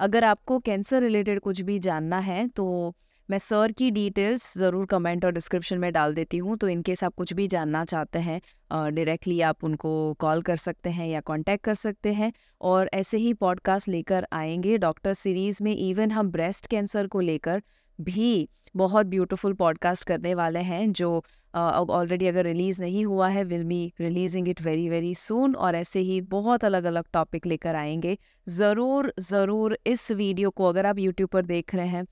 अगर 0.00 0.24
आपको 0.24 0.58
कैंसर 0.60 1.02
रिलेटेड 1.02 1.40
कुछ 1.40 1.60
भी 1.60 1.78
जानना 1.78 2.18
है 2.20 2.46
तो 2.48 2.94
मैं 3.28 3.38
सर 3.38 3.72
की 3.72 3.90
डिटेल्स 3.90 4.52
ज़रूर 4.58 4.86
कमेंट 4.86 5.24
और 5.24 5.32
डिस्क्रिप्शन 5.32 5.78
में 5.78 5.92
डाल 5.92 6.14
देती 6.14 6.38
हूँ। 6.38 6.56
तो 6.56 6.68
इनकेस 6.68 7.02
आप 7.04 7.14
कुछ 7.16 7.32
भी 7.32 7.46
जानना 7.48 7.84
चाहते 7.84 8.18
हैं 8.18 8.40
डायरेक्टली 8.70 9.40
आप 9.42 9.64
उनको 9.64 9.92
कॉल 10.20 10.42
कर 10.42 10.56
सकते 10.56 10.90
हैं 10.90 11.06
या 11.08 11.20
कांटेक्ट 11.20 11.64
कर 11.64 11.74
सकते 11.74 12.12
हैं। 12.14 12.32
और 12.60 12.90
ऐसे 12.94 13.18
ही 13.18 13.32
पॉडकास्ट 13.34 13.88
लेकर 13.88 14.26
आएँगे। 14.32 14.76
डॉक्टर 14.78 15.14
सीरीज़ 15.14 15.62
में 15.62 15.74
इवन 15.76 16.10
हम 16.10 16.30
ब्रेस्ट 16.30 16.66
कैंसर 16.66 17.06
को 17.06 17.20
लेकर 17.20 17.62
भी 18.02 18.48
बहुत 18.76 19.06
ब्यूटीफुल 19.06 19.52
पॉडकास्ट 19.52 20.06
करने 20.06 20.34
वाले 20.34 20.60
हैं 20.60 20.92
जो 20.92 21.24
ऑलरेडी 21.54 22.24
uh, 22.24 22.30
अगर 22.30 22.44
रिलीज़ 22.44 22.80
नहीं 22.80 23.04
हुआ 23.06 23.28
है 23.28 23.44
will 23.44 23.64
be 23.64 23.92
releasing 24.00 24.48
it 24.48 24.62
very 24.62 24.88
very 24.88 25.14
soon 25.14 25.54
और 25.54 25.74
ऐसे 25.74 26.00
ही 26.00 26.20
बहुत 26.30 26.64
अलग 26.64 26.84
अलग 26.84 27.04
टॉपिक 27.12 27.46
लेकर 27.46 27.74
आएँगे। 27.74 28.16
ज़रूर 28.48 29.12
ज़रूर 29.20 29.78
इस 29.86 30.10
वीडियो 30.12 30.50
को 30.50 30.66
अगर 30.66 30.86
आप 30.86 30.98
यूट्यूब 30.98 31.30
पर 31.30 31.44
देख 31.44 31.74
रहे 31.74 31.86
हैं 31.86 32.06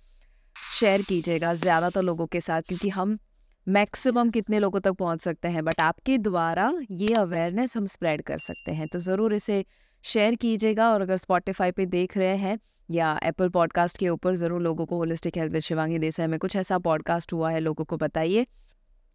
शेयर 0.78 1.03
कीजिएगा 1.03 1.55
ज़्यादातर 1.55 2.03
लोगों 2.03 2.26
के 2.26 2.41
साथ 2.41 2.62
क्योंकि 2.62 2.88
हम 2.88 3.18
मैक्सिमम 3.66 4.30
कितने 4.30 4.59
लोगों 4.59 4.80
तक 4.80 4.93
पहुँच 4.93 5.20
सकते 5.20 5.49
हैं 5.49 5.64
बट 5.64 5.80
आपके 5.80 6.18
द्वारा 6.18 6.72
ये 6.91 7.14
अवेयरनेस 7.14 7.76
हम 7.76 7.86
स्प्रेड 7.86 8.22
कर 8.22 8.38
सकते 8.38 8.72
हैं। 8.72 8.88
तो 8.88 8.99
ज़रूर 8.99 9.34
इसे 9.34 9.64
शेयर 10.05 10.34
कीजिएगा 10.34 10.91
और 10.93 11.01
अगर 11.01 11.16
स्पॉटिफाई 11.16 11.70
पे 11.70 11.86
देख 11.86 12.16
रहे 12.16 12.36
हैं 12.36 12.59
या 12.91 13.20
एप्पल 13.22 13.49
पॉडकास्ट 13.49 13.99
के 13.99 14.09
ऊपर 14.09 14.34
ज़रूर 14.34 14.62
लोगों 14.62 14.86
को 14.86 14.97
holistic 14.97 15.36
health 15.36 15.53
with 15.53 15.62
Shivangi 15.62 15.99
Desai 15.99 16.26
में 16.26 16.38
कुछ 16.38 16.57
ऐसा 16.57 16.78
पॉडकास्ट 16.78 17.32
हुआ 17.32 17.51
है 17.51 17.61
लोगों 17.61 17.84
को 17.84 17.97
बताइए। 17.97 18.47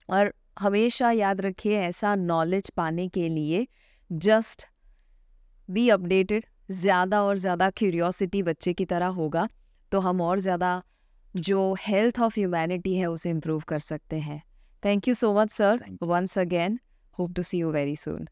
और 0.10 0.34
हमेशा 0.60 1.12
याद 1.12 1.42
रखिए 1.42 1.80
ऐसा 1.80 2.16
नॉलेज 2.16 2.70
पाने 2.70 3.08
के 3.08 3.30
लिए 3.30 3.68
जस्ट 4.12 4.68
बी 5.70 5.90
अपडेटेड 5.90 6.46
ज़्यादा 6.72 7.24
और 7.24 7.38
ज़्यादा 7.38 7.70
क्यूरियोसिटी 7.70 8.44
बच्चे 8.44 8.74
की 8.74 8.86
तरह 8.86 9.08
होगा 9.08 9.50
तो 9.92 10.00
हम 10.00 10.22
और 10.22 10.40
ज़्यादा 10.40 10.84
जो 11.36 11.76
हेल्थ 11.80 12.20
ऑफ़ 12.20 12.40
ह्यूमैनिटी 12.40 12.96
है 12.96 13.06
उसे 13.06 13.30
इम्प्रूव 13.30 13.64
कर 13.68 13.80
सकते 13.80 14.20
हैं। 14.20 14.42
Thank 14.86 15.08
you 15.08 15.14
so 15.14 15.40
much 15.42 15.52
sir 15.52 15.84
once 16.04 16.40
again 16.40 16.80
hope 17.20 17.34
to 17.34 17.44
see 17.44 17.58
you 17.58 17.72
very 17.72 17.96
soon 17.96 18.28